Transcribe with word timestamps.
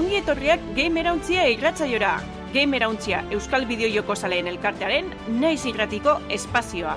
Ongi 0.00 0.16
etorriak 0.16 0.62
Gamerauntzia 0.72 1.42
irratzaiora. 1.52 2.14
Gamerauntzia 2.54 3.18
Euskal 3.36 3.66
Bideojoko 3.68 4.14
Zaleen 4.16 4.46
elkartearen 4.48 5.10
naiz 5.42 5.60
irratiko 5.68 6.14
espazioa. 6.32 6.94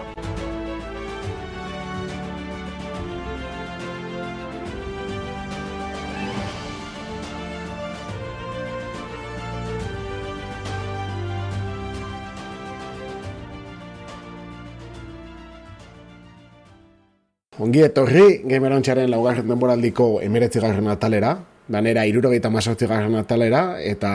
Ongi 17.60 17.84
etorri, 17.84 18.28
gamerontxaren 18.48 19.12
laugarren 19.12 19.52
denboraldiko 19.52 20.14
emeretzi 20.24 20.64
garren 20.64 20.88
atalera, 20.88 21.42
danera 21.68 22.06
irurogeita 22.06 22.50
mazortzi 22.50 22.88
garren 22.88 23.16
atalera, 23.16 23.64
eta 23.82 24.12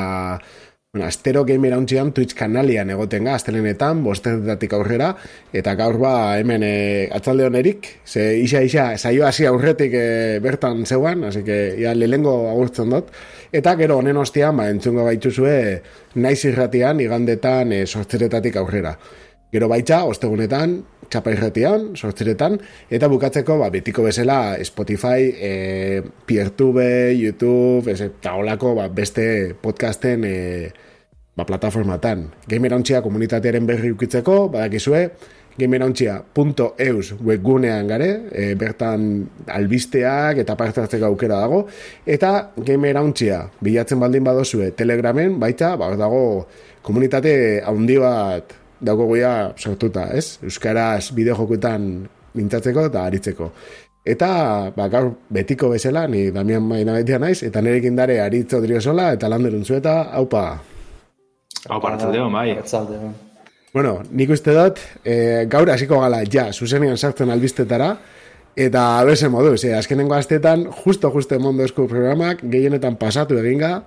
bueno, 0.92 1.06
astero 1.06 1.44
gamerontxian 1.44 2.14
Twitch 2.16 2.32
kanalian 2.34 2.88
egoten 2.90 3.26
ga, 3.28 3.34
astelenetan, 3.36 4.00
bostetatik 4.04 4.72
aurrera, 4.72 5.10
eta 5.52 5.74
gaur 5.76 5.98
ba 6.00 6.12
hemen 6.40 6.64
e, 6.64 7.08
atzalde 7.12 7.44
honerik, 7.44 7.90
ze 8.08 8.38
isa 8.40 8.62
isa 8.64 8.86
saio 8.96 9.26
hasi 9.26 9.44
aurretik 9.44 9.92
e, 9.92 10.38
bertan 10.40 10.86
zeuan, 10.86 11.24
así 11.24 11.44
que 11.44 11.76
ya 11.78 11.94
lehengo 11.94 12.48
agurtzen 12.48 12.88
dut, 12.90 13.12
eta 13.52 13.76
gero 13.76 13.98
honen 13.98 14.16
ostian, 14.16 14.56
ba, 14.56 14.70
entzungo 14.72 15.04
gaituzue, 15.04 15.82
naiz 16.14 16.44
irratian, 16.48 17.00
igandetan 17.04 17.72
e, 17.72 17.84
sortzeretatik 17.86 18.56
aurrera. 18.56 18.96
Gero 19.52 19.68
baitza, 19.68 20.04
ostegunetan, 20.04 20.82
txapairretian, 21.12 21.92
sortziretan, 21.96 22.58
eta 22.90 23.08
bukatzeko, 23.10 23.58
ba, 23.62 23.70
betiko 23.72 24.04
bezala, 24.06 24.56
Spotify, 24.64 25.30
e, 25.32 26.02
Peertube, 26.28 27.14
YouTube, 27.16 27.90
ez, 27.92 28.00
eta 28.10 28.36
holako, 28.38 28.74
ba, 28.78 28.88
beste 28.92 29.56
podcasten 29.62 30.24
e, 30.28 30.36
ba, 31.36 31.46
plataformatan. 31.48 32.28
Gamerontxia 32.50 33.02
komunitatearen 33.04 33.66
berri 33.68 33.92
ukitzeko, 33.94 34.46
badakizue, 34.52 35.08
gamerontxia.eus 35.58 37.16
webgunean 37.18 37.88
gare, 37.90 38.10
e, 38.30 38.52
bertan 38.58 39.08
albisteak 39.50 40.44
eta 40.44 40.54
parte 40.58 40.84
hartzeko 40.84 41.08
aukera 41.10 41.40
dago, 41.42 41.64
eta 42.06 42.52
gamerontxia 42.56 43.42
bilatzen 43.64 43.98
baldin 43.98 44.26
badozue 44.28 44.70
telegramen, 44.78 45.38
baita, 45.42 45.74
ba, 45.80 45.90
dago 45.98 46.22
komunitate 46.86 47.34
handi 47.66 47.98
bat 48.00 48.54
dago 48.80 49.06
goia 49.06 49.52
sortuta, 49.56 50.08
ez? 50.14 50.38
Euskaraz 50.42 51.10
bideo 51.14 51.36
jokuetan 51.38 52.08
mintzatzeko 52.38 52.86
eta 52.88 53.04
aritzeko. 53.08 53.50
Eta, 54.08 54.28
ba, 54.76 54.86
gaur 54.88 55.10
betiko 55.34 55.68
bezala, 55.74 56.06
ni 56.08 56.30
Damian 56.32 56.64
Maina 56.64 56.94
betia 56.96 57.18
naiz, 57.20 57.42
eta 57.44 57.60
nerekin 57.60 57.96
dare 57.98 58.20
aritzo 58.24 58.60
driozola, 58.62 59.10
eta 59.16 59.28
landerun 59.28 59.66
zueta, 59.66 59.98
haupa. 60.16 60.44
Haupa, 61.68 61.90
ratzaldeo, 61.90 62.28
mai. 62.32 62.54
Bueno, 63.74 63.98
nik 64.16 64.30
uste 64.32 64.54
dut, 64.56 64.80
e, 65.04 65.44
gaur 65.50 65.68
hasiko 65.70 65.98
gala, 66.00 66.22
ja, 66.32 66.46
zuzenean 66.52 66.96
sartzen 66.96 67.34
albistetara, 67.34 67.90
eta 68.56 68.86
abese 69.02 69.28
modu, 69.28 69.56
ze, 69.58 69.74
azkenengo 69.76 70.16
astetan, 70.16 70.64
justo, 70.84 71.10
justo 71.12 71.38
mondo 71.38 71.66
esku 71.66 71.84
programak, 71.90 72.40
gehienetan 72.42 72.96
pasatu 72.96 73.36
eginga, 73.42 73.82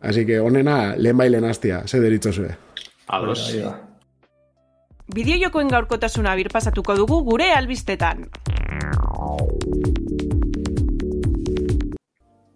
así 0.00 0.24
que 0.28 0.38
onena, 0.40 0.94
lehen 0.96 1.18
bailen 1.18 1.50
hastia, 1.50 1.82
ze 1.88 2.00
deritzo 2.00 2.32
zue. 2.32 2.54
Ados. 3.08 3.50
Bideojokoen 5.12 5.68
gaurkotasuna 5.68 6.32
birpasatuko 6.38 6.94
dugu 6.96 7.18
gure 7.26 7.50
albistetan. 7.52 8.24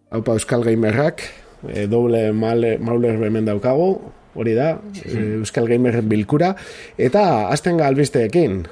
Haupa 0.08 0.32
Euskal 0.32 0.64
Gamerrak, 0.64 1.20
e, 1.69 1.84
doble 1.92 2.30
male, 2.32 2.78
mauler 2.80 3.19
bemen 3.20 3.44
daukagu, 3.44 3.91
hori 4.32 4.54
da, 4.56 4.78
e, 5.04 5.19
Euskal 5.42 5.69
Gamerren 5.69 6.09
bilkura, 6.09 6.54
eta 6.97 7.50
azten 7.53 7.76
ga 7.76 7.91
albisteekin. 7.92 8.62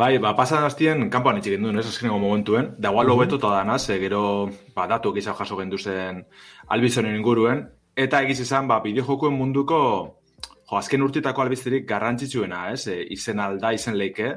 Bai, 0.00 0.14
ba, 0.22 0.32
pasan 0.38 0.64
hastien, 0.64 1.10
kanpoan 1.12 1.42
itxik 1.42 1.60
duen, 1.60 1.76
ez 1.76 1.84
azkeneko 1.90 2.16
momentuen, 2.22 2.72
da 2.78 2.88
igual 2.88 3.10
hobeto 3.10 3.36
uh 3.36 3.42
-huh. 3.42 3.58
danaz, 3.58 3.90
e, 3.90 3.98
gero, 3.98 4.48
ba, 4.74 4.86
datu 4.86 5.12
gizau 5.12 5.34
jaso 5.34 5.58
genduzen 5.58 6.24
albizonen 6.68 7.16
inguruen, 7.16 7.68
eta 7.96 8.22
egiz 8.22 8.40
izan, 8.40 8.66
ba, 8.66 8.80
bideojokuen 8.80 9.34
munduko 9.34 10.19
Jo, 10.70 10.78
azken 10.78 11.02
urtitako 11.02 11.42
albizterik 11.42 11.86
garrantzitsuena, 11.88 12.68
ez? 12.70 12.84
E, 12.86 13.00
izen 13.10 13.40
alda, 13.42 13.72
izen 13.74 13.96
leike. 13.98 14.28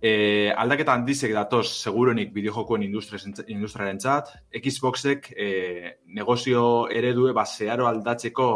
E, 0.00 0.10
aldaketa 0.52 0.92
handizek 0.92 1.32
datoz, 1.32 1.70
segurenik 1.72 2.34
bideojokoen 2.34 2.84
industriaren 2.84 4.00
txat. 4.02 4.28
Xboxek 4.60 5.30
e, 5.32 5.48
negozio 6.18 6.62
eredue 6.92 7.32
ba, 7.32 7.46
zeharo 7.46 7.88
aldatzeko 7.88 8.50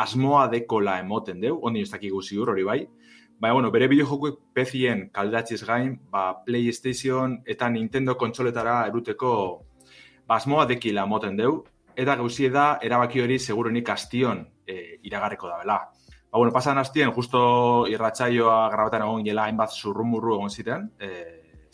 asmoa 0.00 0.46
dekola 0.48 0.96
emoten 1.02 1.44
deu, 1.44 1.58
ondi 1.60 1.84
ez 1.84 1.90
dakik 1.92 2.16
ziur 2.24 2.54
hori 2.54 2.64
bai. 2.64 2.80
Baina, 3.40 3.54
bueno, 3.54 3.70
bere 3.70 3.88
bideojokoek 3.92 4.40
pezien 4.56 5.10
kaldatziz 5.12 5.62
gain, 5.64 5.98
ba, 6.10 6.42
PlayStation 6.46 7.42
eta 7.44 7.68
Nintendo 7.68 8.16
kontsoletara 8.16 8.86
eruteko 8.88 9.34
ba, 10.26 10.36
asmoa 10.36 10.64
dekila 10.64 11.04
emoten 11.04 11.36
deu. 11.36 11.64
Eta 11.96 12.16
gauzie 12.16 12.48
da, 12.48 12.78
erabaki 12.80 13.20
hori 13.20 13.38
segurenik 13.38 13.88
astion 13.92 14.46
e, 14.64 15.00
iragarreko 15.04 15.48
da 15.52 15.58
bela. 15.60 15.82
Ba, 16.30 16.38
bueno, 16.38 16.52
pasan 16.52 16.78
hastien, 16.78 17.10
justo 17.10 17.88
irratsaioa 17.90 18.68
grabatan 18.70 19.02
egon 19.02 19.24
gela 19.26 19.48
hainbat 19.48 19.72
zurrumurru 19.74 20.36
egon 20.36 20.52
ziren, 20.54 20.84
e, 21.02 21.08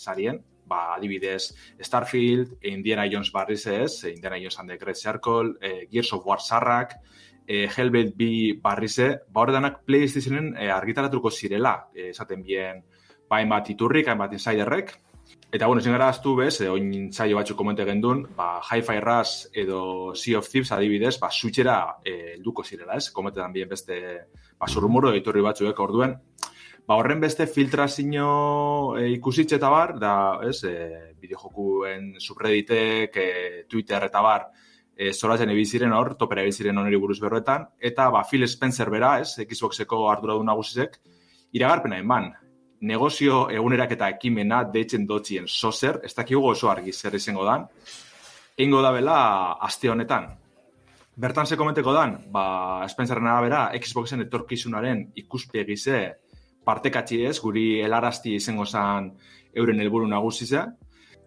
sarien, 0.01 0.39
ba, 0.65 0.95
adibidez, 0.95 1.51
Starfield, 1.79 2.55
Indiana 2.71 3.05
Jones 3.13 3.31
barriz 3.35 3.67
ez, 3.67 4.05
Indiana 4.09 4.39
Jones 4.41 4.59
and 4.59 4.73
the 4.73 4.79
Great 4.79 4.97
Circle, 4.97 5.59
e, 5.61 5.89
Gears 5.91 6.15
of 6.15 6.25
War 6.25 6.41
sarrak, 6.41 6.97
e, 7.47 7.69
Hellblade 7.69 8.15
B 8.17 8.59
barrize, 8.63 9.11
ba, 9.29 9.43
hori 9.43 9.53
PlayStationen 9.85 10.55
e, 10.57 10.71
argitaratuko 10.71 11.31
zirela, 11.31 11.91
e, 11.95 12.09
esaten 12.15 12.43
bien, 12.43 12.83
ba, 13.29 13.37
hainbat 13.37 13.69
iturrik, 13.77 14.09
hainbat 14.09 14.33
insiderrek, 14.33 15.01
Eta, 15.53 15.67
bueno, 15.67 15.81
zingara 15.81 16.09
aztu 16.11 16.35
bez, 16.37 16.61
e, 16.61 16.69
oin 16.69 17.13
zailo 17.15 17.39
batzu 17.39 17.55
komente 17.57 17.85
gendun, 17.87 18.25
ba, 18.37 18.61
Hi-Fi 18.61 18.99
Rush 19.01 19.47
edo 19.63 20.15
Sea 20.15 20.41
of 20.41 20.49
Thieves 20.51 20.73
adibidez, 20.75 21.15
ba, 21.23 21.31
switchera 21.31 21.77
e, 22.05 22.35
duko 22.43 22.65
zirela, 22.65 22.99
ez? 22.99 23.11
Komentetan 23.15 23.55
bien 23.55 23.69
beste, 23.71 23.97
ba, 24.59 24.69
zurrumuro 24.69 25.13
editorri 25.13 25.45
batzuek 25.45 25.81
orduen. 25.81 26.17
Ba, 26.87 26.95
horren 26.95 27.21
beste 27.21 27.49
filtrazio 27.51 28.29
e, 28.99 29.09
ikusitxe 29.17 29.59
eta 29.59 29.71
bar, 29.73 29.97
da, 29.99 30.15
ez, 30.47 30.61
e, 30.65 31.13
bideojokuen 31.19 32.15
subredditek, 32.23 33.17
e, 33.17 33.65
Twitter 33.69 34.07
eta 34.07 34.23
bar, 34.23 34.47
e, 34.95 35.11
zoratzen 35.13 35.51
ebiziren 35.51 35.93
hor, 35.93 36.15
topera 36.17 36.45
ebiziren 36.47 36.79
oneri 36.79 37.01
buruz 37.03 37.19
berroetan, 37.21 37.67
eta, 37.79 38.09
ba, 38.15 38.23
Phil 38.31 38.47
Spencer 38.47 38.91
bera, 38.91 39.17
ez, 39.21 39.35
Xboxeko 39.43 40.05
arduradu 40.13 40.47
nagusizek, 40.47 41.01
iragarpena 41.59 41.99
eman, 41.99 42.31
negozio 42.87 43.47
egunerak 43.51 43.97
eta 43.97 44.09
ekimena 44.15 44.63
deitzen 44.71 45.07
dotzien 45.09 45.47
sozer, 45.49 46.01
ez 46.05 46.15
dakigu 46.15 46.45
oso 46.53 46.71
argi 46.71 46.93
zer 46.93 47.15
izango 47.19 47.45
dan, 47.45 47.67
ingo 48.63 48.83
da 48.83 48.93
bela 48.93 49.19
aste 49.61 49.91
honetan. 49.91 50.29
Bertan 51.17 51.47
ze 51.47 51.57
komenteko 51.57 51.95
dan, 51.97 52.19
ba, 52.29 52.85
Spencerren 52.93 53.27
arabera, 53.27 53.71
Xboxen 53.81 54.21
etorkizunaren 54.27 54.99
ikuspegi 55.17 55.77
ze 55.77 56.01
partekatzi 56.67 57.23
ez, 57.25 57.39
guri 57.41 57.81
helarazti 57.81 58.35
izango 58.37 58.67
zan 58.67 59.15
euren 59.57 59.81
helburu 59.81 60.09
nagusize. 60.11 60.67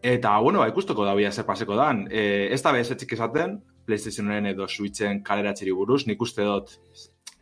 Eta, 0.01 0.35
bueno, 0.45 0.61
ba, 0.61 0.67
ikusteko 0.69 1.07
da 1.07 1.16
bia 1.17 1.31
zer 1.31 1.47
paseko 1.47 1.75
dan. 1.79 2.03
E, 2.11 2.53
ez 2.53 2.61
da 2.61 2.75
bez 2.75 2.85
etxik 2.94 3.17
esaten, 3.17 3.57
PlayStationen 3.89 4.51
edo 4.51 4.67
Switchen 4.69 5.23
kaleratzeri 5.25 5.73
buruz, 5.73 6.03
nik 6.06 6.21
uste 6.21 6.45
dut, 6.45 6.75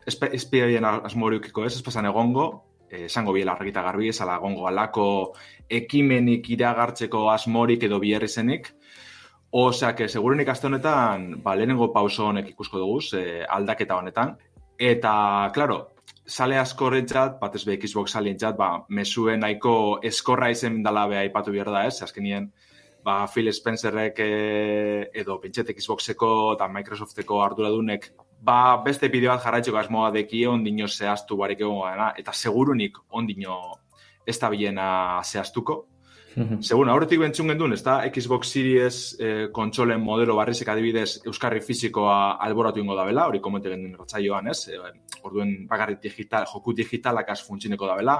espien 0.08 0.88
asmoriukiko 0.88 1.66
ez, 1.68 1.74
ez 1.76 1.84
pasan 1.84 2.08
egongo, 2.08 2.48
esango 2.88 3.34
biela 3.36 3.52
argita 3.58 3.84
garbi, 3.84 4.08
ez 4.08 4.22
ala 4.24 4.38
gongo 4.40 4.66
alako 4.66 5.08
ekimenik 5.68 6.48
iragartzeko 6.56 7.26
asmorik 7.34 7.84
edo 7.84 8.00
biherri 8.00 8.32
Osea, 9.50 9.94
que 9.94 10.08
segurenik 10.08 10.48
aste 10.48 10.66
honetan, 10.66 11.42
ba, 11.42 11.54
lehenengo 11.56 11.92
pauso 11.92 12.26
honek 12.28 12.50
ikusko 12.50 12.78
dugu, 12.78 13.00
e, 13.16 13.44
aldaketa 13.48 13.96
honetan. 13.96 14.36
Eta, 14.78 15.50
claro, 15.54 15.78
sale 16.26 16.58
asko 16.60 16.90
rentzat, 16.92 17.38
bat 17.40 17.54
ez 17.56 17.64
be 17.64 17.78
Xbox 17.80 18.12
sale 18.12 18.36
ba, 18.56 18.84
mesuen 18.88 19.40
nahiko 19.40 20.00
eskorra 20.02 20.50
izen 20.50 20.82
dala 20.82 21.06
beha 21.06 21.24
ipatu 21.24 21.50
behar 21.50 21.70
da, 21.70 21.86
ez? 21.86 22.02
Azkenien, 22.02 22.52
ba, 23.02 23.26
Phil 23.26 23.52
Spencerrek 23.52 24.18
e, 24.20 25.10
edo 25.14 25.40
pentset 25.40 25.72
Xboxeko 25.72 26.54
eta 26.54 26.68
Microsofteko 26.68 27.42
arduradunek 27.42 28.12
ba, 28.40 28.82
beste 28.84 29.08
bideo 29.08 29.32
bat 29.32 29.42
jarraitzeko 29.42 29.78
asmoa 29.78 30.10
deki 30.14 30.44
ondino 30.46 30.88
zehaztu 30.88 31.36
barik 31.36 31.60
egon 31.60 31.80
gana, 31.82 32.12
eta 32.18 32.32
segurunik 32.32 32.98
ondino 33.10 33.58
ez 34.26 34.38
da 34.38 34.50
bilena 34.52 34.88
zehaztuko. 35.24 35.86
Segun, 36.38 36.90
aurretik 36.92 37.18
bentzun 37.18 37.48
gendun, 37.50 37.72
ez 37.74 37.80
da 37.82 37.96
Xbox 38.14 38.50
Series 38.52 38.98
eh, 39.18 39.48
kontsolen 39.54 40.02
modelo 40.04 40.36
barrizik 40.38 40.68
adibidez 40.70 41.20
Euskarri 41.26 41.60
fizikoa 41.64 42.36
alboratu 42.44 42.82
ingo 42.82 42.94
da 42.94 43.06
bela, 43.08 43.24
hori 43.30 43.40
komente 43.42 43.72
gendun 43.72 43.96
ratzaioan, 43.98 44.50
ez? 44.52 44.58
E, 44.70 44.78
orduen 45.26 45.54
bakarrik 45.70 45.98
digital, 46.04 46.46
joku 46.52 46.74
digitalak 46.78 47.32
az 47.34 47.40
funtsineko 47.46 47.88
da 47.90 47.96
bela. 47.98 48.16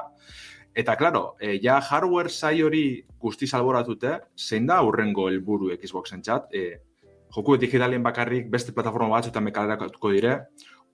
Eta, 0.74 0.96
klaro, 0.98 1.36
e, 1.40 1.58
ja 1.62 1.78
hardware 1.78 2.32
zai 2.32 2.62
hori 2.62 2.82
guztiz 3.20 3.52
alboratute, 3.54 4.16
zein 4.34 4.66
da 4.66 4.80
aurrengo 4.82 5.28
helburu 5.30 5.70
Xboxen 5.78 6.24
txat, 6.24 6.50
e, 6.54 6.80
joku 7.34 7.56
digitalien 7.60 8.02
bakarrik 8.02 8.50
beste 8.50 8.74
plataforma 8.74 9.14
batzuetan 9.14 9.46
mekaleratuko 9.46 10.10
dire, 10.16 10.34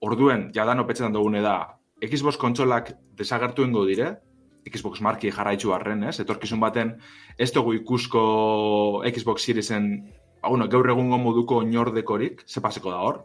orduen 0.05 0.51
jadan 0.53 0.85
opetxetan 0.85 1.17
dugune 1.17 1.41
da, 1.45 1.57
Xbox 2.05 2.37
kontsolak 2.37 2.93
desagertu 3.17 3.65
ingo 3.65 3.87
dire, 3.89 4.13
Xbox 4.65 5.01
marki 5.05 5.31
jarraitzu 5.31 5.73
barren, 5.75 6.05
ez? 6.09 6.19
Etorkizun 6.21 6.61
baten, 6.63 6.95
ez 7.39 7.51
dugu 7.53 7.75
ikusko 7.77 8.23
Xbox 9.11 9.45
Seriesen, 9.45 9.91
ba, 10.41 10.49
bueno, 10.49 10.69
gaur 10.69 10.89
egungo 10.91 11.19
moduko 11.19 11.61
oinordekorik, 11.63 12.45
ze 12.47 12.63
paseko 12.65 12.95
da 12.95 13.03
hor. 13.05 13.21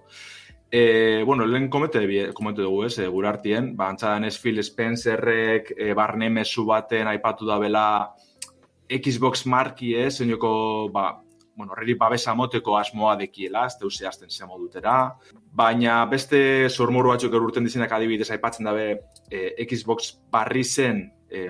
E, 0.72 1.24
bueno, 1.26 1.48
lehen 1.48 1.70
komete, 1.70 2.04
komete 2.34 2.62
dugu, 2.62 2.84
ez, 2.86 2.98
e, 3.00 3.08
gure 3.08 3.30
hartien, 3.32 3.72
ba, 3.76 3.90
antzadan 3.90 4.28
ez 4.28 4.36
Phil 4.38 4.62
Spencerrek, 4.64 5.74
e, 5.78 5.94
barne 5.98 6.30
mesu 6.30 6.66
baten 6.66 7.08
aipatu 7.08 7.48
da 7.48 7.58
bela 7.58 7.88
Xbox 8.90 9.46
marki, 9.46 9.96
ez, 9.96 10.20
zenoko, 10.20 10.90
ba, 10.94 11.22
bueno, 11.60 11.74
horreri 11.74 11.94
babesa 12.00 12.34
moteko 12.36 12.78
asmoa 12.78 13.18
dekiela, 13.20 13.66
ez 13.68 13.76
deuse 13.82 14.08
azten 14.08 14.30
zemo 14.32 14.58
dutera. 14.62 15.16
Baina 15.52 16.06
beste 16.08 16.70
sormuru 16.70 17.12
batzuk 17.12 17.34
urten 17.36 17.66
dizenak 17.68 17.92
adibidez 17.92 18.30
aipatzen 18.32 18.70
dabe 18.70 18.86
e, 19.30 19.66
Xbox 19.66 20.14
barri 20.32 20.64
zen 20.64 21.10
e, 21.30 21.46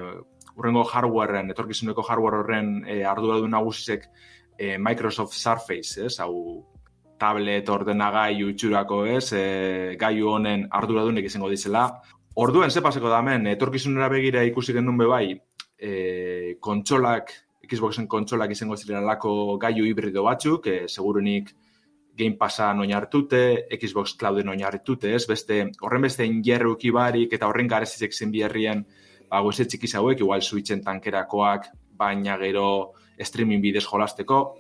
urrengo 0.56 0.84
hardwareen, 0.84 1.52
etorkizuneko 1.54 2.04
hardware 2.08 2.42
horren 2.44 2.74
e, 2.88 3.04
ardura 3.08 3.40
du 3.40 3.48
nagusizek 3.48 4.10
e, 4.58 4.78
Microsoft 4.78 5.34
Surface, 5.34 6.06
ez, 6.06 6.20
hau 6.20 6.66
tablet 7.20 7.68
ordenagai 7.70 8.44
utxurako, 8.48 9.04
ez, 9.18 9.32
e, 9.34 9.44
gaiu 10.00 10.32
honen 10.36 10.68
arduradunek 10.72 11.28
izango 11.28 11.50
dizela. 11.52 11.88
Orduen, 12.40 12.72
ze 12.72 12.82
paseko 12.82 13.10
da 13.12 13.20
hemen, 13.20 13.48
etorkizunera 13.52 14.08
begira 14.12 14.44
ikusi 14.48 14.76
gendun 14.76 14.98
bebai, 15.00 15.34
e, 15.78 16.58
kontsolak 16.60 17.34
Xboxen 17.70 18.08
kontsolak 18.10 18.52
izango 18.52 18.78
ziren 18.78 19.04
alako 19.04 19.58
gaiu 19.62 19.86
hibrido 19.86 20.24
batzuk, 20.26 20.68
e, 20.68 20.88
segurunik 20.88 21.52
Game 22.20 22.36
Passa 22.36 22.74
noin 22.74 22.92
hartute, 22.94 23.68
Xbox 23.80 24.16
Clouden 24.20 24.50
noin 24.50 24.64
hartute, 24.68 25.14
ez? 25.16 25.24
Beste, 25.30 25.62
horren 25.86 26.04
beste 26.04 26.26
ingerruk 26.28 26.84
ibarik 26.90 27.36
eta 27.38 27.48
horren 27.48 27.70
garezizek 27.72 28.12
zen 28.12 28.34
biherrien, 28.34 28.84
ba, 29.30 29.42
guze 29.46 29.66
txikiz 29.66 29.94
hauek, 30.00 30.20
igual 30.20 30.42
switchen 30.42 30.84
tankerakoak, 30.86 31.70
baina 32.00 32.38
gero 32.42 32.94
streaming 33.20 33.62
bidez 33.62 33.86
jolasteko. 33.86 34.58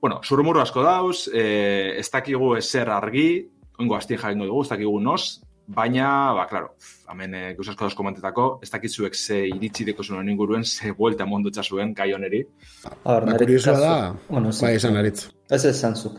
Bueno, 0.00 0.20
surumuru 0.22 0.62
asko 0.62 0.84
dauz, 0.84 1.26
e, 1.34 1.98
ez 1.98 2.08
dakigu 2.10 2.54
ezer 2.56 2.90
argi, 2.94 3.28
ongo 3.78 3.96
asti 3.96 4.16
jarengo 4.16 4.46
dugu, 4.46 4.62
ez 4.62 4.72
dakigu 4.74 5.00
nos, 5.02 5.40
Baina, 5.68 6.32
ba, 6.32 6.46
klaro, 6.48 6.70
hamen 7.12 7.34
e, 7.36 7.40
gauzasko 7.52 7.84
dauz 7.84 7.94
komentetako, 7.96 8.44
ez 8.64 8.70
dakitzuek 8.72 9.12
ze 9.12 9.42
iritsi 9.50 9.84
deko 9.84 10.00
zuen 10.02 10.30
inguruen, 10.32 10.62
ze 10.64 10.94
buelta 10.96 11.26
mondutza 11.28 11.60
zuen 11.62 11.92
gai 11.92 12.06
oneri. 12.16 12.40
Ba, 13.04 13.18
kuriosua 13.34 13.74
da, 13.82 13.90
bueno, 14.30 14.48
ba, 14.62 14.70
esan 14.72 14.96
aritz. 14.96 15.26
Ez 15.52 15.66
ez 15.68 15.74
zantzuk. 15.76 16.16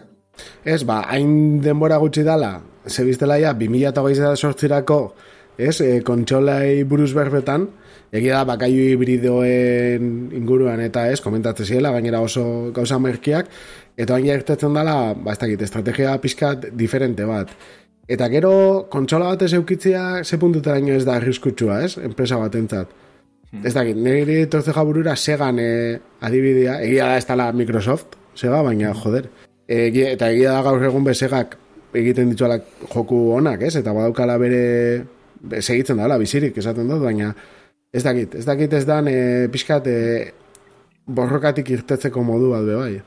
Ez, 0.64 0.84
ba, 0.86 1.00
hain 1.10 1.58
denbora 1.66 1.98
gutxi 1.98 2.22
dala, 2.28 2.60
ze 2.86 3.08
biztela 3.08 3.40
ja, 3.42 3.56
2008 3.58 4.38
sortzirako, 4.38 5.00
ez, 5.60 5.82
e, 5.84 6.00
kontxolai 6.08 6.84
buruz 6.88 7.12
berbetan, 7.14 7.68
egia 8.16 8.40
da, 8.40 8.46
bakaiu 8.48 8.86
hibridoen 8.94 10.32
inguruan 10.40 10.82
eta 10.82 11.06
ez, 11.12 11.20
komentatzen 11.22 11.68
ziela, 11.68 11.92
gainera 11.94 12.22
oso 12.24 12.72
gauza 12.76 13.00
merkiak, 13.02 13.52
eta 14.00 14.16
baina 14.16 14.38
ertetzen 14.40 14.80
dela, 14.80 14.96
ba, 15.14 15.36
ez 15.36 15.42
dakit, 15.42 15.62
estrategia 15.68 16.16
pizkat 16.24 16.72
diferente 16.80 17.28
bat. 17.28 17.52
Eta 18.10 18.30
gero, 18.32 18.54
kontsola 18.90 19.34
bat 19.34 19.44
ez 19.46 19.52
eukitzea, 19.54 20.24
ze 20.24 20.40
puntutera 20.42 20.80
ez 20.96 21.04
da 21.06 21.20
arriskutsua, 21.20 21.84
ez? 21.86 21.98
Enpresa 22.02 22.40
bat 22.42 22.56
entzat. 22.56 22.96
Hmm. 23.52 23.66
Ez 23.66 23.74
dakit, 23.76 23.98
nire 23.98 24.46
torze 24.50 24.74
jaburura 24.74 25.16
segan 25.16 25.60
e, 25.60 26.00
adibidea, 26.22 26.80
egia 26.82 27.12
da 27.12 27.18
ez 27.20 27.28
dala 27.28 27.52
Microsoft, 27.52 28.16
sega, 28.34 28.64
baina, 28.66 28.94
joder. 28.94 29.30
Egi, 29.70 30.08
eta 30.16 30.32
egia 30.34 30.56
da 30.56 30.64
gaur 30.66 30.82
egun 30.82 31.06
bezegak 31.06 31.58
egiten 31.94 32.32
dituala 32.32 32.58
joku 32.94 33.20
onak, 33.36 33.62
ez? 33.68 33.76
Eta 33.78 33.94
badaukala 33.94 34.38
bere 34.42 34.64
segitzen 35.62 35.98
dala, 35.98 36.18
bizirik, 36.18 36.58
esaten 36.58 36.90
dut, 36.90 37.02
baina 37.04 37.34
ez 37.94 38.04
dakit, 38.04 38.36
ez 38.36 38.46
dakit 38.46 38.74
ez 38.74 38.86
dan 38.86 39.08
e, 39.08 39.48
pixkat 39.52 39.88
e, 39.88 40.00
borrokatik 41.08 41.70
irtetzeko 41.74 42.24
modu 42.24 42.52
bat 42.54 42.68
bai. 42.70 43.00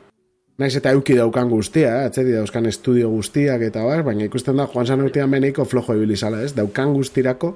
Naiz 0.61 0.75
eta 0.77 0.93
euki 0.93 1.17
daukan 1.17 1.49
guztia, 1.51 1.91
eh? 2.03 2.09
atzeri 2.11 2.35
dauzkan 2.37 2.67
estudio 2.69 3.09
guztiak 3.11 3.63
eta 3.69 3.85
bar, 3.87 4.03
baina 4.07 4.27
ikusten 4.29 4.59
da 4.61 4.67
Juan 4.71 4.87
Sanurtian 4.87 5.31
meneiko 5.31 5.65
flojo 5.65 5.97
ibilizala, 5.97 6.43
ez? 6.45 6.53
Daukan 6.55 6.93
guztirako. 6.95 7.55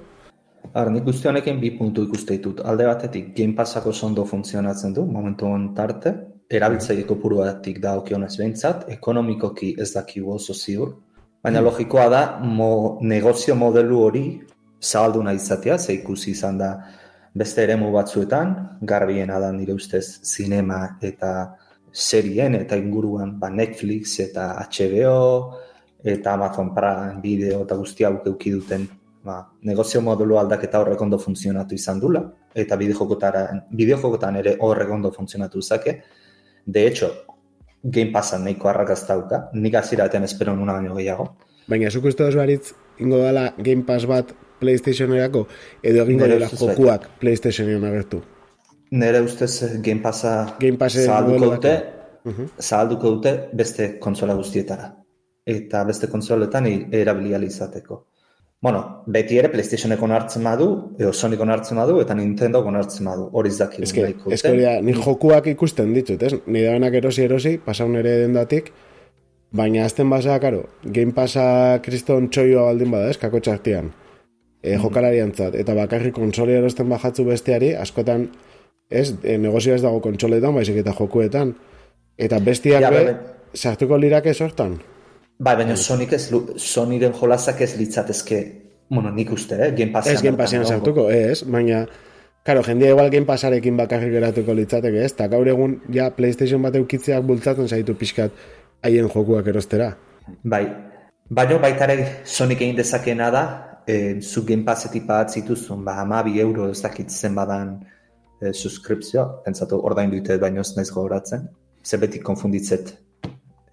Ar, 0.74 0.90
nik 0.90 1.04
guzti 1.06 1.28
honekin 1.28 1.60
bi 1.60 1.70
puntu 1.78 2.06
ikuste 2.08 2.38
ditut. 2.38 2.62
Alde 2.66 2.88
batetik, 2.88 3.28
Game 3.36 3.54
Passako 3.54 3.92
sondo 3.92 4.24
funtzionatzen 4.26 4.96
du, 4.96 5.04
momentu 5.06 5.50
tarte, 5.76 6.14
erabiltzaileko 6.50 7.18
puru 7.20 7.42
batik 7.42 7.78
da 7.82 7.96
okionez 8.00 8.32
behintzat, 8.38 8.88
ekonomikoki 8.96 9.74
ez 9.82 9.92
dakigu 9.92 10.32
oso 10.34 10.54
ziur, 10.54 10.96
baina 11.42 11.60
mm. 11.60 11.64
logikoa 11.68 12.08
da, 12.10 12.22
mo, 12.42 12.98
negozio 13.02 13.54
modelu 13.54 14.02
hori 14.02 14.24
zabaldu 14.82 15.22
nahi 15.22 15.36
izatea, 15.36 15.78
ze 15.78 15.94
ikusi 15.94 16.30
izan 16.30 16.58
da 16.58 16.70
beste 17.34 17.62
eremu 17.62 17.90
batzuetan, 17.92 18.54
garbiena 18.80 19.38
da 19.40 19.52
nire 19.52 19.74
ustez 19.76 20.20
zinema 20.24 20.98
eta 21.02 21.56
serien 21.92 22.54
eta 22.54 22.76
inguruan 22.76 23.38
ba 23.40 23.50
Netflix 23.50 24.18
eta 24.20 24.52
HBO 24.60 25.54
eta 26.04 26.34
Amazon 26.34 26.74
Prime 26.74 27.20
Video 27.22 27.62
eta 27.64 27.76
guzti 27.76 28.04
hau 28.04 28.18
euki 28.24 28.52
duten 28.52 28.86
ba, 29.24 29.40
negozio 29.62 30.00
modulu 30.00 30.38
aldaketa 30.38 30.80
horrek 30.80 31.00
ondo 31.02 31.18
funtzionatu 31.18 31.74
izan 31.74 32.00
dula 32.00 32.22
eta 32.54 32.76
bideojokotan 32.76 34.36
ere 34.42 34.56
horrek 34.60 34.90
ondo 34.90 35.10
funtzionatu 35.12 35.62
zake. 35.62 36.00
De 36.66 36.86
hecho, 36.86 37.10
Game 37.82 38.10
Passan 38.12 38.42
nahiko 38.44 38.68
arrakaztauka, 38.68 39.50
nik 39.54 39.74
aziraten 39.74 40.24
espero 40.24 40.56
nuna 40.56 40.72
baino 40.72 40.94
gehiago. 40.96 41.28
Baina, 41.68 41.90
zuk 41.90 42.08
uste 42.10 42.24
dozu 42.24 42.40
baritz, 42.40 42.72
ingo 42.98 43.20
dela 43.22 43.52
Game 43.58 43.84
Pass 43.86 44.08
bat 44.08 44.32
PlayStationerako, 44.60 45.46
edo 45.82 46.02
egingo 46.04 46.28
dela 46.30 46.48
jokuak 46.52 47.08
PlayStationean 47.20 47.84
agertu? 47.90 48.22
Nere 48.90 49.20
ustez 49.22 49.62
eh, 49.62 49.78
Game 49.82 50.02
Passa 50.02 50.56
Game 50.60 50.78
Pass 50.78 50.98
zahalduko 51.02 51.54
dute, 51.54 51.76
zahalduko 52.60 53.16
dute 53.16 53.34
beste 53.54 53.96
kontsola 54.00 54.36
guztietara. 54.38 54.92
Eta 55.46 55.84
beste 55.86 56.08
kontsoletan 56.10 56.66
erabilia 56.66 57.38
izateko. 57.42 58.04
Bueno, 58.62 58.80
beti 59.06 59.36
ere 59.38 59.50
PlayStationeko 59.52 60.08
hartzen 60.10 60.46
badu, 60.46 60.66
edo 60.98 61.12
Sonic 61.12 61.40
hartzen 61.40 61.76
badu, 61.76 62.00
eta 62.00 62.14
Nintendo 62.14 62.64
hartzen 62.66 63.06
badu. 63.06 63.28
Hori 63.32 63.50
zaki. 63.50 63.82
Ez 63.82 63.92
que, 63.92 64.80
ni 64.82 64.92
jokuak 64.92 65.46
ikusten 65.46 65.92
ditut, 65.94 66.22
ez? 66.22 66.32
Ni 66.46 66.62
da 66.62 66.74
erosi 66.88 67.22
erosi, 67.22 67.58
pasaun 67.58 67.96
ere 67.96 68.16
dendatik, 68.22 68.72
baina 69.52 69.84
azten 69.84 70.10
basa, 70.10 70.40
karo, 70.40 70.64
Game 70.82 71.12
Passa 71.12 71.78
kriston 71.82 72.28
txoioa 72.28 72.64
baldin 72.64 72.90
bada, 72.90 73.10
ez? 73.10 73.18
Kako 73.18 73.40
txartian. 73.40 73.92
E, 74.66 74.74
jokalarian 74.82 75.30
eta 75.54 75.74
bakarri 75.78 76.10
konsoli 76.12 76.56
erosten 76.58 76.88
bajatzu 76.90 77.24
besteari, 77.28 77.70
askotan 77.78 78.26
ez, 78.90 79.14
e, 79.22 79.38
negozio 79.38 79.74
ez 79.74 79.82
dago 79.82 80.00
kontsoletan, 80.02 80.54
baizik 80.56 80.80
eta 80.82 80.94
jokuetan. 80.96 81.54
Eta 82.18 82.40
bestiak 82.40 82.82
ja, 82.82 82.90
be, 82.90 83.16
sartuko 83.54 83.98
lirak 84.00 84.26
ez 84.26 84.40
hortan? 84.40 84.78
Ba, 85.38 85.54
baina 85.54 85.76
Sonic 85.76 86.16
ez, 86.16 86.30
Soniren 86.56 87.14
jolazak 87.14 87.60
ez 87.60 87.74
litzatezke, 87.76 88.40
bueno, 88.88 89.12
nik 89.12 89.32
uste, 89.32 89.58
eh? 89.60 89.70
Game 89.76 90.02
Ez 90.06 90.22
Game 90.22 90.36
Passean 90.36 90.64
sartuko, 90.64 91.10
ez, 91.10 91.44
baina, 91.44 91.84
karo, 92.46 92.62
jendia 92.64 92.90
igual 92.94 93.10
Game 93.10 93.26
Passarekin 93.26 93.76
bakarrik 93.76 94.14
geratuko 94.16 94.54
litzateke, 94.54 95.04
ez, 95.04 95.12
eta 95.12 95.28
gaur 95.28 95.48
egun, 95.48 95.80
ja, 95.92 96.10
PlayStation 96.16 96.62
bat 96.62 96.78
eukitzeak 96.80 97.24
bultzatzen 97.26 97.68
zaitu 97.68 97.94
pixkat 97.94 98.32
haien 98.82 99.10
jokuak 99.12 99.46
erostera. 99.52 99.92
Bai, 100.42 100.64
baina 101.28 101.58
baitare 101.58 102.22
Sonic 102.24 102.60
egin 102.60 102.76
dezakena 102.76 103.30
da, 103.30 103.44
eh, 103.86 104.20
zu 104.20 104.44
Game 104.44 104.64
Passetik 104.64 105.06
bat 105.06 105.30
zituzun, 105.30 105.84
ba, 105.84 106.00
ama 106.00 106.22
bi 106.22 106.40
euro 106.40 106.70
ez 106.70 106.80
dakitzen 106.82 107.34
badan, 107.34 107.78
e, 108.40 108.52
suskripzioa, 108.52 109.26
pentsatu 109.44 109.78
ordain 109.88 110.10
dute 110.12 110.38
baino 110.42 110.60
ez 110.64 110.74
naiz 110.76 110.90
gogoratzen, 110.90 111.48
ze 111.84 111.98
beti 111.98 112.20
konfunditzet 112.20 112.92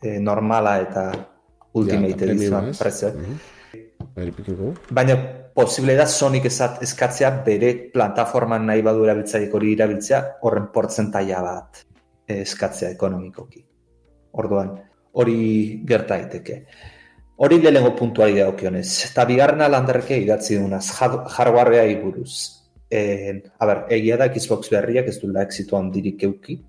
e, 0.01 0.19
normala 0.19 0.77
eta 0.83 1.07
ultimate 1.73 2.27
ja, 2.27 2.31
edizioan 2.31 2.71
prezioak. 2.77 3.17
Mm. 3.17 3.41
Baina 4.93 5.17
posible 5.55 5.95
da 5.97 6.05
Sonic 6.09 6.45
ezat 6.49 6.81
eskatzea 6.85 7.31
bere 7.45 7.73
plataforman 7.93 8.67
nahi 8.69 8.83
badu 8.85 9.05
erabiltzaiek 9.07 9.53
hori 9.53 9.73
erabiltzea 9.77 10.23
horren 10.45 10.69
portzentaia 10.73 11.41
bat 11.41 11.83
eskatzea 12.33 12.91
ekonomikoki. 12.93 13.63
Orduan, 14.41 14.73
hori 15.19 15.37
gerta 15.85 16.17
daiteke. 16.17 16.63
Hori 17.35 17.57
lehenengo 17.61 17.95
puntuari 17.97 18.37
da 18.37 18.49
okionez. 18.49 18.87
Eta 19.09 19.25
bigarrena 19.25 19.67
landerke 19.67 20.19
idatzi 20.21 20.59
dunaz, 20.59 20.85
hardwarea 20.99 21.85
iburuz 21.89 22.63
eh, 22.93 23.41
a 23.57 23.65
ber, 23.65 23.85
egia 23.89 24.19
da 24.21 24.29
Xbox 24.29 24.69
berriak 24.69 25.09
ez 25.09 25.17
duela 25.21 25.41
exito 25.47 25.79
handirik 25.79 26.21
euki, 26.27 26.59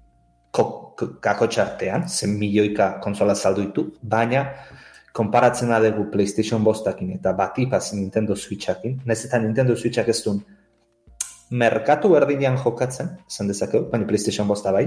kako 0.55 1.49
txartean, 1.51 2.09
zen 2.09 2.39
milioika 2.39 2.95
konsola 3.05 3.35
saldu 3.35 3.67
ditu, 3.67 3.85
baina 4.01 4.45
konparatzen 5.15 5.69
dugu 5.85 6.11
PlayStation 6.11 6.65
bostakin 6.65 7.13
eta 7.19 7.33
bat 7.33 7.59
ipaz 7.59 7.93
Nintendo 7.93 8.35
Switchakin, 8.35 9.03
nez 9.05 9.25
eta 9.27 9.39
Nintendo 9.39 9.77
Switchak 9.77 10.09
ez 10.09 10.23
duen 10.25 10.41
merkatu 11.51 12.09
berdinean 12.09 12.57
jokatzen, 12.57 13.19
zen 13.29 13.49
dezakeu, 13.49 13.91
baina 13.91 14.07
PlayStation 14.07 14.49
bosta 14.49 14.73
bai, 14.73 14.87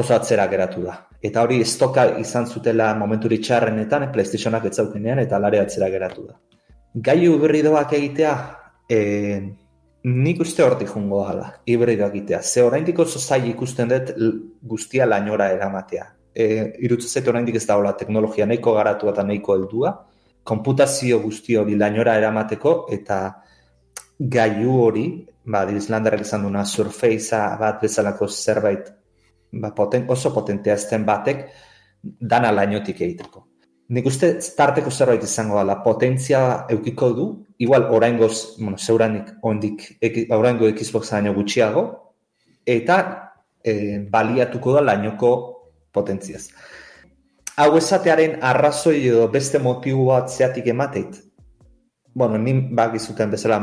oso 0.00 0.14
atzera 0.16 0.46
geratu 0.50 0.82
da. 0.84 0.96
Eta 1.22 1.42
hori 1.44 1.60
estoka 1.60 2.06
izan 2.20 2.46
zutela 2.46 2.90
momenturi 2.98 3.38
txarrenetan, 3.44 4.08
PlayStationak 4.12 4.66
ez 4.70 4.76
zaukenean, 4.76 5.20
eta 5.22 5.38
lare 5.38 5.60
atzera 5.60 5.90
geratu 5.92 6.26
da. 6.26 6.38
Gaiu 6.94 7.34
hibridoak 7.36 7.92
egitea, 7.98 8.34
e, 8.90 9.00
nik 10.10 10.40
uste 10.40 10.64
hortik 10.64 10.88
jungo 10.94 11.22
gala, 11.26 11.50
hibridoak 11.66 12.14
egitea. 12.14 12.40
Ze 12.42 12.64
oraindik 12.64 12.98
oso 12.98 13.20
zai 13.20 13.42
ikusten 13.50 13.92
dut 13.92 14.14
guztia 14.62 15.06
lainora 15.06 15.50
eramatea. 15.52 16.06
E, 16.34 16.46
Irutze 16.86 17.08
zait 17.08 17.28
oraindik 17.28 17.58
ez 17.60 17.66
daula 17.66 17.92
teknologia 17.98 18.46
nahiko 18.46 18.74
garatu 18.74 19.10
eta 19.12 19.22
nahiko 19.26 19.58
heldua, 19.58 19.92
konputazio 20.42 21.20
guzti 21.20 21.56
hori 21.56 21.76
lainora 21.76 22.16
eramateko, 22.18 22.74
eta 22.96 23.20
gaiu 24.20 24.78
hori, 24.82 25.04
ba, 25.44 25.66
dirizlandarak 25.68 26.24
izan 26.24 26.48
duna, 26.48 26.64
surfacea 26.64 27.44
bat 27.60 27.80
bezalako 27.82 28.28
zerbait 28.28 28.88
ba, 29.52 29.72
poten, 29.74 30.06
oso 30.08 30.32
potentea 30.34 30.74
ezten 30.74 31.04
batek 31.06 31.46
dana 32.02 32.52
lainotik 32.52 33.00
egiteko. 33.00 33.46
Nik 33.90 34.06
uste 34.06 34.36
starteko 34.44 34.90
zerbait 34.90 35.24
izango 35.26 35.58
dela, 35.58 35.80
potentzia 35.82 36.66
eukiko 36.70 37.08
du, 37.14 37.26
igual 37.58 37.88
oraingoz, 37.90 38.56
bueno, 38.60 38.78
zeuranik 38.78 39.32
ondik, 39.42 39.82
oraingo 40.30 40.70
Xbox 40.70 41.10
baino 41.16 41.34
gutxiago, 41.34 41.82
eta 42.64 43.00
e, 43.64 43.98
baliatuko 44.10 44.76
da 44.76 44.84
lainoko 44.92 45.32
potentziaz. 45.92 46.44
Hau 47.58 47.74
esatearen 47.76 48.38
arrazoi 48.46 49.00
edo 49.08 49.26
beste 49.32 49.58
motibu 49.58 50.06
bat 50.12 50.30
zeatik 50.30 50.70
emateit, 50.70 51.18
bueno, 52.14 52.38
ni 52.38 52.54
bak 52.74 52.94
izuten 52.94 53.30
bezala 53.30 53.58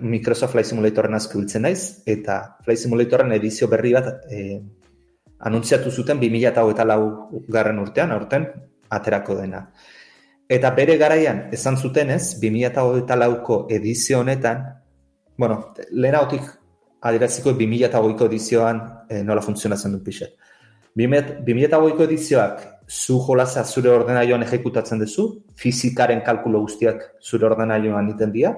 Microsoft 0.00 0.52
Flight 0.52 0.66
Simulatorren 0.66 1.14
asko 1.14 1.40
naiz, 1.60 2.02
eta 2.06 2.58
Flight 2.64 2.82
Simulatorren 2.82 3.32
edizio 3.32 3.68
berri 3.68 3.92
bat 3.92 4.26
e, 4.30 4.60
anuntziatu 5.38 5.90
zuten 5.90 6.20
2008 6.20 7.48
garren 7.48 7.78
urtean, 7.78 8.12
aurten, 8.12 8.46
aterako 8.90 9.36
dena. 9.38 9.62
Eta 10.48 10.70
bere 10.76 10.96
garaian, 10.96 11.48
esan 11.52 11.76
zuten 11.76 12.10
ez, 12.10 12.38
2008ko 12.40 13.66
edizio 13.70 14.20
honetan, 14.20 14.64
bueno, 15.36 15.74
lehen 15.92 16.16
hautik 16.16 16.46
adiraziko 17.00 17.52
2008ko 17.52 18.26
edizioan 18.26 18.80
e, 19.08 19.22
nola 19.22 19.42
funtzionatzen 19.44 19.92
du 19.92 20.00
pixet. 20.02 20.34
2008ko 20.98 22.06
edizioak 22.08 22.64
zu 22.88 23.18
jolaza 23.22 23.62
zure 23.64 23.92
ordenaioan 23.92 24.42
ejekutatzen 24.42 24.98
duzu, 25.04 25.28
fizikaren 25.54 26.24
kalkulo 26.26 26.64
guztiak 26.64 27.04
zure 27.22 27.46
ordenaioan 27.46 28.08
egiten 28.08 28.32
dira, 28.32 28.54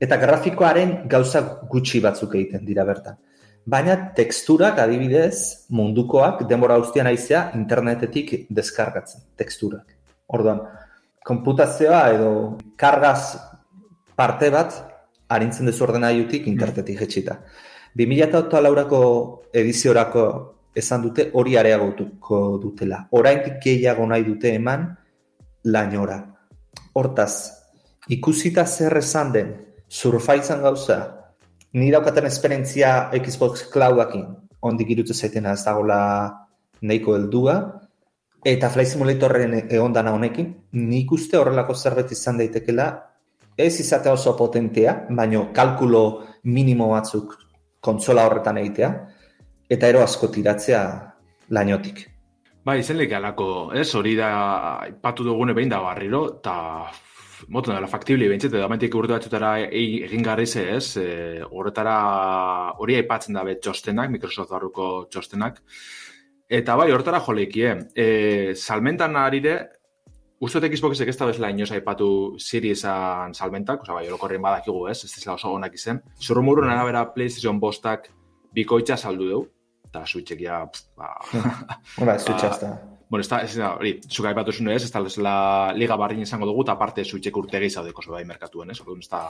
eta 0.00 0.18
grafikoaren 0.20 1.06
gauza 1.08 1.40
gutxi 1.70 2.02
batzuk 2.04 2.34
egiten 2.34 2.66
dira 2.66 2.84
bertan. 2.84 3.16
Baina 3.66 3.96
teksturak 4.14 4.78
adibidez 4.78 5.66
mundukoak 5.74 6.44
denbora 6.46 6.76
guztian 6.78 7.08
aizea 7.10 7.50
internetetik 7.58 8.46
deskargatzen, 8.48 9.24
teksturak. 9.34 9.96
Orduan, 10.30 10.60
konputazioa 11.26 12.02
edo 12.14 12.30
kargaz 12.78 13.34
parte 14.14 14.50
bat 14.54 14.76
harintzen 15.28 15.66
dezu 15.66 15.82
ordenaiutik 15.88 16.46
internetetik 16.46 17.00
jetxita. 17.02 17.40
2008 17.98 18.62
laurako 18.62 19.00
ediziorako 19.50 20.24
esan 20.76 21.02
dute 21.08 21.30
hori 21.34 21.56
areagotuko 21.56 22.40
dutela. 22.62 23.06
Oraintik 23.10 23.58
gehiago 23.64 24.06
nahi 24.06 24.24
dute 24.24 24.52
eman 24.54 24.86
lainora. 25.64 26.20
Hortaz, 26.94 27.32
ikusita 28.08 28.66
zer 28.66 28.98
esan 29.00 29.32
den, 29.32 29.54
surfaizan 29.88 30.62
gauza, 30.62 31.15
ni 31.72 31.90
daukaten 31.90 32.26
esperientzia 32.26 33.10
Xbox 33.16 33.66
Cloudakin, 33.72 34.26
ondik 34.60 34.90
irutze 34.94 35.14
zaitena 35.14 35.52
ez 35.52 35.64
dagoela 35.64 35.98
nahiko 36.82 37.16
heldua, 37.16 37.56
eta 38.46 38.70
Flight 38.70 38.92
Simulatorren 38.92 39.56
egon 39.58 39.92
dana 39.92 40.12
honekin, 40.14 40.52
nik 40.72 41.12
uste 41.12 41.38
horrelako 41.38 41.74
zerbait 41.74 42.12
izan 42.12 42.38
daitekela, 42.38 42.88
ez 43.56 43.74
izatea 43.80 44.12
oso 44.12 44.36
potentea, 44.36 45.06
baino 45.10 45.48
kalkulo 45.56 46.02
minimo 46.44 46.90
batzuk 46.92 47.34
kontsola 47.80 48.26
horretan 48.26 48.60
egitea, 48.62 48.90
eta 49.70 49.88
ero 49.88 50.02
asko 50.04 50.28
tiratzea 50.32 50.82
lainotik. 51.50 52.04
Bai, 52.66 52.82
zen 52.82 52.98
alako, 53.14 53.70
ez, 53.74 53.94
hori 53.94 54.16
da, 54.16 54.82
ipatu 54.88 55.24
dugune 55.24 55.54
behin 55.54 55.68
da 55.70 55.78
barriro, 55.80 56.24
eta 56.38 56.90
motu 57.48 57.72
dela 57.72 57.88
faktibli 57.90 58.28
behintzat, 58.30 58.54
edo 58.54 58.64
amentik 58.66 58.94
urte 58.98 59.14
batzutara 59.16 59.52
egin 59.66 60.24
garri 60.24 60.46
ze 60.46 60.64
ez, 60.76 60.96
e, 60.96 61.42
horretara 61.46 61.96
hori 62.82 62.96
aipatzen 63.00 63.36
dabe 63.36 63.58
txostenak, 63.60 64.10
Microsoft 64.10 64.50
barruko 64.50 65.06
txostenak, 65.10 65.62
eta 66.48 66.76
bai, 66.76 66.90
horretara 66.92 67.20
joleikie, 67.20 67.74
e, 67.94 68.54
salmentan 68.54 69.16
arire, 69.16 69.58
Uste 70.36 70.60
Xboxek 70.68 71.08
ez 71.08 71.16
da 71.16 71.30
bezala 71.30 71.48
inoz 71.48 71.70
aipatu 71.72 72.06
Seriesan 72.36 73.32
salmentak, 73.32 73.86
oza, 73.86 73.94
bai, 73.96 74.04
orokorrien 74.10 74.42
badakigu 74.44 74.82
ez, 74.90 74.98
ez 75.06 75.22
da 75.24 75.32
oso 75.32 75.54
onak 75.56 75.72
izen. 75.78 76.02
Zurrumurun 76.20 76.68
arabera 76.68 77.06
PlayStation 77.14 77.56
bostak 77.60 78.10
bikoitza 78.52 78.98
saldu 79.00 79.30
dugu, 79.30 79.46
eta 79.88 80.04
Switchek 80.04 80.44
ja... 80.44 80.58
Ba, 80.98 81.14
Hora, 82.02 82.18
Switch 82.18 82.44
ba, 82.44 82.95
bueno, 83.08 83.22
ez 83.22 83.28
da, 83.30 83.40
ez 83.46 83.56
da, 83.56 83.72
hori, 83.78 83.92
zuka 84.10 84.32
ipatu 84.34 84.52
zuen 84.52 84.72
ez, 84.74 84.82
ez 84.84 84.92
da, 84.92 85.02
la 85.22 85.36
liga 85.76 85.96
barrin 85.96 86.22
izango 86.24 86.46
dugu, 86.48 86.64
eta 86.66 86.74
parte 86.78 87.04
zuitzek 87.04 87.36
urte 87.36 87.60
gehi 87.62 87.70
zaudeko 87.70 88.02
bai 88.10 88.24
merkatuen, 88.24 88.70
ez, 88.70 88.80
orduan, 88.80 89.04
ez 89.04 89.10
da, 89.10 89.20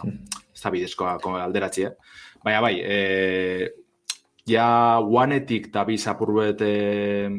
ez 0.54 0.62
da 0.62 0.73
bidezkoa 0.73 1.18
alderatzi, 1.42 1.85
eh? 1.90 2.23
Baina, 2.45 2.62
bai, 2.64 2.75
e, 2.80 3.68
ja, 4.49 4.68
guanetik 5.04 5.68
da 5.75 5.85
biz 5.85 6.06
apurruet 6.09 6.62
e, 6.64 6.73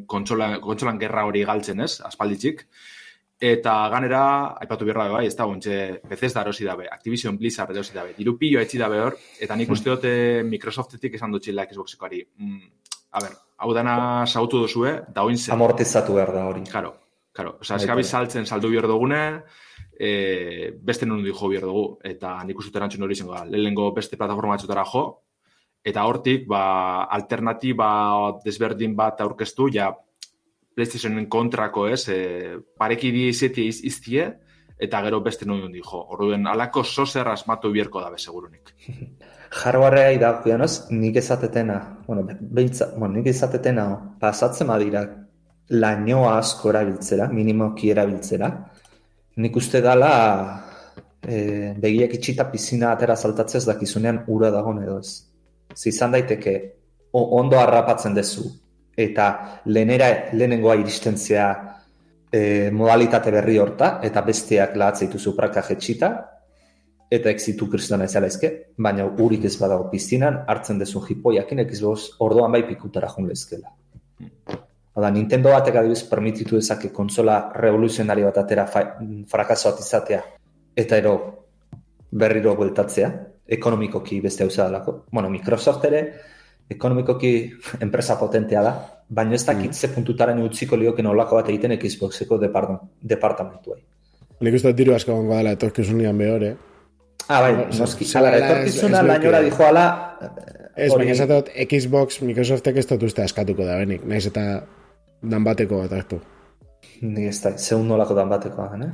kontsolan, 0.06 0.60
kontsolan 0.62 1.02
gerra 1.02 1.26
hori 1.26 1.44
galtzen, 1.48 1.82
ez, 1.82 1.98
aspalditzik, 2.06 2.68
Eta 3.38 3.72
ganera, 3.94 4.20
aipatu 4.58 4.86
birra 4.88 5.04
bai, 5.12 5.28
ez 5.30 5.36
da, 5.38 5.46
ontxe, 5.46 5.76
bezez 6.10 6.32
da 6.34 6.42
erosi 6.42 6.66
dabe, 6.66 6.88
Activision 6.90 7.36
Blizzard 7.38 7.70
erosi 7.70 7.94
dabe, 7.94 8.16
diru 8.18 8.34
pillo 8.40 8.64
etxi 8.64 8.80
dabe 8.82 8.98
hor, 8.98 9.18
eta 9.38 9.56
nik 9.56 9.70
uste 9.70 9.92
dute 9.92 10.14
Microsoftetik 10.48 11.20
esan 11.20 11.36
dutxila 11.36 11.68
Xboxikoari. 11.70 12.24
Mm, 12.42 12.64
a 13.14 13.22
ber, 13.22 13.36
hau 13.58 13.74
dana 13.74 14.26
sautu 14.26 14.62
duzue, 14.64 14.94
da 15.14 15.24
oin 15.26 15.38
zen. 15.38 15.54
Amortizatu 15.56 16.18
behar 16.18 16.34
da 16.36 16.46
hori. 16.50 16.64
Karo, 16.70 16.94
karo. 17.34 17.58
Osa, 17.62 17.78
eskabi 17.82 18.04
saltzen 18.06 18.46
saldu 18.46 18.70
behar 18.74 18.88
dugune, 18.90 19.22
e, 19.98 20.72
beste 20.78 21.06
non 21.10 21.24
jo 21.26 21.50
behar 21.50 21.66
dugu, 21.66 21.86
eta 22.04 22.38
nik 22.46 22.60
uste 22.60 22.78
erantzun 22.78 23.04
hori 23.04 23.16
zengo 23.16 23.34
da. 23.34 23.46
Lehenengo 23.46 23.92
beste 23.94 24.18
plataforma 24.18 24.56
batzutara 24.56 24.86
jo, 24.86 25.06
eta 25.84 26.06
hortik, 26.06 26.46
ba, 26.48 27.06
alternatiba 27.06 27.90
desberdin 28.44 28.96
bat 28.96 29.22
aurkeztu, 29.22 29.72
ja, 29.74 29.92
PlayStationen 30.78 31.26
kontrako, 31.26 31.88
ez, 31.90 32.04
e, 32.14 32.58
pareki 32.78 33.10
di 33.12 33.28
izeti 33.32 33.66
iz, 33.66 33.82
iztie, 33.84 34.28
eta 34.78 35.02
gero 35.02 35.24
beste 35.26 35.48
non 35.50 35.74
jo. 35.74 36.04
Orduen, 36.14 36.46
alako 36.46 36.84
sozer 36.84 37.28
asmatu 37.28 37.72
bierko 37.74 38.02
dabe, 38.02 38.20
segurunik. 38.22 38.76
hardwarea 39.52 40.12
idakionez, 40.12 40.88
nik 40.92 41.16
ezatetena, 41.16 41.78
bueno, 42.08 42.26
behintza, 42.40 42.92
bueno, 42.98 43.16
nik 43.16 43.28
ezatetena 43.32 43.88
pasatzen 44.20 44.68
badira 44.68 45.06
lainoa 45.70 46.38
asko 46.38 46.72
erabiltzera, 46.72 47.28
minimoki 47.32 47.92
erabiltzera, 47.92 48.52
nik 49.38 49.56
uste 49.56 49.82
dala 49.82 50.12
e, 51.22 51.74
begiak 51.78 52.14
itxita 52.18 52.48
pizina 52.52 52.92
atera 52.92 53.16
saltatzez 53.16 53.66
dakizunean 53.68 54.24
ura 54.34 54.52
dagoen 54.52 54.82
edo 54.84 55.00
ez. 55.00 55.24
Zizan 55.76 56.16
daiteke 56.16 56.56
ondo 57.18 57.60
harrapatzen 57.60 58.16
dezu 58.16 58.46
eta 58.98 59.28
lehenera 59.66 60.08
lehenengoa 60.34 60.76
iristentzea 60.82 61.48
e, 62.32 62.72
modalitate 62.72 63.32
berri 63.32 63.58
horta 63.62 63.98
eta 64.04 64.24
besteak 64.26 64.76
lahatzeitu 64.76 65.20
zupraka 65.20 65.62
jetxita 65.70 66.10
eta 67.12 67.30
exitu 67.30 67.70
kristona 67.72 68.06
ez 68.06 68.16
ezke, 68.16 68.50
baina 68.78 69.06
urik 69.06 69.46
ez 69.46 69.56
badago 69.60 69.90
piztinan, 69.90 70.44
hartzen 70.48 70.80
dezu 70.80 71.02
jipoiakin 71.06 71.60
ekiz 71.60 71.82
boz, 71.82 72.02
ordoan 72.20 72.52
bai 72.52 72.64
pikutara 72.68 73.08
jun 73.16 73.28
lezkela. 73.28 73.72
Oda, 74.98 75.12
Nintendo 75.12 75.52
batek 75.54 75.76
adibiz 75.76 76.04
permititu 76.10 76.58
ezake 76.58 76.90
konsola 76.90 77.52
revoluzionari 77.56 78.24
bat 78.24 78.38
atera 78.38 78.66
frakaso 78.68 79.70
bat 79.72 79.80
izatea, 79.80 80.22
eta 80.76 80.98
ero 80.98 81.14
berriro 82.12 82.56
bueltatzea, 82.56 83.12
ekonomikoki 83.48 84.20
beste 84.22 84.44
hau 84.44 84.50
zadalako. 84.50 85.04
Bueno, 85.12 85.30
Microsoft 85.30 85.86
ere, 85.86 86.02
ekonomikoki 86.70 87.34
enpresa 87.86 88.18
potentea 88.20 88.64
da, 88.64 88.74
baina 89.08 89.36
ez 89.36 89.46
dakit 89.46 89.72
mm. 89.72 89.74
ze 89.74 89.88
puntutaren 89.94 90.42
utziko 90.44 90.76
lioken 90.76 91.06
olako 91.08 91.40
bat 91.40 91.50
egiten 91.50 91.78
Xboxeko 91.80 92.40
departamentuai. 92.42 93.80
Nik 94.42 94.54
uste 94.54 94.74
diru 94.78 94.94
asko 94.94 95.16
gongo 95.16 95.34
dela 95.34 95.54
etorkizunian 95.56 96.18
behore, 96.18 96.52
Ah, 97.28 97.42
bai, 97.44 97.54
noski. 97.76 98.08
Ala, 98.16 98.32
etorkizuna 98.40 99.04
lainora 99.04 99.42
dijo 99.44 99.66
ala... 99.68 99.86
Ez, 100.78 100.92
baina 100.94 101.12
esatot, 101.16 101.50
Xbox, 101.66 102.22
Microsoftek 102.22 102.78
ez 102.78 102.86
dut 102.88 103.08
uste 103.08 103.24
askatuko 103.26 103.66
da, 103.66 103.80
benik. 103.82 104.04
Naiz 104.08 104.28
eta 104.30 104.44
dan 105.26 105.46
bateko 105.48 105.82
bat 105.82 105.96
hartu. 105.98 106.20
Ni 107.02 107.26
ez 107.28 107.40
da, 107.44 107.56
zeun 107.58 107.88
nolako 107.90 108.16
dan 108.18 108.30
bateko 108.30 108.68
da, 108.72 108.92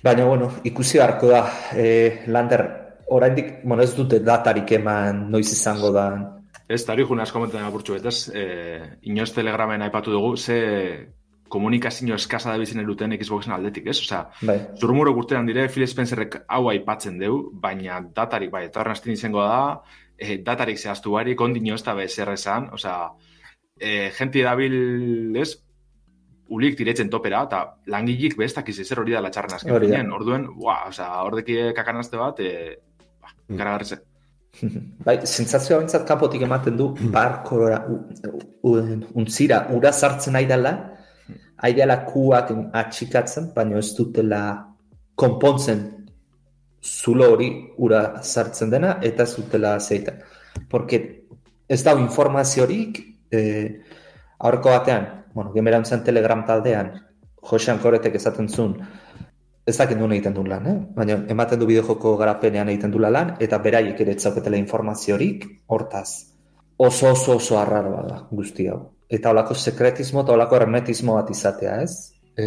Baina, 0.00 0.24
bueno, 0.24 0.46
ikusi 0.64 1.00
harko 1.00 1.28
da, 1.28 1.40
e, 1.76 2.24
Lander, 2.32 2.62
oraindik, 3.12 3.58
bueno, 3.64 3.82
ez 3.82 3.94
dute 3.96 4.20
datarik 4.24 4.70
eman 4.78 5.26
noiz 5.32 5.50
izango 5.52 5.90
da 5.92 6.06
Ez, 6.70 6.84
tari 6.86 7.02
juna 7.02 7.24
asko 7.26 7.40
menten 7.42 7.64
apurtxu, 7.66 7.96
ez, 7.98 8.28
e, 8.30 8.44
inoz 9.10 9.32
telegramen 9.34 9.82
aipatu 9.82 10.12
dugu, 10.14 10.36
ze 10.36 10.58
komunikazio 11.50 12.16
eskasa 12.16 12.52
da 12.54 12.60
bizin 12.60 12.80
eruten 12.82 13.16
Xboxen 13.18 13.52
aldetik, 13.56 13.88
ez? 13.90 13.98
Osea, 14.00 14.22
Bai. 14.46 14.58
zurumuro 14.80 15.12
gurtean 15.16 15.48
dire, 15.48 15.66
Phil 15.68 15.86
Spencerrek 15.90 16.38
hau 16.48 16.62
aipatzen 16.70 17.18
deu, 17.20 17.40
baina 17.62 18.00
datarik, 18.16 18.52
bai, 18.52 18.66
eta 18.68 18.80
horren 18.80 18.96
astin 18.96 19.16
izango 19.16 19.42
da, 19.42 19.80
e, 20.16 20.38
datarik 20.46 20.78
zehaztu 20.78 21.16
barik, 21.16 21.40
ondino 21.40 21.74
ez 21.74 21.82
da 21.86 21.96
bezer 21.98 22.30
esan, 22.36 22.70
osea, 22.76 23.10
e, 23.76 24.10
jenti 24.18 24.44
dabil, 24.46 24.76
ez, 25.40 25.50
ulik 26.50 26.78
diretzen 26.78 27.10
topera, 27.10 27.44
eta 27.46 27.64
langilik 27.92 28.36
bestak 28.38 28.70
izezer 28.72 29.02
hori 29.02 29.14
da 29.14 29.22
latxarren 29.22 29.58
azken 29.58 29.74
Hori 29.74 29.90
da. 29.90 30.04
Orduen, 30.16 30.46
ua, 30.58 30.84
osea, 30.90 31.10
hordeki 31.26 31.58
kakanazte 31.76 32.18
bat, 32.20 32.40
e, 32.40 32.78
ba, 33.22 33.34
garagarritze. 33.48 34.00
Bai, 35.06 35.20
sentsazioa 35.24 35.78
bintzat 35.82 36.06
kanpotik 36.08 36.42
ematen 36.42 36.74
du 36.78 36.88
barkora 37.14 37.84
untzira 38.66 39.60
ura 39.76 39.92
sartzen 39.92 40.34
nahi 40.34 40.48
dela, 40.50 40.72
aireala 41.62 42.04
kuak 42.06 42.52
atxikatzen, 42.72 43.50
baina 43.54 43.78
ez 43.78 43.92
dutela 43.96 44.42
konpontzen 45.14 45.82
zulo 46.80 47.32
hori 47.34 47.50
ura 47.78 48.22
sartzen 48.22 48.70
dena 48.70 48.96
eta 49.02 49.24
ez 49.24 49.36
dutela 49.36 49.78
zeita. 49.80 50.14
Porque 50.68 51.26
ez 51.68 51.82
dago 51.84 52.00
informaziorik 52.00 53.00
eh, 53.30 53.80
aurko 54.38 54.70
batean, 54.70 55.26
bueno, 55.34 55.52
gemerantzen 55.52 56.04
telegram 56.04 56.44
taldean, 56.46 56.92
Josean 57.50 57.78
Koretek 57.80 58.16
esaten 58.16 58.48
zuen, 58.48 58.74
ez 59.66 59.76
dakit 59.76 59.98
nuen 59.98 60.12
egiten 60.16 60.34
du 60.34 60.44
lan, 60.44 60.66
eh? 60.66 60.76
baina 60.96 61.20
ematen 61.30 61.60
du 61.60 61.68
bideojoko 61.68 62.16
garapenean 62.20 62.68
egiten 62.72 62.92
du 62.92 62.98
lan, 62.98 63.36
eta 63.40 63.60
beraiek 63.62 64.00
ere 64.00 64.16
etzauketela 64.16 64.58
informaziorik, 64.60 65.46
hortaz. 65.68 66.08
Oso 66.80 67.12
oso 67.12 67.36
oso 67.36 67.58
arraroa 67.60 68.02
da 68.08 68.18
guzti 68.30 68.66
hau. 68.68 68.80
Eta 69.10 69.32
holako 69.32 69.56
sekretismo 69.58 70.22
eta 70.22 70.36
holako 70.36 70.56
hermetismo 70.60 71.16
bat 71.18 71.30
izatea, 71.34 71.80
ez? 71.82 72.14
E, 72.38 72.44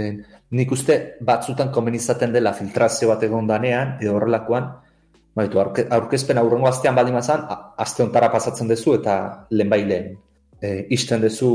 nik 0.56 0.72
uste 0.72 0.98
batzutan 1.22 1.72
komen 1.76 1.96
izaten 2.00 2.32
dela 2.32 2.54
filtrazio 2.56 3.10
bat 3.12 3.24
egon 3.28 3.50
danean, 3.50 3.98
edo 4.02 4.16
horrelakoan, 4.16 4.70
baitu, 5.36 5.60
aurke, 5.60 5.88
aurkezpen 5.92 6.40
aurrengo 6.40 6.70
astean 6.70 6.96
baldin 6.96 7.18
mazan, 7.18 7.44
aste 7.78 8.06
ontara 8.06 8.32
pasatzen 8.32 8.70
dezu 8.72 8.96
eta 9.00 9.16
lehenbailen 9.52 10.14
e, 10.64 10.88
isten 10.96 11.22
dezu 11.22 11.52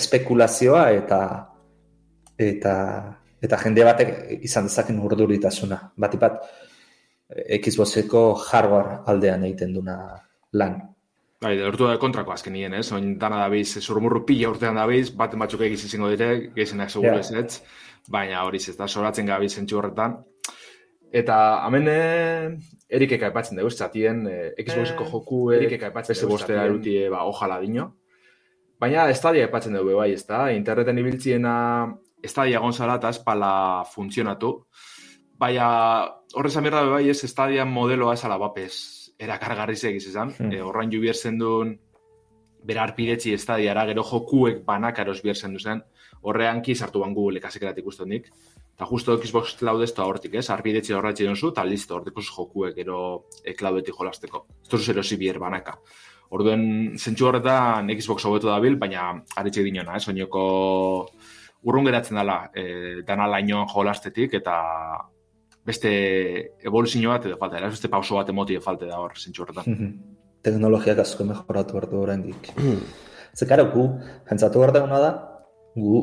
espekulazioa 0.00 0.88
eta 0.96 1.20
eta 2.38 2.74
eta 3.44 3.58
jende 3.62 3.84
batek 3.86 4.14
izan 4.48 4.66
dezaken 4.66 4.98
urduritasuna. 5.04 5.78
Bati 5.96 6.18
bat 6.18 6.40
Xboxeko 7.60 8.22
hardware 8.48 9.02
aldean 9.12 9.44
egiten 9.44 9.74
duna 9.76 9.98
lan. 10.56 10.78
Bai, 11.38 11.52
lortu 11.54 11.86
da 11.86 11.98
kontrako 12.02 12.32
azken 12.34 12.56
nien, 12.56 12.72
ez? 12.74 12.88
Oin 12.94 13.12
dana 13.18 13.44
dabiz, 13.44 13.78
zurmurru 13.78 14.24
pila 14.26 14.48
urtean 14.50 14.74
dabiz, 14.74 15.12
bat 15.14 15.36
batzuk 15.38 15.62
egiz 15.68 15.84
izango 15.86 16.08
dire, 16.10 16.50
gehienak 16.56 16.90
seguro 16.90 17.14
Ja. 17.14 17.20
ez 17.20 17.62
baina 18.08 18.42
hori 18.44 18.58
ez 18.58 18.76
da 18.76 18.88
soratzen 18.88 19.26
gabiz 19.26 19.52
zentsu 19.54 19.78
horretan. 19.78 20.16
Eta 21.12 21.62
hemen 21.66 21.88
eh, 21.88 22.58
Erikek 22.90 23.22
aipatzen 23.22 23.56
dugu, 23.56 23.70
zatien, 23.70 24.26
eh, 24.26 24.64
Xboxeko 24.64 25.04
joku 25.04 25.52
Erikek 25.52 25.82
aipatzen 25.82 26.14
beste 26.14 26.26
bostea 26.26 26.64
erutie, 26.64 27.08
ba, 27.08 27.22
ojala 27.24 27.60
dino. 27.60 27.94
Baina 28.80 29.08
estadia 29.10 29.44
aipatzen 29.44 29.74
dugu, 29.74 29.94
bai, 29.96 30.12
ez 30.12 30.26
da, 30.26 30.50
interneten 30.50 30.98
ibiltziena 30.98 31.54
estadia 32.22 32.58
gonzala 32.58 32.96
eta 32.96 33.10
espala 33.10 33.84
funtzionatu. 33.84 34.66
Baina 35.38 35.68
horrez 36.34 36.56
amirra 36.56 36.82
bai 36.82 37.08
ez 37.08 37.22
estadia 37.24 37.64
modeloa 37.64 38.14
esala 38.14 38.38
bapez 38.38 38.97
erakargarri 39.18 39.76
segiz 39.76 40.06
izan. 40.06 40.32
Hmm. 40.38 40.52
E, 40.52 40.62
horrain 40.62 40.90
ju 40.92 41.00
bierzen 41.02 41.38
duen 41.38 41.76
bera 42.68 42.84
arpidetzi 42.84 43.32
estadiara, 43.34 43.84
gero 43.88 44.04
jokuek 44.04 44.64
banakaros 44.66 45.20
bierzen 45.22 45.54
duzen, 45.54 45.82
horrean 46.22 46.60
ki 46.62 46.74
sartu 46.74 47.00
ban 47.04 47.14
Google 47.14 47.38
ikasekeratik 47.38 47.84
ikusten 47.84 48.14
dik. 48.14 48.30
Eta 48.78 48.86
justo 48.86 49.16
Xbox 49.18 49.56
Cloud 49.58 49.82
ez 49.82 49.92
da 49.94 50.04
hortik, 50.06 50.36
ez? 50.38 50.44
Arpidetzi 50.54 50.94
horretxe 50.94 51.26
donzu, 51.26 51.50
eta 51.50 51.64
listo, 51.66 51.96
hortik 51.96 52.20
jokuek 52.22 52.76
gero 52.76 53.00
e, 53.42 53.54
Cloudetik 53.54 53.96
jolasteko. 53.98 54.44
Ez 54.62 54.70
duzu 54.70 54.92
erosi 54.92 55.18
bier 55.18 55.38
banaka. 55.42 55.78
Orduen, 56.30 56.62
zentsu 56.98 57.26
horretan 57.26 57.88
Xbox 57.96 58.26
hobetu 58.28 58.50
dabil, 58.50 58.76
baina 58.78 59.10
aritxe 59.36 59.64
dinona, 59.64 59.96
ez? 59.96 60.06
Oinoko 60.12 60.42
urrun 61.64 61.88
geratzen 61.88 62.20
dela, 62.20 62.42
e, 62.54 63.02
dana 63.06 63.26
lainoan 63.26 63.66
jolastetik, 63.72 64.34
eta 64.38 64.58
beste 65.68 65.90
evoluzio 66.64 67.12
bat 67.12 67.26
edo 67.28 67.36
falta, 67.40 67.58
dela, 67.58 67.72
beste 67.72 67.90
pauso 67.92 68.16
bat 68.16 68.30
emoti 68.32 68.56
falta 68.64 68.88
da 68.88 69.00
hor, 69.02 69.16
zentsu 69.16 69.44
horretan. 69.44 69.90
Teknologiak 70.46 71.02
asko 71.04 71.26
mejoratu 71.28 71.76
behar 71.76 71.88
du 71.90 72.00
oraindik. 72.00 72.52
Ze, 73.34 73.46
karo, 73.46 73.68
gu, 73.74 73.88
pentsatu 74.28 74.62
behar 74.62 74.72
duguna 74.76 75.00
da, 75.02 75.10
gu, 75.76 76.00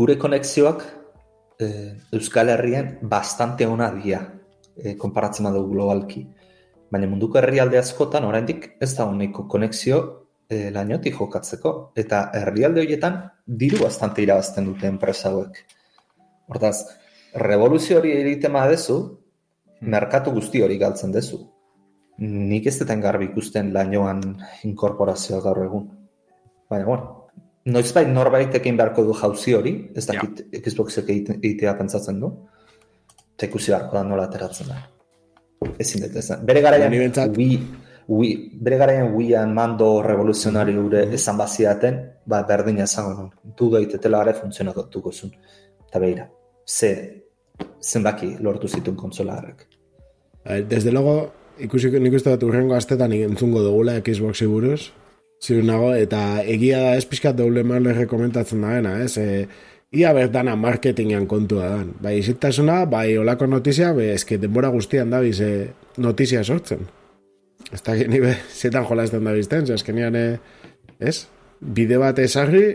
gure 0.00 0.16
konexioak 0.18 0.84
eh, 1.60 1.96
Euskal 2.12 2.48
Herrian 2.54 2.98
bastante 3.02 3.66
ona 3.66 3.90
dira, 3.94 4.22
eh, 4.76 4.96
konparatzen 4.96 5.48
badu 5.48 5.66
globalki. 5.70 6.26
Baina 6.90 7.08
munduko 7.10 7.40
herrialde 7.40 7.78
askotan 7.80 8.24
oraindik 8.24 8.76
ez 8.80 8.92
da 8.94 9.08
honeko 9.10 9.46
konexio 9.50 9.98
eh, 10.48 10.70
lainotik 10.70 11.16
jokatzeko. 11.18 11.74
Eta 11.98 12.28
herrialde 12.34 12.84
horietan 12.84 13.18
diru 13.46 13.82
bastante 13.82 14.22
irabazten 14.22 14.68
dute 14.70 14.86
enpresa 14.86 15.32
hauek. 15.32 15.58
Hortaz, 16.46 16.76
revoluzio 17.36 17.98
hori 18.00 18.12
egiten 18.16 18.52
badezu, 18.56 18.96
merkatu 19.82 20.32
guzti 20.32 20.62
hori 20.64 20.78
galtzen 20.80 21.12
dezu. 21.12 21.38
Nik 22.18 22.66
ez 22.66 22.78
deten 22.80 23.00
garbi 23.04 23.28
ikusten 23.28 23.72
lainoan 23.74 24.22
inkorporazioa 24.64 25.40
gaur 25.44 25.62
egun. 25.66 25.86
Baina, 26.70 26.84
bueno, 26.88 27.26
noizbait 27.66 28.08
norbaitekin 28.08 28.76
beharko 28.78 29.04
du 29.04 29.14
jauzi 29.14 29.52
hori, 29.54 29.74
ez 29.94 30.06
dakit 30.08 30.46
Xboxek 30.64 31.08
egite- 31.12 31.36
egitea 31.42 31.74
pentsatzen 31.78 32.20
du, 32.20 32.30
eta 33.36 33.46
ikusi 33.50 33.70
beharko 33.74 33.96
da 33.98 34.02
nola 34.04 34.24
ateratzen 34.30 34.68
da. 34.72 34.78
Ezin 35.78 36.02
dut 36.06 36.16
esan. 36.16 36.44
Bere 36.46 36.60
garaian, 36.64 36.90
Ni 36.90 36.98
behintzat- 36.98 37.36
Wii, 37.36 37.60
Wii, 38.08 38.58
bere 38.62 38.76
garaian 38.78 39.12
Wiian 39.14 39.52
mando 39.54 40.00
revoluzionari 40.02 40.72
gure 40.76 41.04
esan 41.14 41.36
baziaten, 41.36 41.96
ba, 42.24 42.42
berdina 42.44 42.84
esango 42.84 43.14
nun. 43.20 43.30
Du 43.56 43.68
daitetela 43.70 44.18
gara 44.18 44.32
funtzionatuko 44.34 45.12
zuen. 45.12 45.32
Eta 45.88 45.98
beira, 45.98 46.30
ze, 46.64 47.25
zenbaki 47.82 48.36
lortu 48.40 48.68
zituen 48.68 48.96
kontsola 48.96 49.38
harrek. 49.38 49.66
A 50.44 50.52
ver, 50.52 50.68
Desde 50.68 50.92
luego, 50.92 51.32
ikusiko 51.58 51.98
nik 51.98 52.14
uste 52.18 52.34
dut 52.34 52.46
urrengo 52.48 52.76
astetan 52.76 53.12
entzungo 53.12 53.62
dugula 53.64 53.98
Xboxi 54.04 54.46
buruz, 54.50 54.90
ziur 55.42 55.64
nago, 55.64 55.92
eta 55.94 56.42
egia 56.42 56.82
da 56.82 56.92
ez 56.96 57.06
pixkat 57.08 57.36
doble 57.38 57.64
marle 57.64 57.94
rekomentatzen 57.96 58.62
daena, 58.64 58.96
ez? 59.04 59.16
E, 59.18 59.46
ia 59.96 60.12
bertana 60.16 60.56
marketingan 60.58 61.26
kontua 61.30 61.70
dan. 61.72 61.92
Bai, 62.02 62.18
izitasuna, 62.20 62.84
bai 62.90 63.16
olako 63.18 63.48
notizia, 63.50 63.92
be, 63.96 64.12
eske 64.14 64.40
denbora 64.42 64.70
guztian 64.74 65.12
da 65.12 65.22
bize 65.24 65.50
notizia 66.02 66.42
sortzen. 66.44 66.86
Ez 67.72 67.82
da 67.82 67.96
geni 67.98 68.20
be, 68.22 68.34
zetan 68.52 68.86
jolazten 68.88 69.24
da 69.24 69.34
bizten, 69.36 69.66
ze 69.66 69.76
azkenian, 69.76 70.16
e, 70.16 70.26
ez? 70.98 71.26
Bide 71.60 71.98
bat 71.98 72.18
esarri, 72.20 72.66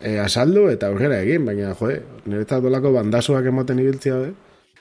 e, 0.00 0.18
asaldu 0.22 0.68
eta 0.72 0.88
aurrera 0.88 1.20
egin, 1.24 1.44
baina, 1.46 1.74
joe, 1.78 1.98
niretzat 2.26 2.62
dolako 2.64 2.92
bandasuak 2.94 3.46
ematen 3.50 3.82
ibiltzia, 3.82 4.18
be? 4.22 4.34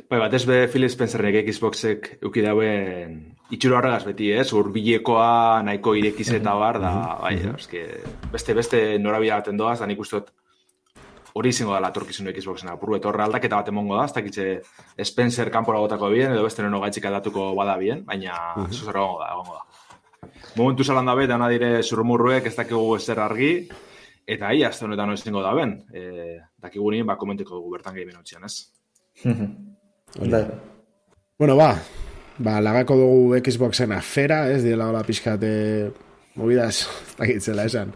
Bai, 0.07 0.19
batez 0.21 0.45
be 0.47 0.61
Phil 0.71 0.87
Spencerrek 0.89 1.49
Xboxek 1.49 2.13
euki 2.21 2.43
dauen 2.45 3.17
itxuro 3.51 3.79
horregaz 3.79 4.05
beti, 4.07 4.29
ez? 4.31 4.47
Urbilekoa 4.55 5.63
nahiko 5.67 5.95
irekiz 5.99 6.29
eta 6.37 6.53
bar, 6.55 6.79
da, 6.83 6.91
bai, 7.21 7.35
eske, 7.55 7.85
beste, 8.31 8.55
beste 8.55 8.83
norabila 9.01 9.41
baten 9.41 9.57
doaz, 9.59 9.79
da 9.81 9.87
nik 9.89 9.99
uste 10.03 10.21
dut 10.21 10.31
hori 11.37 11.51
izango 11.53 11.75
da 11.75 11.81
latorkizun 11.83 12.31
Xboxen 12.33 12.71
apurru, 12.71 12.95
eta 12.97 13.11
horre 13.11 13.25
aldaketa 13.27 13.59
bat 13.59 13.67
emongo 13.69 13.97
da, 13.97 14.05
ez 14.07 14.15
dakitze 14.15 14.47
Spencer 15.05 15.51
kanpora 15.53 15.81
botako 15.83 16.09
bien, 16.13 16.31
edo 16.33 16.45
beste 16.45 16.63
nono 16.65 16.79
gaitxik 16.81 17.05
aldatuko 17.09 17.51
bada 17.57 17.75
bien, 17.77 18.03
baina 18.05 18.37
uh 18.55 18.63
-huh. 18.65 18.93
da, 18.93 19.33
egongo 19.33 19.53
da. 19.53 19.65
Momentu 20.55 20.83
zalan 20.83 21.05
dabe, 21.05 21.27
dana 21.27 21.49
dire 21.49 21.83
zurrumurruek 21.83 22.45
ez 22.45 22.55
dakigu 22.55 22.95
ezer 22.95 23.19
argi, 23.19 23.69
eta 24.27 24.51
ia, 24.53 24.69
azte 24.69 24.85
honetan 24.85 25.13
izango 25.15 25.41
da 25.45 25.53
ben, 25.55 25.77
e, 25.93 26.39
dakigu 26.61 26.91
nien, 26.91 27.07
ba, 27.07 27.17
komentiko 27.17 27.55
dugu 27.55 27.77
bertan 27.77 27.95
gehimen 27.95 28.19
hotxean, 28.19 28.47
ez? 28.47 28.57
Da, 30.17 30.39
Bueno, 31.37 31.55
ba, 31.55 31.75
ba, 32.41 32.61
lagako 32.63 32.95
dugu 32.97 33.41
Xboxen 33.45 33.91
afera, 33.93 34.47
ez? 34.49 34.63
Diela 34.63 34.87
hola 34.89 35.03
pixkate 35.05 35.91
movidas, 36.37 36.79
ez 36.87 37.17
dakitzela 37.19 37.65
esan, 37.69 37.91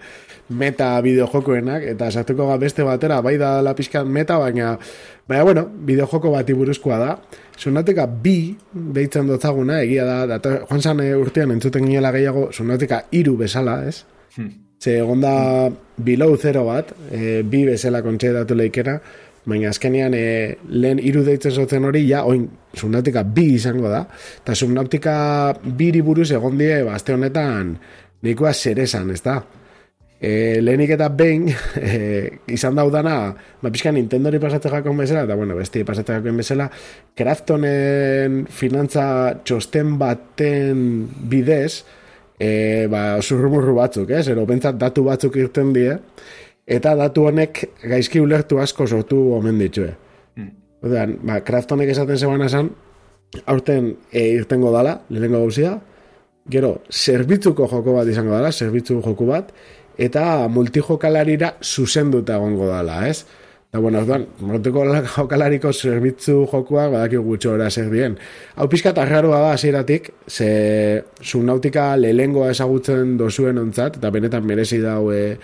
meta 0.49 0.91
bideojokoenak, 1.01 1.87
eta 1.93 2.11
sartuko 2.11 2.49
ga 2.51 2.57
beste 2.61 2.85
batera, 2.85 3.21
bai 3.25 3.37
da 3.41 3.55
la 3.65 3.73
pixkat 3.77 4.05
meta, 4.05 4.37
baina, 4.41 4.75
baina, 5.29 5.43
bueno, 5.47 5.65
bideojoko 5.89 6.33
bati 6.35 6.57
buruzkoa 6.57 6.99
da, 7.01 7.15
Sunatika 7.61 8.07
bi, 8.07 8.55
deitzen 8.73 9.27
dotzaguna, 9.29 9.81
egia 9.85 10.05
da, 10.05 10.19
data, 10.35 10.55
joan 10.69 10.81
zan 10.81 11.01
eh, 11.03 11.13
urtean 11.17 11.53
entzuten 11.53 11.85
ginela 11.85 12.13
gehiago, 12.13 12.47
Sunatika 12.51 13.03
iru 13.17 13.37
bezala, 13.37 13.83
ez? 13.89 14.03
Ze 14.81 14.97
egon 14.97 15.21
da 15.21 15.69
below 16.01 16.37
zero 16.41 16.65
bat, 16.65 16.95
e, 17.11 17.41
bi 17.45 17.65
bezala 17.67 18.01
kontsedatu 18.01 18.55
leikera, 18.57 18.95
baina 19.45 19.69
azkenean 19.69 20.15
e, 20.17 20.25
lehen 20.73 21.01
hiru 21.01 21.21
deitzen 21.25 21.53
zotzen 21.53 21.85
hori, 21.85 22.01
ja, 22.09 22.23
oin, 22.25 22.47
subnautika 22.73 23.21
bi 23.21 23.51
izango 23.59 23.91
da, 23.91 24.03
eta 24.41 24.55
subnautika 24.57 25.15
biri 25.77 26.01
buruz 26.05 26.31
egon 26.33 26.57
die, 26.57 26.81
ba, 26.87 26.95
aste 26.97 27.13
honetan, 27.13 27.75
nikoa 28.25 28.53
zer 28.53 28.81
esan, 28.81 29.13
ez 29.13 29.21
da? 29.25 29.37
E, 30.21 30.57
lehenik 30.61 30.95
eta 30.97 31.11
behin, 31.13 31.47
e, 31.77 32.41
izan 32.57 32.81
daudana, 32.81 33.15
ba, 33.61 33.69
pixka 33.69 33.93
Nintendori 33.93 34.41
pasatzen 34.41 34.79
jakon 34.79 35.05
bezala, 35.05 35.27
eta 35.29 35.37
bueno, 35.37 35.61
besti 35.61 35.85
pasatzen 35.85 36.23
jakon 36.23 36.41
bezala, 36.41 36.71
Kraftonen 37.17 38.45
finantza 38.49 39.05
txosten 39.45 39.97
baten 40.01 40.85
bidez, 41.29 41.83
e, 42.41 42.87
ba, 42.91 43.03
surrumurru 43.21 43.75
batzuk, 43.77 44.09
ez? 44.17 44.25
Ero, 44.33 44.45
bentsat 44.49 44.79
datu 44.81 45.05
batzuk 45.05 45.37
irten 45.39 45.73
die, 45.75 45.93
eta 46.65 46.95
datu 46.97 47.27
honek 47.29 47.63
gaizki 47.83 48.21
ulertu 48.23 48.61
asko 48.63 48.87
sortu 48.87 49.19
omen 49.37 49.59
ditue. 49.61 49.91
Hmm. 50.37 50.49
Odean, 50.87 51.19
ba, 51.27 51.41
Kraftonek 51.45 51.93
esaten 51.93 52.17
zegoen 52.17 52.45
esan, 52.47 52.71
aurten 53.45 53.93
e, 54.09 54.25
irtengo 54.39 54.73
dala, 54.73 54.97
lehenengo 55.09 55.43
gauzia, 55.45 55.75
gero, 56.51 56.79
zerbitzuko 56.89 57.67
joko 57.69 57.99
bat 57.99 58.09
izango 58.09 58.33
dala, 58.33 58.51
zerbitzu 58.51 58.99
joko 59.05 59.29
bat, 59.29 59.53
eta 60.01 60.47
multijokalarira 60.49 61.55
zuzenduta 61.61 62.39
egongo 62.39 62.71
dala, 62.71 63.03
ez? 63.07 63.21
Da, 63.71 63.79
bueno, 63.79 64.01
orduan, 64.03 64.25
jokalariko 65.15 65.71
zerbitzu 65.71 66.41
jokoa, 66.51 66.89
badaki 66.91 67.21
gutxo 67.23 67.53
ora 67.53 67.69
zer 67.71 67.87
bien. 67.89 68.17
Hau 68.59 68.67
pixka 68.67 68.91
tarraroa 68.97 69.39
da, 69.45 69.53
hasieratik 69.55 70.09
ze 70.27 71.03
subnautika 71.21 71.93
lehengoa 71.95 72.49
ezagutzen 72.51 73.15
dozuen 73.19 73.61
ontzat, 73.61 74.01
eta 74.01 74.11
benetan 74.11 74.43
merezi 74.47 74.81
dau 74.83 75.05
e, 75.15 75.37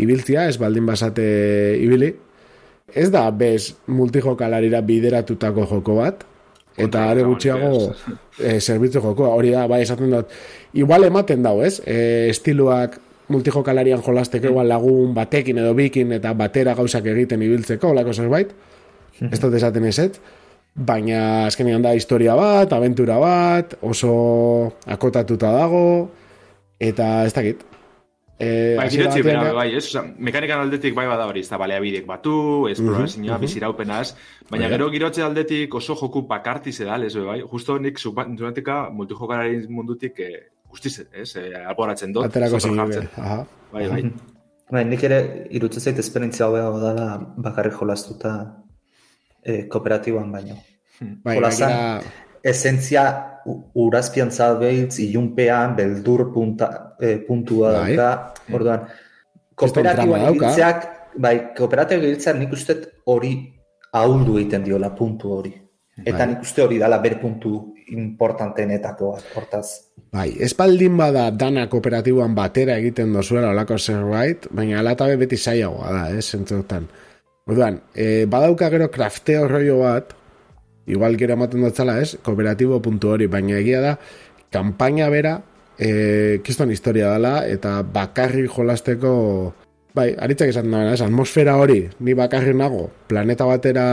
ibiltzia, 0.00 0.46
ez 0.48 0.56
baldin 0.62 0.88
basate 0.88 1.26
ibili. 1.82 2.14
Ez 2.96 3.10
da, 3.12 3.26
bez, 3.30 3.74
multijokalarira 3.92 4.80
bideratutako 4.80 5.68
joko 5.68 6.00
bat, 6.00 6.24
eta 6.80 7.10
are 7.10 7.28
gutxiago 7.28 7.90
e, 8.40 8.56
zerbitzu 8.56 9.04
joko, 9.04 9.28
hori 9.36 9.52
da, 9.52 9.66
bai 9.68 9.82
esaten 9.84 10.16
dut, 10.16 10.32
igual 10.72 11.04
ematen 11.10 11.44
dau, 11.44 11.58
ez? 11.66 11.82
E, 11.84 12.30
estiloak 12.32 13.02
multijokalarian 13.28 14.02
jolasteko 14.02 14.52
igual 14.52 14.68
lagun 14.68 15.14
batekin 15.14 15.58
edo 15.58 15.74
bikin 15.74 16.12
eta 16.18 16.32
batera 16.34 16.74
gauzak 16.78 17.06
egiten 17.12 17.42
ibiltzeko, 17.42 17.90
olako 17.94 18.12
zerbait, 18.12 18.52
ez 19.30 19.40
dut 19.40 19.54
esaten 19.54 19.84
ezet, 19.88 20.20
baina 20.76 21.46
azkenean 21.46 21.82
da 21.82 21.94
historia 21.96 22.36
bat, 22.36 22.72
aventura 22.72 23.18
bat, 23.18 23.78
oso 23.82 24.12
akotatuta 24.86 25.52
dago, 25.56 25.86
eta 26.78 27.24
ez 27.24 27.32
dakit, 27.34 27.64
Eh, 28.38 28.74
bai, 28.76 28.90
girotzi, 28.92 29.22
bera, 29.24 29.52
bai, 29.56 29.70
ez, 29.78 29.86
oza, 29.86 30.02
mekanikan 30.20 30.60
aldetik 30.60 30.92
bai 30.92 31.06
bada 31.08 31.24
hori, 31.24 31.40
ez 31.40 31.48
da 31.48 31.56
baleabidek 31.56 32.04
batu, 32.04 32.66
esplorazioa, 32.68 33.24
uh 33.24 33.30
-huh, 33.32 33.40
biziraupenaz, 33.40 34.10
baina 34.50 34.68
gero 34.68 34.90
girotze 34.92 35.22
aldetik 35.24 35.74
oso 35.74 35.96
joku 35.96 36.26
pakarti 36.28 36.72
zedal, 36.72 37.04
ez, 37.04 37.14
bai, 37.16 37.40
justo 37.40 37.78
nik 37.78 37.98
zunatika 37.98 38.90
multijokarari 38.90 39.66
mundutik 39.68 40.20
eh, 40.20 40.50
guztiz, 40.76 41.06
ez, 41.12 41.30
eh, 41.40 41.64
alboratzen 41.64 42.12
dut. 42.12 42.28
Aterako 42.28 42.60
zin, 42.60 42.78
aha. 42.78 43.44
Bai, 43.72 43.88
bai. 43.90 44.02
Bai, 44.66 44.80
nik 44.82 45.02
ere 45.06 45.18
irutzen 45.54 45.78
zait 45.78 45.98
esperientzia 46.02 46.48
hau 46.48 46.78
dela 46.82 47.04
bakarrik 47.38 47.76
jolastuta 47.78 48.32
eh, 49.44 49.68
kooperatiboan 49.70 50.32
baino. 50.32 50.56
Hmm. 50.98 51.20
Bai, 51.22 51.36
Jolazan, 51.36 52.08
esentzia 52.42 53.04
urazpian 53.78 54.32
zalbeitz, 54.34 54.98
ilunpean, 55.04 55.76
beldur 55.76 56.32
punta, 56.34 56.96
e, 56.98 57.18
puntua 57.28 57.72
bai. 57.76 57.94
dauka, 57.94 58.34
orduan, 58.58 58.88
kooperatiboan 59.54 60.26
egitzeak, 60.32 60.88
bai, 61.22 61.36
kooperatiboan 61.54 62.08
egitzeak 62.10 62.40
nik 62.40 62.56
uste 62.56 62.76
hori 63.06 63.36
ahuldu 63.94 64.40
egiten 64.40 64.66
diola 64.66 64.90
puntu 64.98 65.30
hori. 65.36 65.54
Eta 66.04 66.18
bai. 66.18 66.28
nik 66.28 66.44
uste 66.44 66.62
hori 66.62 66.78
dala 66.78 66.98
ber 67.00 67.16
puntu 67.20 67.72
importantenetako 67.88 69.14
hortaz. 69.34 69.66
Bai, 70.12 70.28
espaldin 70.44 70.96
bada 70.98 71.30
dana 71.30 71.66
kooperatiboan 71.72 72.34
batera 72.36 72.76
egiten 72.80 73.14
dozuela 73.16 73.50
olako 73.54 73.78
zerbait, 73.78 74.46
baina 74.50 74.80
alatabe 74.80 75.16
beti 75.16 75.36
zaiagoa 75.36 75.92
da, 75.92 76.04
eh, 76.12 76.22
zentzutan. 76.22 76.88
Orduan, 77.46 77.80
e, 77.94 78.26
badauka 78.26 78.68
gero 78.70 78.90
krafteo 78.90 79.46
rollo 79.48 79.78
bat, 79.84 80.14
igual 80.86 81.16
gero 81.16 81.36
ematen 81.36 81.62
dutzala 81.62 82.00
ez, 82.02 82.16
kooperatibo 82.22 82.80
puntu 82.82 83.12
hori, 83.14 83.28
baina 83.30 83.60
egia 83.60 83.80
da, 83.80 83.92
kampaina 84.52 85.08
bera, 85.10 85.36
e, 85.78 86.40
kiston 86.44 86.72
historia 86.74 87.12
dela, 87.14 87.38
eta 87.46 87.80
bakarri 87.82 88.48
jolasteko, 88.50 89.12
bai, 89.94 90.10
aritzak 90.18 90.50
esan 90.50 90.74
da, 90.74 90.82
ez, 90.92 91.00
atmosfera 91.06 91.56
hori, 91.56 91.84
ni 92.00 92.16
bakarri 92.18 92.54
nago, 92.54 92.90
planeta 93.06 93.46
batera 93.46 93.86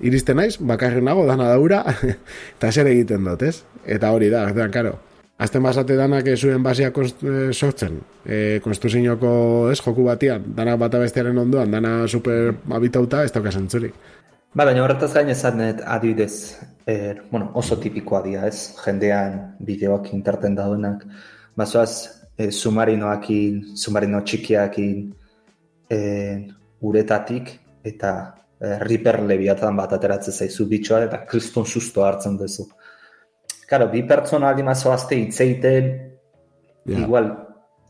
iristen 0.00 0.38
naiz, 0.40 0.56
bakarri 0.60 1.02
nago, 1.04 1.26
dana 1.26 1.50
daura, 1.50 1.82
eta 2.56 2.72
zer 2.72 2.90
egiten 2.90 3.24
dut, 3.24 3.42
ez? 3.42 3.62
Eta 3.86 4.12
hori 4.14 4.30
da, 4.32 4.48
ez 4.50 4.70
karo, 4.72 4.98
Azten 5.38 5.62
basate 5.62 5.94
danak 5.94 6.26
zuen 6.34 6.64
basia 6.66 6.88
e, 6.90 7.52
sortzen, 7.52 8.00
e, 8.26 8.58
konstruziñoko 8.58 9.70
ez, 9.70 9.78
joku 9.78 10.02
batian, 10.02 10.48
dana 10.56 10.74
bata 10.76 10.98
bestearen 10.98 11.38
ondoan, 11.38 11.70
dana 11.70 12.08
super 12.08 12.56
abitauta, 12.74 13.22
ez 13.22 13.30
dauka 13.30 13.52
zentzurik. 13.54 13.94
Ba, 14.54 14.64
baina 14.64 14.82
horretaz 14.82 15.12
gain 15.14 15.30
ezanet 15.30 15.84
adibidez, 15.86 16.58
er, 16.90 17.22
bueno, 17.30 17.52
oso 17.54 17.78
tipikoa 17.78 18.24
dira, 18.24 18.48
ez? 18.50 18.74
Jendean 18.82 19.38
bideoak 19.62 20.10
interten 20.16 20.58
daudenak. 20.58 21.06
Bazoaz, 21.54 21.92
e, 22.34 22.50
submarinoakin, 22.50 23.76
submarino 23.78 24.24
txikiakin, 24.26 25.06
e, 25.86 26.00
uretatik, 26.82 27.54
eta 27.86 28.12
e, 28.60 28.78
riper 28.84 29.20
lebiatan 29.26 29.76
bat 29.76 29.94
ateratzen 29.96 30.34
zaizu 30.34 30.66
bitxoa, 30.70 31.02
eta 31.08 31.22
kriston 31.26 31.66
susto 31.66 32.04
hartzen 32.04 32.36
duzu. 32.38 32.68
Karo, 33.68 33.88
bi 33.92 34.02
pertsona 34.08 34.50
aldi 34.52 34.64
mazoazte 34.64 35.18
itzeiten, 35.20 35.90
yeah. 36.88 37.02
igual, 37.02 37.30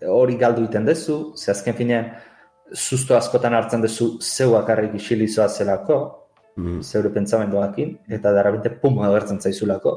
hori 0.07 0.37
galdu 0.38 0.64
iten 0.66 0.87
duzu, 0.87 1.18
ze 1.37 1.52
azken 1.52 1.76
finean, 1.78 2.12
susto 2.72 3.16
askotan 3.16 3.54
hartzen 3.54 3.83
duzu 3.83 4.16
zeuak 4.20 4.70
arrik 4.74 4.94
isilizoa 4.98 5.48
zelako, 5.48 5.98
mm. 6.57 6.81
zeure 6.83 7.12
pentsamenduakin, 7.14 7.96
eta 8.18 8.33
darabente 8.35 8.74
pum 8.83 9.00
agertzen 9.07 9.40
zaizulako. 9.40 9.96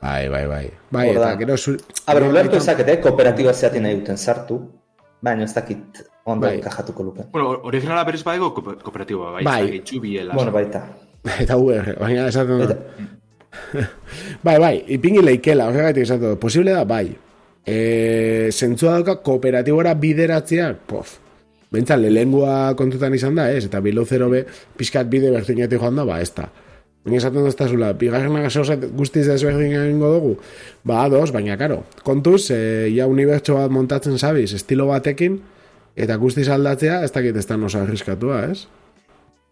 Bai, 0.00 0.28
bai, 0.32 0.46
bai. 0.48 0.66
Bai, 0.90 1.08
eta 1.12 1.34
gero 1.36 1.56
zu... 1.56 1.74
Aber, 2.08 2.24
ulertu 2.28 2.56
ezakete, 2.56 3.00
kooperatiba 3.04 3.52
zeatin 3.52 3.84
nahi 3.84 3.98
duten 3.98 4.16
sartu, 4.16 4.60
baina 5.22 5.44
ez 5.44 5.54
dakit 5.54 6.02
ondo 6.24 6.46
bai. 6.46 6.60
kajatuko 6.60 7.02
luken. 7.02 7.30
Bueno, 7.32 7.60
originala 7.70 8.04
berez 8.04 8.22
badego 8.24 8.52
kooperatiba, 8.54 9.30
bai. 9.38 9.44
Bai. 9.44 9.82
Biela, 10.00 10.34
bueno, 10.34 10.52
baita. 10.52 10.84
Eta 11.44 11.56
UR, 11.56 11.94
baina 12.00 12.28
esaten 12.28 12.62
dut. 12.64 12.76
bai, 14.46 14.58
bai, 14.58 14.76
ipingi 14.96 15.24
leikela, 15.24 15.68
horregatik 15.70 16.08
esaten 16.08 16.32
dut. 16.32 16.40
Posible 16.42 16.76
da, 16.76 16.84
bai. 16.84 17.08
E, 17.66 18.48
zentzua 18.52 18.96
dauka 18.98 19.18
kooperatibora 19.24 19.92
bideratzea, 20.00 20.72
pof, 20.88 21.18
Bentsat, 21.70 22.00
lehengua 22.02 22.74
kontutan 22.74 23.14
izan 23.14 23.36
da, 23.38 23.46
ez? 23.54 23.68
Eta 23.68 23.78
bilo 23.84 24.02
zero 24.02 24.26
be, 24.32 24.42
pixkat 24.76 25.06
bide 25.10 25.30
berdinetik 25.30 25.78
joan 25.78 26.00
da, 26.00 26.04
ba, 26.08 26.18
ez 26.18 26.32
da. 26.34 26.48
Baina 27.04 27.16
esaten 27.16 27.46
dozta 27.46 27.64
zula, 27.68 27.94
bigarren 27.96 28.34
agasoset 28.36 28.82
guztiz 28.92 29.24
ez 29.32 29.38
berdin 29.40 29.72
egingo 29.72 30.10
dugu, 30.12 30.34
ba, 30.84 30.98
ados, 31.06 31.30
baina, 31.32 31.56
karo, 31.56 31.78
kontuz, 32.04 32.50
e, 32.52 32.90
ja 32.92 33.06
unibertso 33.08 33.56
bat 33.56 33.72
montatzen 33.72 34.18
zabiz, 34.18 34.50
estilo 34.52 34.90
batekin, 34.90 35.38
eta 35.96 36.18
guztiz 36.20 36.50
aldatzea, 36.52 37.00
ez 37.06 37.12
dakit 37.14 37.38
ez 37.40 37.46
da 37.48 37.56
nosa 37.56 37.86
arriskatua, 37.86 38.42
ez? 38.52 38.66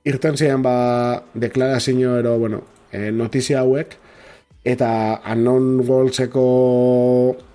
Irten 0.04 0.36
ziren, 0.36 0.60
ba, 0.62 0.74
deklarazio 1.32 2.18
ero, 2.20 2.36
bueno, 2.42 2.60
e, 2.92 3.08
notizia 3.16 3.62
hauek, 3.64 3.96
eta 4.68 4.90
anon 5.24 5.78
goltzeko 5.88 6.44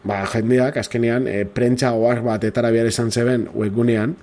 ba, 0.09 0.23
jendeak, 0.33 0.81
azkenean, 0.81 1.29
e, 1.29 1.45
prentsa 1.45 1.93
oar 1.93 2.25
bat 2.25 2.49
etara 2.49 2.73
bihar 2.73 2.89
izan 2.89 3.13
zeben 3.13 3.45
webgunean, 3.53 4.17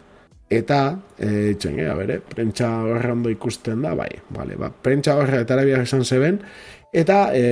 Eta, 0.50 0.98
e, 1.14 1.54
txen, 1.54 1.76
ega 1.78 1.92
bere, 1.94 2.16
prentsa 2.26 2.68
horre 2.82 3.12
ondo 3.12 3.30
ikusten 3.30 3.84
da, 3.86 3.92
bai, 3.94 4.10
bale, 4.34 4.56
ba, 4.58 4.72
prentsa 4.74 5.14
horre 5.14 5.44
eta 5.44 5.54
arabiak 5.54 5.84
esan 5.86 6.02
zeben, 6.02 6.40
eta 6.90 7.28
e, 7.38 7.44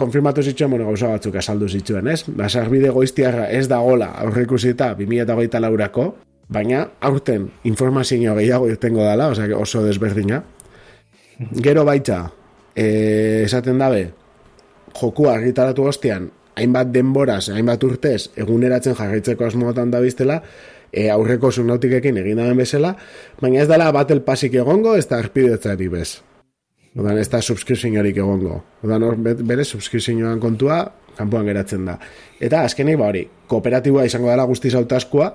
konfirmatu 0.00 0.40
zituen, 0.40 0.70
bueno, 0.72 0.86
gauza 0.88 1.10
batzuk 1.12 1.36
asaldu 1.36 1.68
zituen, 1.68 2.08
ez? 2.08 2.22
Ba, 2.28 2.48
sarbide 2.48 2.88
goiztiarra 2.96 3.50
ez 3.52 3.66
da 3.68 3.82
gola 3.84 4.14
aurre 4.22 4.46
ikusita 4.46 4.94
2008 4.96 5.60
laurako, 5.60 6.06
baina 6.48 6.86
aurten 7.04 7.50
informazio 7.68 8.34
gehiago 8.38 8.70
irtengo 8.70 9.04
dela, 9.04 9.28
oza, 9.34 9.48
oso 9.56 9.82
desberdina. 9.84 10.40
Gero 11.60 11.84
baitza, 11.84 12.22
e, 12.72 13.42
esaten 13.44 13.76
dabe, 13.82 14.06
joku 14.96 15.28
argitaratu 15.28 15.84
ostean, 15.92 16.30
hainbat 16.56 16.88
denboraz, 16.96 17.50
hainbat 17.52 17.84
urtez, 17.84 18.30
eguneratzen 18.40 18.96
jarraitzeko 18.96 19.44
asmotan 19.50 19.92
da 19.92 20.00
biztela, 20.00 20.40
e, 20.92 21.08
aurreko 21.10 21.50
sunautikekin 21.50 22.16
egin 22.22 22.40
daben 22.40 22.56
bezala, 22.56 22.94
baina 23.40 23.62
ez 23.62 23.68
dela 23.70 23.90
battle 23.94 24.22
passik 24.26 24.54
egongo, 24.54 24.96
ez 24.96 25.06
da 25.10 25.20
arpidetzari 25.22 25.88
bez. 25.92 26.10
Odan, 26.96 27.18
ez 27.20 27.28
da 27.28 27.42
subscriptionarik 27.44 28.16
egongo. 28.16 28.62
Odan, 28.84 29.04
bere 29.24 29.64
subscriptionoan 29.64 30.40
kontua, 30.40 30.80
kanpoan 31.16 31.48
geratzen 31.48 31.84
da. 31.88 31.98
Eta 32.40 32.62
azkenik, 32.64 32.96
ba 33.00 33.10
hori, 33.10 33.26
kooperatiboa 33.50 34.06
izango 34.08 34.30
dela 34.32 34.46
guztiz 34.48 34.74
autaskua, 34.78 35.28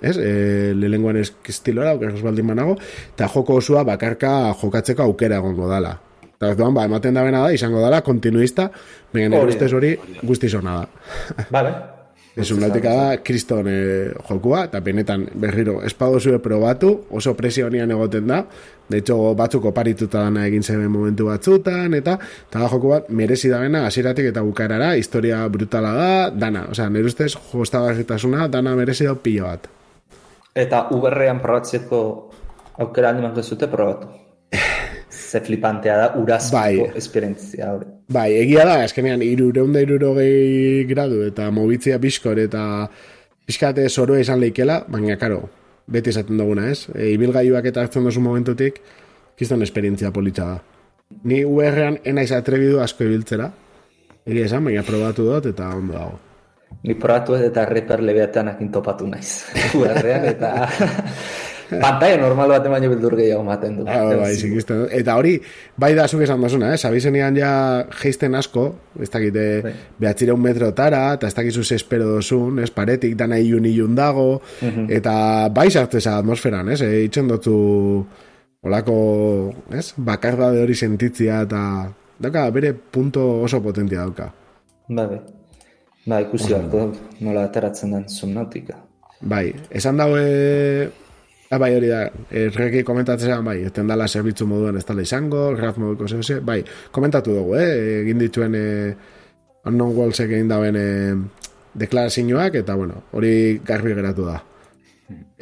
ez, 0.00 0.16
e, 0.16 0.30
lehenguan 0.78 1.18
ez 1.20 1.30
kistilora, 1.44 1.96
okeraz 1.98 2.22
baldin 2.24 2.46
manago, 2.46 2.76
eta 3.14 3.28
joko 3.34 3.58
osua 3.60 3.84
bakarka 3.88 4.54
jokatzeko 4.62 5.08
aukera 5.08 5.42
egongo 5.42 5.70
dela. 5.70 5.96
Eta 6.40 6.54
ez 6.54 6.58
ba, 6.60 6.84
ematen 6.86 7.18
da 7.18 7.24
bena 7.26 7.44
da, 7.44 7.52
izango 7.52 7.82
dela, 7.84 8.00
kontinuista, 8.06 8.70
baina 9.12 9.34
nire 9.34 9.56
ustez 9.56 9.72
hori 9.76 9.96
guztiz 10.22 10.54
hona 10.56 10.82
da. 10.82 11.48
Vale. 11.50 11.99
Ez 12.36 12.46
nautika 12.54 12.90
da, 12.94 13.06
kriston 13.26 13.66
eh, 13.66 14.12
jokua, 14.28 14.64
eta 14.68 14.80
benetan 14.84 15.24
berriro 15.42 15.80
espadozu 15.86 16.36
probatu, 16.42 16.92
oso 17.10 17.34
presio 17.34 17.66
honian 17.66 17.90
egoten 17.90 18.28
da, 18.30 18.44
de 18.88 19.00
hecho 19.00 19.34
batzuk 19.34 19.66
oparituta 19.72 20.22
dana 20.28 20.46
egin 20.46 20.62
zen 20.62 20.84
momentu 20.90 21.26
batzutan, 21.26 21.94
eta 21.98 22.18
eta 22.20 22.68
joku 22.70 22.94
bat 22.94 23.10
merezi 23.10 23.50
da 23.50 23.58
bena, 23.64 23.82
hasieratik 23.88 24.30
eta 24.30 24.46
bukarara, 24.46 24.94
historia 24.96 25.42
brutala 25.48 25.92
da, 25.98 26.14
dana, 26.30 26.68
osea, 26.70 26.88
nire 26.90 27.10
ustez, 27.10 27.32
jostagarritasuna, 27.50 28.46
dana 28.48 28.76
merezi 28.78 29.10
da 29.10 29.16
pilo 29.18 29.50
bat. 29.50 29.66
Eta 30.54 30.86
uberrean 30.94 31.42
probatzeko 31.42 32.00
aukera 32.78 33.10
handi 33.10 33.42
zute 33.42 33.66
probatu 33.70 34.19
ze 35.30 35.40
flipantea 35.40 35.96
da 35.96 36.06
urazko 36.18 36.56
bai. 36.56 36.90
esperientzia 36.98 37.70
hori. 37.74 37.86
Bai, 38.10 38.28
egia 38.40 38.64
da, 38.66 38.80
eskenean, 38.84 39.22
irureunda 39.22 39.82
irurogei 39.84 40.84
gradu 40.90 41.22
eta 41.26 41.50
mobitzia 41.54 41.98
biskor 42.02 42.40
eta 42.42 42.62
pixkate 43.46 43.86
zoroa 43.88 44.18
izan 44.22 44.40
leikela, 44.42 44.80
baina, 44.90 45.16
karo, 45.20 45.44
beti 45.90 46.10
esaten 46.10 46.40
duguna, 46.40 46.68
ez? 46.70 46.88
E, 46.94 47.12
ibilgaiuak 47.14 47.70
eta 47.70 47.84
hartzen 47.84 48.06
duzu 48.06 48.22
momentutik, 48.24 48.80
kizton 49.38 49.62
esperientzia 49.66 50.10
politxa 50.14 50.48
da. 50.54 50.58
Ni 51.26 51.44
UR-ean 51.44 52.00
enaiz 52.06 52.30
atrebidu 52.34 52.82
asko 52.82 53.06
ibiltzera, 53.06 53.50
egia 54.26 54.50
esan, 54.50 54.66
baina 54.66 54.82
probatu 54.86 55.26
dut 55.26 55.46
eta 55.50 55.70
ondo 55.76 55.94
dago. 55.94 56.18
Ni 56.86 56.94
probatu 56.94 57.34
eta 57.34 57.64
reper 57.66 58.02
lebeatan 58.06 58.52
akin 58.52 58.70
topatu 58.74 59.06
naiz. 59.10 59.44
UR-ean 59.78 60.28
eta... 60.34 60.52
Pantalla 61.84 62.16
normal 62.20 62.54
bat 62.54 62.66
emaino 62.66 62.90
bildur 62.92 63.14
gehiago 63.18 63.42
maten 63.46 63.78
du. 63.78 63.84
Ah, 63.88 64.02
bai, 64.18 64.32
Eta 64.98 65.16
hori, 65.18 65.36
bai 65.80 65.92
da 65.94 66.06
zuk 66.08 66.24
esan 66.26 66.42
dazuna, 66.42 66.72
eh? 66.74 66.78
Sabizenean 66.78 67.36
ja 67.38 67.52
geisten 68.00 68.34
asko, 68.34 68.66
ez 69.00 69.10
dakite, 69.10 69.44
bai. 69.64 69.74
behatzire 70.02 70.34
un 70.34 70.42
metro 70.42 70.72
tara, 70.74 71.04
eta 71.18 71.30
ez 71.30 71.36
dakizu 71.36 71.64
espero 71.76 72.08
dozun, 72.16 72.58
ez 72.64 72.70
paretik, 72.74 73.16
dana 73.16 73.38
iun 73.38 73.68
iun 73.70 73.94
dago, 73.94 74.40
eta 74.88 75.48
bai 75.54 75.70
sartzeza 75.70 76.18
atmosferan, 76.18 76.72
ez? 76.74 76.80
E, 76.82 77.04
itxen 77.06 77.30
dutu 77.30 77.56
olako, 78.66 78.96
ez? 79.72 79.92
Bakarda 79.96 80.50
de 80.54 80.62
hori 80.64 80.74
sentitzia, 80.74 81.42
eta 81.46 81.62
dauka, 82.18 82.48
bere 82.50 82.74
punto 82.74 83.42
oso 83.42 83.62
potentia 83.62 84.02
dauka. 84.04 84.32
Bai, 84.88 85.06
bai. 85.06 85.20
Ba, 86.08 86.20
ikusi 86.24 86.54
hartu, 86.56 86.88
nola 87.20 87.44
ateratzen 87.46 87.92
den 87.94 88.08
zumnautika. 88.08 88.80
Bai, 89.20 89.50
esan 89.76 90.00
daue 90.00 90.88
bai, 91.58 91.74
hori 91.74 91.88
da, 91.90 92.04
erreki 92.30 92.84
komentatzea, 92.86 93.40
bai, 93.42 93.56
eten 93.66 93.88
dala 93.90 94.06
zerbitzu 94.06 94.46
moduan 94.46 94.76
ez 94.78 94.84
dala 94.86 95.02
izango, 95.02 95.48
graf 95.58 95.80
moduko 95.82 96.06
zehose, 96.06 96.38
bai, 96.46 96.60
komentatu 96.94 97.34
dugu, 97.34 97.56
eh, 97.58 98.02
egin 98.04 98.22
dituen 98.22 98.54
eh, 98.54 98.94
unknown 99.66 99.96
walls 99.96 100.22
egin 100.22 100.48
dauen 100.48 100.78
eh, 100.78 101.16
deklarazioak, 101.74 102.60
eta 102.62 102.78
bueno, 102.78 103.02
hori 103.18 103.60
garbi 103.66 103.98
geratu 103.98 104.30
da. 104.30 104.38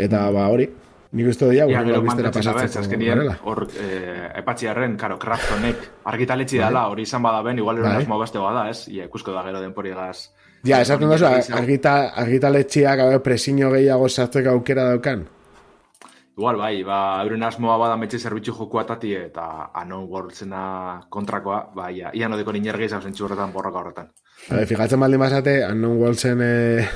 Eta, 0.01 0.25
ba, 0.33 0.49
hori, 0.49 0.71
nik 1.13 1.29
uste 1.29 1.53
dira, 1.53 1.69
ja, 1.69 1.85
gero 1.85 2.01
biztera 2.07 2.33
pasatzen. 2.33 2.83
Azkenien, 2.87 3.25
hor, 3.45 3.67
eh, 3.77 4.33
epatxiarren, 4.41 4.97
karo, 4.97 5.21
kraftonek, 5.21 5.89
argitaletzi 6.09 6.57
bai. 6.57 6.71
dala, 6.71 6.89
hori 6.89 7.05
izan 7.05 7.23
bada 7.23 7.45
ben, 7.45 7.61
igual 7.61 7.83
eron 7.83 7.93
bai. 7.93 8.05
asmo 8.07 8.19
beste 8.25 8.41
bada, 8.41 8.71
ez? 8.73 8.87
Ia, 8.89 9.13
ikusko 9.13 9.37
da 9.37 9.45
gero 9.45 9.61
denpori 9.61 9.93
gaz. 9.93 10.31
Ja, 10.65 10.81
esaten 10.81 11.11
duzu, 11.13 11.29
argitaletxiak, 11.29 13.11
presiño 13.23 13.69
gehiago 13.77 14.09
sartzeko 14.09 14.57
aukera 14.57 14.89
daukan? 14.95 15.29
Igual, 16.39 16.55
bai, 16.55 16.85
ba, 16.87 17.19
euren 17.27 17.43
asmoa 17.43 17.75
bada 17.83 17.97
metxe 17.99 18.21
zerbitzu 18.23 18.53
joku 18.55 18.79
atati 18.79 19.11
eta 19.19 19.73
anon 19.75 20.05
worldsena 20.07 20.61
kontrakoa, 21.11 21.65
bai, 21.75 21.89
ia, 21.97 22.13
ia 22.15 22.29
nodeko 22.31 22.55
ninergei 22.55 22.87
zauzen 22.89 23.17
horretan 23.27 23.51
borroka 23.51 23.81
horretan. 23.81 24.13
Bai, 24.47 24.63
fijatzen 24.71 25.03
baldin 25.03 25.19
bazate, 25.19 25.57
anon 25.67 25.99
worldsen 25.99 26.45
eh, 26.47 26.87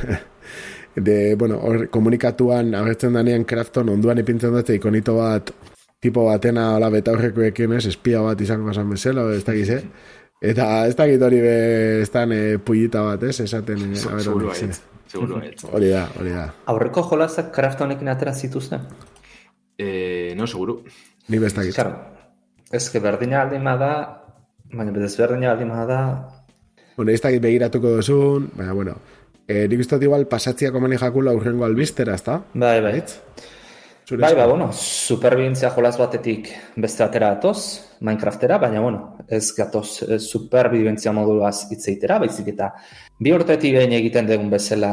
de, 0.94 1.34
bueno, 1.34 1.58
or, 1.58 1.88
komunikatuan 1.90 2.70
agertzen 2.84 3.18
danean 3.18 3.44
krafton 3.44 3.90
onduan 3.90 4.22
ipintzen 4.22 4.54
dute 4.54 4.78
ikonito 4.78 5.18
bat 5.18 5.50
tipo 5.98 6.28
batena 6.30 6.76
hola 6.76 6.94
beta 6.94 7.10
horreko 7.10 7.42
ez, 7.42 7.86
espia 7.86 8.22
bat 8.22 8.40
izango 8.40 8.70
esan 8.70 8.90
bezala, 8.90 9.26
ez 9.34 9.42
da 9.42 9.58
gize. 9.58 9.82
Eta 10.40 10.86
ez 10.86 10.94
da 10.94 11.04
hori 11.04 11.40
be, 11.40 12.02
ez 12.02 12.10
da 12.14 12.22
eh, 12.30 12.58
pullita 12.58 13.02
bat, 13.02 13.22
ez, 13.24 13.40
esaten. 13.40 13.90
Eh, 13.90 13.96
seguro 13.96 14.54
seguro 14.54 15.42
Hori 15.72 15.88
da, 15.90 16.06
hori 16.18 16.30
da. 16.30 16.52
Aurreko 16.66 17.02
jolazak 17.10 17.50
kraftonekin 17.52 18.08
atera 18.08 18.32
zituzten? 18.32 18.86
Eh, 19.78 20.34
no, 20.36 20.46
seguro. 20.46 20.82
Ni 21.28 21.38
besta 21.38 21.62
gizu. 21.62 21.74
Claro. 21.74 21.96
Ez 22.72 22.88
que 22.90 23.00
berdina 23.00 23.42
aldi 23.42 23.58
da, 23.60 23.92
baina 24.72 24.92
bedez 24.92 25.16
berdina 25.18 25.52
aldi 25.52 25.68
da... 25.88 25.98
Bueno, 26.96 27.10
ez 27.10 27.20
da 27.20 27.28
begiratuko 27.28 27.96
duzun, 27.98 28.50
baina, 28.54 28.72
bueno, 28.72 28.96
eh, 29.46 29.66
nik 29.68 29.80
uste 29.80 29.98
igual 30.00 30.26
pasatzia 30.28 30.72
komeni 30.72 30.96
jakula 30.96 31.32
urrengo 31.32 31.64
albistera, 31.64 32.14
ez 32.14 32.24
da? 32.24 32.42
Bai, 32.54 32.80
bai. 32.80 33.02
bai, 34.18 34.34
bai, 34.34 34.48
bueno, 34.48 34.70
superbientzia 34.72 35.70
jolaz 35.70 35.96
batetik 35.98 36.48
beste 36.76 37.04
atera 37.04 37.30
atoz, 37.32 37.96
Minecraftera, 38.00 38.58
baina, 38.58 38.80
bueno, 38.80 39.16
ez 39.28 39.52
gatoz 39.54 40.02
eh, 40.02 40.18
superbientzia 40.18 41.12
moduluaz 41.12 41.68
itzeitera, 41.70 42.18
baizik 42.18 42.48
eta 42.54 42.72
bi 43.18 43.32
urtetik 43.32 43.76
behin 43.76 43.92
egiten 44.00 44.26
dugun 44.26 44.50
bezala, 44.50 44.92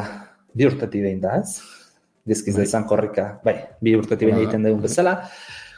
bi 0.53 0.67
urtetik 0.67 1.07
behin 1.07 1.23
da, 1.23 1.39
ez? 1.39 1.78
Dizkiz 2.25 2.55
bai. 2.55 2.65
izan 2.65 2.86
korrika, 2.89 3.39
bai, 3.43 3.55
bi 3.82 3.95
urtetik 3.97 4.29
baina 4.29 4.41
egiten 4.43 4.65
dugun 4.67 4.82
bezala, 4.86 5.15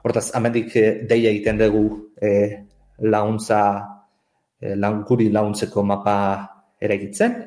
Hortaz, 0.05 0.29
amendik 0.37 0.75
e, 0.77 0.85
deia 1.09 1.31
egiten 1.33 1.57
dugu 1.57 1.85
e, 2.21 2.31
launtza, 3.09 3.61
e, 4.61 4.75
lankuri 4.75 5.31
launtzeko 5.33 5.83
mapa 5.83 6.17
eraikitzen, 6.81 7.39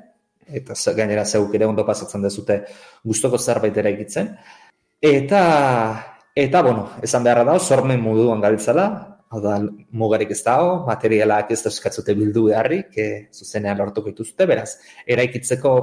eta 0.48 0.74
gainera 0.96 1.24
zeuk 1.24 1.55
ere 1.55 1.68
ondo 1.68 1.85
pasatzen 1.87 2.24
dezute 2.24 2.62
gustoko 3.05 3.38
zerbait 3.38 3.77
eraikitzen. 3.77 4.33
Eta, 5.00 5.42
eta 6.34 6.62
bueno, 6.62 6.90
esan 7.02 7.22
beharra 7.22 7.44
da, 7.44 7.58
sormen 7.58 8.00
moduan 8.02 8.40
gabiltzala, 8.42 8.87
hau 9.30 9.40
da, 9.44 9.58
mugarik 9.94 10.32
ez 10.34 10.40
dago, 10.42 10.84
materialak 10.88 11.52
ez 11.54 11.61
eskatzute 11.70 12.16
bildu 12.18 12.48
beharrik, 12.48 12.90
e, 12.98 13.06
zuzenean 13.32 13.78
lortuko 13.78 14.11
dituzte, 14.11 14.46
beraz, 14.50 14.72
eraikitzeko 15.06 15.74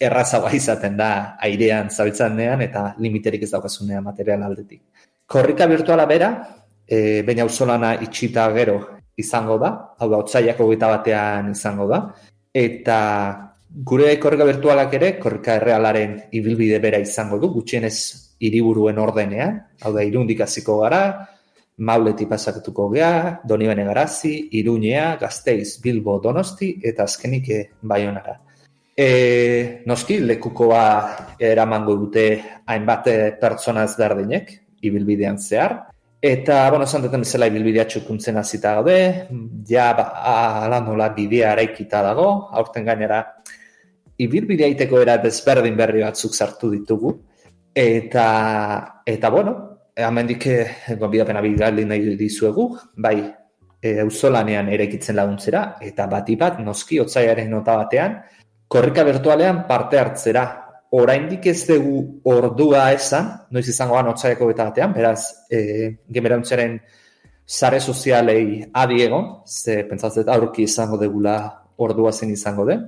errazagoa 0.00 0.54
izaten 0.56 0.96
da 0.96 1.10
airean 1.42 1.90
zabiltzanean 1.90 2.62
eta 2.64 2.86
limiterik 3.02 3.42
ez 3.42 3.50
daukazunean 3.50 4.06
material 4.06 4.46
aldetik. 4.46 4.84
Korrika 5.26 5.66
virtuala 5.66 6.06
bera, 6.06 6.30
e, 6.86 7.22
baina 7.26 7.44
usolana 7.44 7.96
itxita 8.06 8.46
gero 8.54 8.78
izango 9.18 9.58
da, 9.58 9.74
hau 9.98 10.08
da, 10.08 10.22
otzaiako 10.22 10.70
gita 10.70 10.94
batean 10.94 11.50
izango 11.52 11.90
da, 11.90 12.04
eta 12.54 12.96
gure 13.70 14.14
korrika 14.22 14.46
virtualak 14.46 14.94
ere, 14.94 15.14
korrika 15.18 15.58
errealaren 15.58 16.18
ibilbide 16.38 16.78
bera 16.78 17.02
izango 17.02 17.42
du, 17.42 17.50
gutxienez 17.58 18.29
hiriburuen 18.40 18.98
ordenean, 18.98 19.60
hau 19.82 19.92
da, 19.94 20.04
irundik 20.06 20.40
hasiko 20.40 20.80
gara, 20.82 21.02
mauleti 21.80 22.26
pasakatuko 22.28 22.88
gea, 22.94 23.40
doni 23.44 23.68
bene 23.68 23.84
garazi, 23.88 24.34
iruñea, 24.60 25.16
gazteiz, 25.20 25.78
bilbo, 25.82 26.18
donosti, 26.20 26.74
eta 26.84 27.04
azkenik 27.08 27.48
e, 27.48 27.60
baionara. 27.82 28.38
E, 28.96 29.82
noski, 29.88 30.18
lekukoa 30.20 30.82
eramango 31.40 31.96
dute 32.00 32.26
hainbat 32.68 33.08
pertsona 33.40 33.86
ezberdinek, 33.88 34.52
ibilbidean 34.84 35.38
zehar, 35.40 35.78
Eta, 36.20 36.68
bueno, 36.68 36.84
esan 36.84 37.00
duten 37.00 37.22
bezala 37.24 37.46
ibilbidea 37.48 37.86
txukuntzen 37.88 38.36
azita 38.36 38.74
gaude, 38.76 38.96
ja, 39.64 39.86
ba, 39.96 40.04
ala 40.66 40.82
nola 40.84 41.06
bidea 41.16 41.54
araikita 41.54 42.02
dago, 42.04 42.26
aurten 42.60 42.84
gainera, 42.84 43.22
ibilbidea 44.20 44.68
iteko 44.68 45.00
era 45.00 45.14
desberdin 45.22 45.78
berri 45.78 46.04
batzuk 46.04 46.36
sartu 46.36 46.68
ditugu, 46.74 47.14
eta, 47.74 49.02
eta 49.06 49.30
bueno, 49.30 49.56
hemendik 49.96 50.46
eh, 50.46 50.96
gonbidapena 50.98 51.42
bigaldi 51.44 51.84
nahi 51.84 52.16
dizuegu, 52.16 52.70
bai, 52.96 53.18
e, 53.80 53.98
auzolanean 54.00 54.68
eraikitzen 54.72 55.16
laguntzera, 55.16 55.64
eta 55.82 56.06
bati 56.10 56.36
bat, 56.36 56.58
noski, 56.64 57.00
otzaiaren 57.00 57.50
nota 57.50 57.76
batean, 57.80 58.16
korrika 58.70 59.04
virtualean 59.04 59.64
parte 59.68 59.98
hartzera, 59.98 60.44
oraindik 60.90 61.46
ez 61.46 61.60
dugu 61.68 62.20
ordua 62.26 62.90
esan, 62.92 63.30
noiz 63.54 63.68
izango 63.70 63.96
gan 63.98 64.10
otzaiako 64.12 64.50
eta 64.50 64.68
batean, 64.70 64.94
beraz, 64.94 65.46
e, 65.50 65.60
gemerantzaren 66.10 66.78
sare 67.46 67.80
sozialei 67.80 68.64
adi 68.72 69.02
egon, 69.02 69.30
ze 69.46 69.82
pentsatzet 69.88 70.28
aurki 70.28 70.66
izango 70.68 70.98
degula 70.98 71.36
ordua 71.80 72.12
zen 72.12 72.30
izango 72.30 72.66
den, 72.66 72.84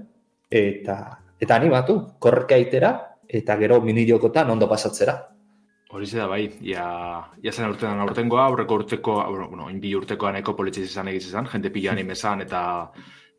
eta, 0.50 0.98
eta 1.40 1.56
animatu, 1.56 1.96
korreka 2.22 2.58
itera, 2.60 2.92
eta 3.32 3.56
gero 3.56 3.80
minilokotan 3.80 4.50
ondo 4.52 4.68
pasatzera. 4.68 5.16
Hori 5.92 6.06
da 6.08 6.26
bai, 6.26 6.46
ia, 6.64 6.84
ia 7.42 7.52
zen 7.52 7.68
urtean 7.68 8.00
aurtengoa, 8.00 8.46
aurreko 8.46 8.78
urteko, 8.80 9.16
bueno, 9.50 9.68
inbi 9.68 9.92
urtekoa 9.96 10.32
neko 10.38 10.54
politxiz 10.56 10.86
izan 10.86 11.10
egizizan, 11.12 11.48
jente 11.52 11.68
pila 11.70 11.92
anime 11.92 12.16
eta 12.46 12.62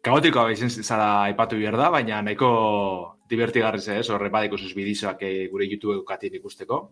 kaotikoa 0.06 0.51
izan 0.51 0.69
zara 0.69 1.23
aipatu 1.29 1.58
behar 1.58 1.77
da, 1.77 1.89
baina 1.89 2.21
nahiko 2.21 3.17
divertigarri 3.29 3.82
ze, 3.82 3.99
ez, 3.99 4.10
horre 4.10 4.29
badiko 4.29 4.58
zuz 4.58 4.73
bidizoak 4.75 5.23
eh, 5.23 5.47
gure 5.49 5.65
YouTube 5.65 5.95
eukatik 5.95 6.34
ikusteko. 6.41 6.89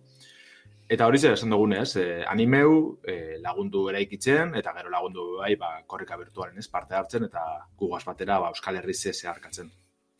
Eta 0.91 1.05
hori 1.07 1.19
zer 1.19 1.37
esan 1.37 1.53
dugun, 1.53 1.73
ez, 1.77 1.95
eh, 1.95 2.23
animeu 2.27 2.97
eh, 3.07 3.37
lagundu 3.39 3.87
eraikitzen, 3.89 4.55
eta 4.57 4.73
gero 4.79 4.89
lagundu 4.89 5.27
bai, 5.43 5.55
ba, 5.61 5.75
korrika 5.87 6.17
virtualen 6.17 6.57
ez, 6.57 6.67
parte 6.67 6.97
hartzen, 6.97 7.29
eta 7.29 7.67
gugaz 7.77 8.03
batera, 8.05 8.39
ba, 8.39 8.49
Euskal 8.49 8.81
Herri 8.81 8.93
ze 8.93 9.13
zeharkatzen. 9.13 9.69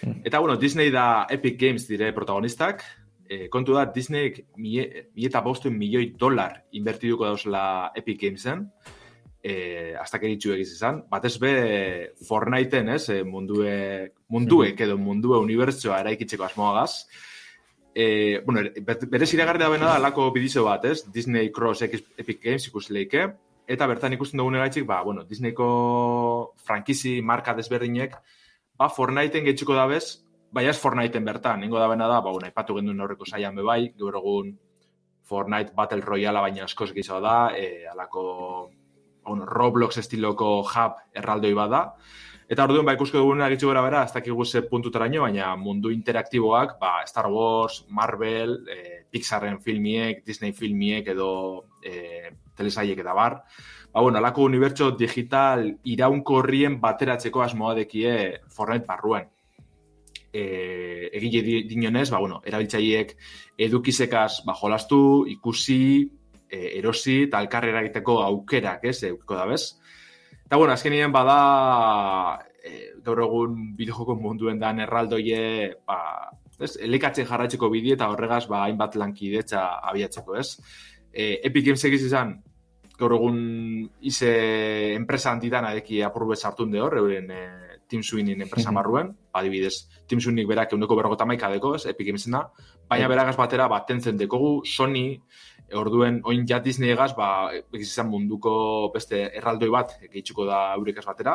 Hmm. 0.00 0.22
Eta, 0.24 0.40
bueno, 0.40 0.56
Disney 0.56 0.92
da 0.94 1.26
Epic 1.30 1.58
Games 1.60 1.86
dire 1.88 2.12
protagonistak, 2.16 2.84
e, 3.28 3.48
kontu 3.52 3.76
da, 3.76 3.84
Disney 3.92 4.32
mi, 4.56 4.78
eta 4.80 5.44
bostuen 5.44 5.76
milioi 5.78 6.14
dolar 6.18 6.62
invertiduko 6.72 7.28
dauzela 7.28 7.92
Epic 7.98 8.22
Gamesen, 8.22 8.70
e, 9.48 9.96
hasta 9.96 10.20
keritxu 10.20 10.52
egiz 10.52 10.74
izan, 10.74 11.00
batez 11.08 11.36
be 11.40 11.52
Fortniteen, 12.28 12.90
ez, 12.92 13.08
e, 13.14 13.22
mundue, 13.24 13.72
munduek 14.34 14.80
edo 14.84 14.98
mundue 15.00 15.40
unibertsoa 15.40 16.02
eraikitzeko 16.04 16.44
asmoagaz, 16.44 17.06
e, 17.94 18.42
bueno, 18.44 18.66
bere 18.84 19.26
ziragarri 19.26 19.62
da 19.62 19.70
bena 19.72 19.88
da 19.88 19.96
alako 19.96 20.28
bidizo 20.36 20.66
bat, 20.68 20.84
ez? 20.84 21.00
Disney 21.14 21.52
Cross 21.54 21.86
X 21.88 22.04
Epic 22.20 22.42
Games 22.44 22.68
ikusi 22.68 22.92
leike, 22.96 23.24
eta 23.68 23.88
bertan 23.88 24.16
ikusten 24.16 24.40
dugun 24.40 24.58
eraitzik, 24.60 24.86
ba, 24.88 25.00
bueno, 25.04 25.24
Disneyko 25.28 25.68
frankizi 26.68 27.18
marka 27.22 27.56
desberdinek, 27.56 28.16
ba, 28.76 28.92
Fortniteen 28.92 29.48
getxiko 29.48 29.76
da 29.76 29.88
bez, 29.88 30.18
bai 30.52 30.66
ez 30.68 30.76
Fortniteen 30.80 31.24
bertan, 31.24 31.60
ningo 31.64 31.80
da 31.80 31.88
bena 31.88 32.08
da, 32.08 32.20
ba, 32.20 32.32
bueno, 32.32 32.48
ipatu 32.52 32.76
gendu 32.76 32.96
horreko 33.04 33.28
saian 33.28 33.56
bebai, 33.56 33.94
gaur 33.96 34.20
egun 34.20 34.56
Fortnite 35.28 35.74
Battle 35.76 36.04
Royale 36.04 36.40
baina 36.40 36.64
askoz 36.64 36.92
gizo 36.96 37.20
da, 37.20 37.52
e, 37.56 37.84
alako 37.88 38.22
bueno, 39.28 39.46
Roblox 39.46 39.98
estiloko 40.02 40.62
hub 40.62 41.02
erraldoi 41.14 41.52
bada, 41.54 41.82
Eta 42.48 42.64
orduan 42.64 42.86
ba 42.88 42.94
ikusko 42.96 43.20
dugun 43.20 43.42
agitzu 43.44 43.68
gara 43.68 43.82
bera, 43.84 44.02
ez 44.08 44.12
dakigu 44.14 44.44
ze 44.48 44.62
puntutaraino, 44.70 45.20
baina 45.26 45.50
mundu 45.60 45.90
interaktiboak, 45.92 46.78
ba, 46.80 46.92
Star 47.04 47.26
Wars, 47.28 47.82
Marvel, 47.92 48.54
e, 48.72 49.04
Pixarren 49.12 49.58
filmiek, 49.60 50.22
Disney 50.24 50.54
filmiek 50.56 51.10
edo 51.12 51.28
e, 51.84 52.32
telesaiek 52.56 53.02
eta 53.04 53.12
bar. 53.12 53.42
Ba, 53.92 54.00
bueno, 54.00 54.16
alako 54.16 54.48
unibertso 54.48 54.94
digital 54.96 55.66
iraunkorrien 55.84 56.80
bateratzeko 56.80 57.44
asmoa 57.44 57.74
dekie 57.82 58.14
Fortnite 58.48 58.88
barruen. 58.88 59.28
E, 60.32 61.10
egile 61.20 61.66
dinonez, 61.68 62.08
ba, 62.08 62.22
bueno, 62.24 62.40
erabiltzaileek 62.48 63.12
edukizekaz 63.68 64.46
ba, 64.48 64.56
jolastu, 64.56 65.26
ikusi, 65.36 65.82
e, 66.50 66.78
erosi, 66.78 67.22
eta 67.28 67.38
alkarrera 67.38 67.82
egiteko 67.84 68.20
aukerak, 68.24 68.84
ez, 68.88 69.02
eukiko 69.10 69.36
da 69.38 69.46
bez. 69.46 69.62
Eta, 70.44 70.56
bueno, 70.56 70.72
azkenien 70.72 71.12
bada, 71.12 71.38
e, 72.64 72.90
gaur 73.04 73.22
egun 73.24 73.72
bideojoko 73.76 74.16
munduen 74.18 74.60
dan 74.60 74.80
erraldoie, 74.84 75.74
ba, 75.86 76.00
ez, 76.58 76.74
elikatzen 76.88 77.28
jarratzeko 77.28 77.70
bide 77.72 77.94
eta 77.96 78.10
horregaz, 78.12 78.46
ba, 78.50 78.64
hainbat 78.66 78.98
lankidetza 79.00 79.68
abiatzeko, 79.92 80.36
ez? 80.40 80.50
E, 81.12 81.38
Epic 81.48 81.66
Games 81.70 81.84
egiz 81.88 82.04
izan, 82.08 82.36
gaur 82.98 83.14
egun 83.14 83.38
ize 84.10 84.30
enpresa 84.96 85.30
handitan 85.30 85.68
adeki 85.68 86.02
apurbe 86.02 86.36
sartun 86.36 86.72
de 86.72 86.80
hor, 86.82 86.98
euren 86.98 87.30
e, 87.30 87.42
Team 87.88 88.02
Swingin 88.02 88.42
enpresa 88.44 88.72
marruen, 88.74 89.14
adibidez, 89.32 89.88
Team 90.06 90.20
Swingin 90.20 90.48
berak 90.48 90.74
eundeko 90.74 90.98
berroko 90.98 91.16
tamaika 91.16 91.48
deko, 91.52 91.74
ez, 91.78 91.86
Epic 91.88 92.10
Gamesena, 92.10 92.42
baina 92.90 93.08
beragaz 93.08 93.36
batera, 93.38 93.68
bat 93.70 93.86
tentzen 93.88 94.18
dekogu, 94.20 94.58
Sony, 94.68 95.06
orduen 95.76 96.20
oin 96.24 96.44
ja 96.48 96.60
Disney 96.64 96.92
egaz, 96.94 97.10
ba, 97.16 97.50
izan 97.76 98.08
munduko 98.08 98.52
beste 98.94 99.24
erraldoi 99.36 99.68
bat 99.72 99.96
gehitxuko 100.06 100.46
da 100.48 100.60
eurikaz 100.76 101.04
batera. 101.06 101.34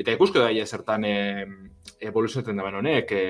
Eta 0.00 0.14
ikusko 0.16 0.42
da 0.42 0.50
ia 0.50 0.66
zertan 0.66 1.04
e, 1.04 1.14
evoluzioetan 2.00 2.56
da 2.56 2.64
honek, 2.64 3.12
e, 3.12 3.22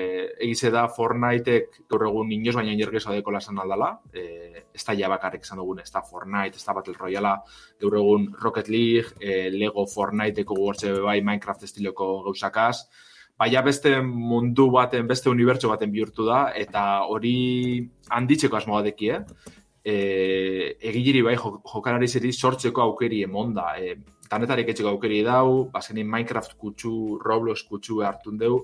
egize 0.47 0.71
da 0.71 0.87
Fortniteek 0.87 1.83
gaur 1.91 2.07
egun 2.07 2.31
inoz 2.31 2.55
baina 2.55 2.73
inergeza 2.73 3.13
deko 3.13 3.31
lasan 3.31 3.59
aldala, 3.59 3.91
e, 4.13 4.65
ez 4.73 4.83
da 4.87 4.95
jabakarrik 4.97 5.45
izan 5.45 5.61
dugun, 5.61 5.83
ez 5.83 5.91
da 5.91 6.01
Fortnite, 6.01 6.57
ez 6.57 6.65
da 6.65 6.73
Battle 6.73 6.97
Royale, 6.97 7.35
gaur 7.81 7.99
egun 8.01 8.31
Rocket 8.41 8.69
League, 8.69 9.17
e, 9.19 9.49
Lego 9.51 9.85
Fortniteeko 9.85 10.55
gugortze 10.55 10.93
bai 11.01 11.21
Minecraft 11.21 11.69
estiloko 11.69 12.11
gauzakaz, 12.29 12.77
Baina 13.41 13.63
beste 13.65 13.95
mundu 14.05 14.67
baten, 14.69 15.07
beste 15.09 15.29
unibertso 15.31 15.71
baten 15.71 15.89
bihurtu 15.89 16.27
da, 16.27 16.51
eta 16.53 16.81
hori 17.09 17.31
handitzeko 18.13 18.59
asmoa 18.59 18.83
deki, 18.85 19.07
eh? 19.15 19.60
E, 19.83 20.77
egiliri 20.79 21.21
bai 21.25 21.35
jokalari 21.37 22.07
zeri 22.07 22.31
sortzeko 22.31 22.83
aukeri 22.85 23.23
emonda. 23.25 23.73
E, 23.77 23.95
tanetarik 24.31 24.71
etxeko 24.71 24.93
aukeri 24.93 25.21
dau, 25.27 25.67
bazenin 25.73 26.07
Minecraft 26.09 26.55
kutsu, 26.57 27.19
Roblox 27.23 27.65
kutsu 27.67 28.01
hartun 28.05 28.37
deu, 28.39 28.61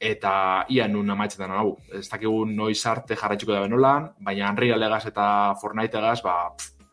eta 0.00 0.64
ia 0.72 0.86
nun 0.88 1.10
amaitzetan 1.10 1.52
hau. 1.52 1.74
Ez 1.92 2.06
dakigu 2.08 2.44
noiz 2.48 2.80
arte 2.88 3.18
jarraitxiko 3.20 3.52
da 3.52 3.64
benolan, 3.66 4.08
baina 4.24 4.50
Unreal 4.52 4.80
legaz 4.80 5.04
eta 5.10 5.26
Fortnite 5.60 6.00
egaz, 6.00 6.20
ba, 6.24 6.38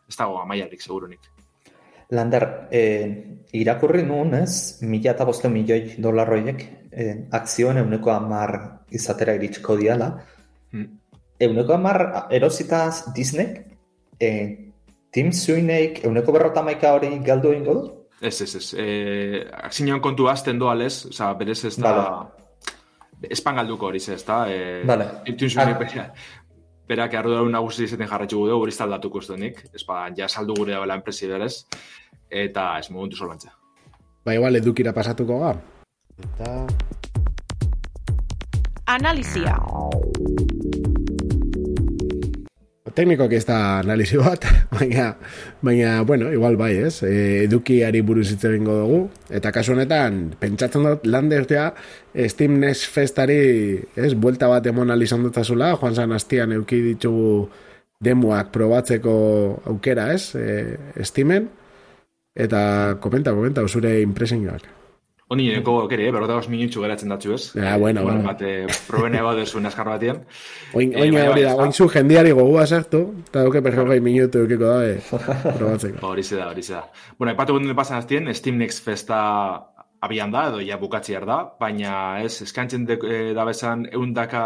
ez 0.08 0.16
dago 0.18 0.40
amaiarik 0.42 0.84
segurunik. 0.84 1.30
Lander, 2.12 2.44
eh, 2.70 3.08
irakurri 3.56 4.02
nuen 4.04 4.34
ez, 4.42 4.82
mila 4.84 5.14
eta 5.14 5.24
boste 5.24 5.48
milioi 5.48 5.94
dolarroiek 5.96 6.66
eh, 6.92 7.14
akzioen 7.32 7.80
euneko 7.80 8.12
amar 8.12 8.58
izatera 8.92 9.32
iritsiko 9.38 9.78
diala, 9.80 10.10
hmm 10.72 10.98
euneko 11.42 11.74
amar 11.74 12.28
erositaz 12.30 13.12
Disney, 13.14 13.64
e, 14.20 14.28
Tim 15.12 15.32
Sweeneyk 15.32 16.04
euneko 16.06 16.32
berrota 16.32 16.62
maika 16.64 16.94
hori 16.96 17.10
galdu 17.26 17.52
egin 17.52 17.66
du? 17.66 17.76
Ez, 18.22 18.38
ez, 18.44 18.54
ez. 18.56 18.68
E, 18.78 18.86
Aksinioan 19.66 20.00
kontu 20.04 20.28
azten 20.30 20.60
doa 20.60 20.74
lez, 20.78 21.06
oza, 21.10 21.32
berez 21.38 21.58
ez 21.68 21.76
da... 21.76 21.96
Vale. 21.96 22.38
Espan 23.30 23.54
galduko 23.60 23.86
hori 23.86 24.00
ez 24.02 24.22
da. 24.26 24.44
E, 24.50 24.82
vale. 24.86 25.08
Tim 25.26 25.50
Sweeneyk, 25.50 25.98
ah. 26.00 26.08
berak 26.88 27.14
arru 27.18 27.34
daun 27.36 27.52
nagusi 27.54 27.84
izaten 27.86 28.08
jarratxu 28.10 28.40
gudu, 28.40 28.56
hori 28.58 28.72
zaldatuko 28.72 29.20
ez. 29.22 29.52
Ez 29.74 29.84
ba, 29.86 30.06
ja 30.16 30.28
saldu 30.28 30.54
gure 30.58 30.72
dagoela 30.72 30.94
enpresi 30.98 31.28
berez. 31.28 31.66
Eta 32.30 32.78
ez 32.78 32.90
momentu 32.90 33.16
solantza. 33.16 33.52
Ba, 34.24 34.34
igual, 34.34 34.56
edukira 34.56 34.92
pasatuko 34.92 35.40
ga. 35.40 35.56
Eta... 36.22 36.66
Analizia. 38.86 39.56
Teknikoak 42.92 43.32
ez 43.32 43.44
da 43.48 43.58
analizi 43.78 44.18
bat, 44.20 44.44
baina, 44.76 45.06
baina, 45.64 45.92
bueno, 46.08 46.28
igual 46.32 46.58
bai, 46.60 46.74
ez? 46.88 46.98
E, 47.06 47.44
edukiari 47.46 48.02
buruz 48.04 48.26
hitz 48.32 48.42
egingo 48.48 48.76
dugu, 48.82 48.98
eta 49.32 49.52
kasu 49.54 49.72
honetan, 49.72 50.20
pentsatzen 50.40 50.84
dut, 50.88 51.06
lan 51.08 51.30
dertea, 51.32 51.70
Steam 52.28 52.58
Next 52.60 52.92
Festari, 52.92 53.80
ez, 53.96 54.12
buelta 54.12 54.50
bat 54.52 54.68
emon 54.68 54.92
alizan 54.92 55.24
zula, 55.44 55.72
joan 55.80 55.94
zan 55.94 56.12
hastian 56.12 56.52
euki 56.52 56.82
ditugu 56.90 57.48
demoak 58.02 58.52
probatzeko 58.52 59.16
aukera, 59.72 60.12
ez? 60.12 60.34
E, 60.36 60.76
Steamen, 61.04 61.48
eta 62.36 62.62
komenta, 63.00 63.32
komenta, 63.32 63.64
usure 63.64 64.00
impresioak. 64.02 64.81
Honi 65.32 65.46
neko 65.48 65.74
kere, 65.88 66.10
eh? 66.10 66.12
berrota 66.12 66.36
minutxu 66.52 66.82
geratzen 66.84 67.12
datzu 67.12 67.32
ez. 67.32 67.42
Ja, 67.56 67.78
bueno, 67.80 68.02
bueno. 68.04 68.20
Bat, 68.26 68.42
eh, 68.44 68.66
proben 68.84 69.14
eba 69.16 69.32
dezu 69.38 69.62
naskar 69.64 69.88
batien. 69.88 70.20
Oin, 70.76 70.92
eh, 70.92 71.06
oin, 71.06 71.16
hori 71.16 71.46
da, 71.46 71.54
oin 71.56 71.72
zu 71.72 71.88
jendiari 71.88 72.34
gogua 72.36 72.66
sartu, 72.66 73.00
eta 73.30 73.44
duke 73.46 73.62
perrogei 73.64 74.00
minutu 74.04 74.42
eukiko 74.44 74.68
da, 74.68 75.20
probatzeko. 75.58 76.02
Hori 76.10 76.24
da, 76.28 76.50
hori 76.50 76.64
da. 76.68 76.82
Bueno, 77.18 77.32
epatu 77.32 77.56
gunden 77.56 77.76
pasan 77.76 78.02
aztien, 78.02 78.28
Steam 78.36 78.60
Next 78.60 78.84
Festa 78.84 79.22
abian 80.02 80.34
da, 80.34 80.48
edo 80.50 80.60
ja 80.66 80.76
bukatziar 80.80 81.24
da, 81.28 81.38
baina 81.60 81.94
ez, 82.20 82.42
eskantzen 82.44 82.84
de, 82.88 82.98
e, 83.06 83.22
da 83.36 83.46
bezan 83.48 83.86
eundaka 83.92 84.44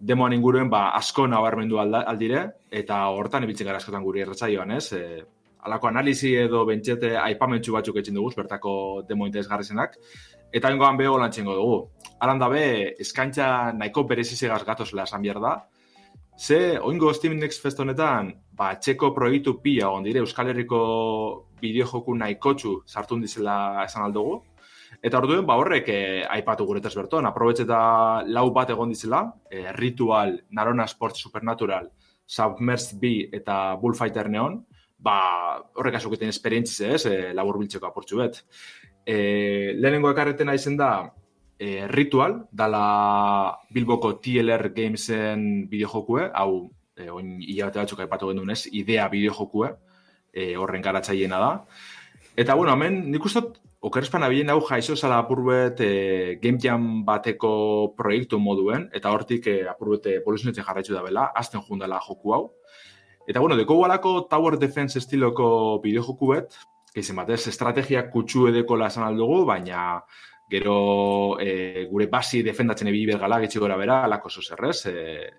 demoan 0.00 0.32
inguruen, 0.32 0.70
ba, 0.72 0.86
asko 0.96 1.26
nabarmendu 1.28 1.80
aldire, 1.82 2.46
eta 2.70 3.02
hortan 3.12 3.44
ebitzen 3.44 3.68
gara 3.68 3.82
askotan 3.82 4.06
guri 4.06 4.22
erratzaioan, 4.24 4.76
ez? 4.78 4.86
E, 4.96 5.24
alako 5.62 5.88
analizi 5.88 6.34
edo 6.42 6.64
bentxete 6.68 7.16
aipamentsu 7.18 7.72
batzuk 7.72 8.00
etxin 8.00 8.18
dugu, 8.18 8.32
bertako 8.36 8.72
demo 9.08 9.26
interesgarrezenak, 9.28 9.96
eta 10.52 10.70
ingoan 10.72 10.96
beho 10.96 11.18
lantxengo 11.18 11.54
dugu. 11.58 11.78
Alan 12.20 12.40
dabe, 12.42 12.62
eskaintza 13.00 13.72
nahiko 13.76 14.04
berezizegaz 14.08 14.62
gatozela 14.66 15.06
esan 15.08 15.22
behar 15.22 15.40
da, 15.40 15.54
ze, 16.38 16.78
oingo 16.78 17.12
Steam 17.14 17.38
Next 17.38 17.62
Fest 17.62 17.80
honetan, 17.80 18.34
ba, 18.56 18.74
txeko 18.80 19.12
proiektu 19.16 19.58
pila 19.62 19.92
dire 20.04 20.20
Euskal 20.20 20.48
Herriko 20.48 20.80
bideojoku 21.60 22.14
nahiko 22.14 22.54
txu 22.54 22.78
sartu 22.86 23.20
dizela 23.20 23.84
esan 23.84 24.04
aldugu, 24.08 24.40
Eta 25.00 25.20
orduen, 25.20 25.46
ba 25.46 25.56
horrek 25.56 25.86
eh, 25.88 26.22
aipatu 26.28 26.66
guretaz 26.68 26.92
berton, 26.98 27.24
aprobetxeta 27.28 27.78
lau 28.26 28.50
bat 28.52 28.72
egon 28.74 28.90
dizela, 28.92 29.22
eh, 29.48 29.70
Ritual, 29.76 30.34
Narona 30.50 30.86
Sports 30.90 31.22
Supernatural, 31.24 31.88
Submerged 32.26 32.98
B 33.00 33.12
eta 33.32 33.76
Bullfighter 33.80 34.28
Neon, 34.28 34.58
ba, 35.00 35.16
horrek 35.76 35.96
asoketen 35.98 36.30
esperientziz 36.32 36.80
ez, 36.86 37.04
e, 37.08 37.32
labur 37.36 37.58
biltzeko 37.60 37.88
aportxu 37.88 38.20
bet. 38.20 38.42
E, 39.06 39.72
lehenengo 39.76 40.10
ekarretena 40.12 40.54
izen 40.54 40.76
da, 40.80 40.90
e, 41.58 41.86
Ritual, 41.88 42.36
dala 42.52 43.56
Bilboko 43.72 44.14
TLR 44.20 44.70
Gamesen 44.76 45.46
bideojokue, 45.70 46.28
hau, 46.34 46.68
e, 46.96 47.08
oin 47.10 47.38
hilabete 47.40 47.82
batzuk 47.82 48.04
aipatu 48.04 48.30
genuen 48.32 48.52
ez, 48.56 48.64
idea 48.72 49.08
bideojokue, 49.12 49.72
e, 50.32 50.54
horren 50.56 50.84
garatzaiena 50.84 51.40
da. 51.40 51.50
Eta, 52.36 52.54
bueno, 52.54 52.72
hemen, 52.76 53.02
nik 53.12 53.24
uste, 53.26 53.42
okerespan 53.80 54.24
abien 54.26 54.52
hau 54.52 54.60
jaixo 54.68 54.96
zala 54.96 55.18
apurbet 55.24 55.80
e, 55.84 55.92
Game 56.42 56.60
Jam 56.60 57.04
bateko 57.04 57.52
proiektu 57.96 58.38
moduen, 58.38 58.88
eta 58.96 59.12
hortik 59.12 59.48
e, 59.48 59.56
apurbet 59.68 60.12
evoluzionetzen 60.20 60.66
jarraitzu 60.66 60.96
da 60.96 61.04
bela, 61.04 61.30
azten 61.36 61.64
jundela 61.66 62.00
joku 62.06 62.36
hau. 62.36 62.44
Eta 63.30 63.38
bueno, 63.38 63.54
deko 63.54 63.76
gualako 63.78 64.26
Tower 64.26 64.56
Defense 64.58 64.98
estiloko 64.98 65.78
bideojoku 65.84 66.28
bet, 66.32 66.56
geizen 66.90 67.14
batez, 67.20 67.44
estrategia 67.46 68.08
kutsu 68.10 68.48
edeko 68.48 68.74
esan 68.82 69.04
aldugu, 69.06 69.44
baina 69.46 70.00
gero 70.50 71.38
e, 71.38 71.86
gure 71.92 72.08
basi 72.10 72.40
defendatzen 72.42 72.88
ebi 72.90 73.04
bergala 73.06 73.38
getxe 73.38 73.60
gora 73.62 73.76
bera, 73.78 74.00
alako 74.08 74.30
zozerrez, 74.30 74.80
e, 74.86 75.30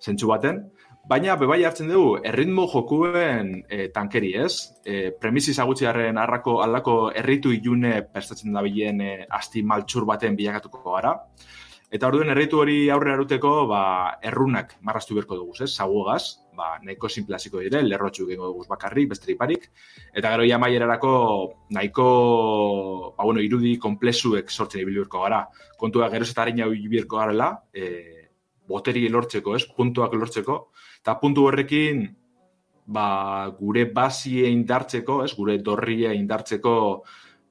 zentsu 0.00 0.30
baten. 0.30 0.62
Baina, 1.04 1.36
bebai 1.36 1.58
hartzen 1.68 1.90
dugu, 1.92 2.14
erritmo 2.24 2.64
jokuen 2.72 3.52
e, 3.68 3.90
tankeri 3.92 4.32
ez, 4.40 4.54
e, 4.80 5.10
premisi 5.20 5.52
zagutzi 5.52 5.84
harren 5.84 6.16
arrako 6.16 6.62
aldako 6.64 6.94
erritu 7.12 7.52
ilune 7.52 7.98
prestatzen 8.08 8.56
da 8.56 8.62
bilen 8.64 9.04
e, 9.04 9.10
asti 9.28 9.60
maltsur 9.62 10.08
baten 10.08 10.40
bilakatuko 10.40 10.96
gara. 10.96 11.12
Eta 11.92 12.08
orduen 12.08 12.32
erritu 12.32 12.64
hori 12.64 12.88
aurre 12.88 13.12
aruteko, 13.12 13.66
ba, 13.68 13.82
errunak 14.24 14.78
marrastu 14.80 15.20
berko 15.20 15.36
dugu, 15.42 15.60
ez? 15.60 15.74
Zaguagaz, 15.76 16.40
ba, 16.56 16.78
nahiko 16.82 17.08
simplaziko 17.08 17.60
dire, 17.60 17.82
lerrotxu 17.82 18.26
gengo 18.28 18.48
dugu 18.52 18.64
bakarrik, 18.68 19.08
besteri 19.10 19.36
Eta 20.14 20.30
gero 20.30 20.44
ja 20.44 20.58
maierarako 20.58 21.66
nahiko, 21.70 23.14
ba, 23.16 23.24
bueno, 23.24 23.40
irudi 23.40 23.78
komplezuek 23.78 24.50
sortzen 24.50 24.80
ibilurko 24.80 25.22
gara. 25.22 25.48
Kontua 25.76 26.08
gero 26.10 26.24
eta 26.24 26.42
harina 26.42 26.66
ibilurko 26.66 27.16
garela, 27.16 27.62
e, 27.72 28.28
boteri 28.66 29.08
lortzeko, 29.08 29.56
ez? 29.56 29.64
Puntuak 29.66 30.14
lortzeko. 30.14 30.70
Eta 31.00 31.18
puntu 31.20 31.46
horrekin, 31.46 32.06
ba, 32.86 33.50
gure 33.58 33.84
basie 33.92 34.48
indartzeko, 34.50 35.22
ez? 35.24 35.34
Gure 35.34 35.58
dorria 35.58 36.12
indartzeko, 36.12 37.04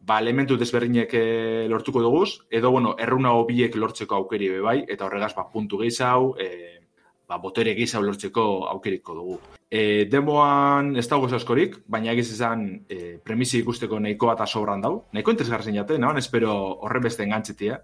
ba, 0.04 0.20
elementu 0.20 0.58
desberdinek 0.60 1.14
eh, 1.14 1.66
lortuko 1.70 2.02
dugu, 2.04 2.26
edo, 2.52 2.72
bueno, 2.72 2.96
erruna 3.00 3.34
hobiek 3.40 3.76
lortzeko 3.76 4.16
aukeri 4.16 4.50
bai, 4.60 4.84
eta 4.88 5.06
horregaz, 5.06 5.34
ba, 5.36 5.48
puntu 5.52 5.80
gehiago, 5.80 6.36
e, 6.40 6.83
ba, 7.28 7.38
botere 7.38 7.74
gehiago 7.78 8.06
lortzeko 8.06 8.46
aukeriko 8.72 9.16
dugu. 9.18 9.40
E, 9.70 10.06
demoan 10.10 10.94
ez 11.00 11.08
dago 11.10 11.30
askorik, 11.36 11.80
baina 11.88 12.12
egiz 12.12 12.28
izan 12.32 12.68
e, 12.90 13.18
premisi 13.24 13.60
ikusteko 13.64 14.00
nahikoa 14.00 14.36
eta 14.38 14.46
sobran 14.46 14.82
dau. 14.82 15.06
Nahiko 15.14 15.34
interesgarzen 15.34 15.76
jate, 15.76 15.98
nahan 15.98 16.22
espero 16.22 16.54
horren 16.86 17.04
beste 17.04 17.24
engantzetia. 17.24 17.80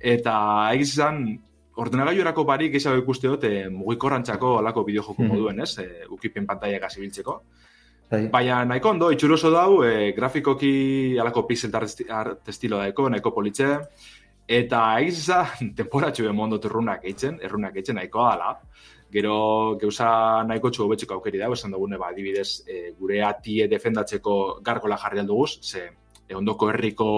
Eta 0.00 0.34
egiz 0.74 0.90
izan, 0.94 1.24
ordenagailuerako 1.80 2.44
barik 2.48 2.74
gehiago 2.74 3.02
ikuste 3.02 3.28
dut 3.30 3.44
e, 3.44 3.68
mugikorrantzako 3.72 4.56
alako 4.58 4.84
bideojoko 4.88 5.22
mm 5.22 5.34
moduen, 5.34 5.60
ez? 5.60 5.72
E, 5.78 6.06
ukipen 6.10 6.46
pantaiak 6.48 6.88
azibiltzeko. 6.88 7.40
Bai. 8.10 8.24
Baina 8.32 8.64
nahiko 8.66 8.90
ondo, 8.90 9.12
itxuroso 9.14 9.52
dau, 9.54 9.84
e, 9.86 10.10
grafikoki 10.16 10.72
alako 11.22 11.44
pixel 11.46 11.70
art 11.76 12.48
estilo 12.50 12.80
daiko, 12.82 13.06
nahiko 13.08 13.30
politxe, 13.36 13.68
eta 14.50 14.80
egiz 14.98 15.20
eza, 15.20 15.44
temporatxu 15.78 16.26
ben 16.26 16.34
mondo 16.36 16.58
errunak 16.66 17.04
eitzen, 17.06 17.38
errunak 17.46 17.76
eitzen 17.78 18.00
nahiko 18.00 18.26
ala. 18.26 18.56
Gero, 19.10 19.76
geuza 19.78 20.08
nahiko 20.46 20.70
txugo 20.70 20.90
betxeko 20.92 21.16
aukeri 21.16 21.38
da, 21.38 21.48
esan 21.54 21.74
dugune, 21.74 21.98
ba, 21.98 22.12
dibidez, 22.14 22.62
e, 22.66 22.92
gure 22.98 23.22
atie 23.26 23.66
defendatzeko 23.70 24.34
gargola 24.66 24.98
jarri 25.02 25.22
alduguz, 25.22 25.58
ze 25.62 25.82
e, 26.28 26.34
ondoko 26.38 26.68
herriko 26.70 27.08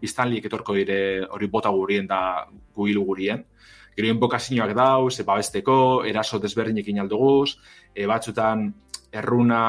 biztanlik 0.00 0.48
etorko 0.48 0.76
dire 0.76 0.98
hori 1.24 1.48
bota 1.48 1.72
gurien 1.72 2.08
da 2.08 2.20
guilu 2.76 3.04
gurien. 3.08 3.44
Gero, 3.96 4.08
inbokazioak 4.08 4.72
dau, 4.76 5.10
ze 5.10 5.24
babesteko, 5.28 5.76
eraso 6.08 6.40
desberdinekin 6.40 7.00
alduguz, 7.04 7.58
e, 7.94 8.06
batzutan, 8.08 8.70
erruna 9.12 9.62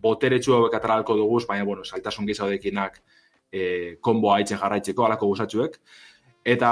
botere 0.00 0.40
txua 0.40 0.62
bekataralko 0.68 1.16
duguz, 1.16 1.44
baina, 1.48 1.64
bueno, 1.68 1.84
saltasun 1.84 2.28
gizaudekinak 2.28 3.02
e, 3.52 3.96
konboa 4.00 4.38
haitxe 4.38 4.58
jarraitzeko, 4.60 5.06
alako 5.06 5.30
gusatxuek. 5.32 5.78
Eta, 6.44 6.70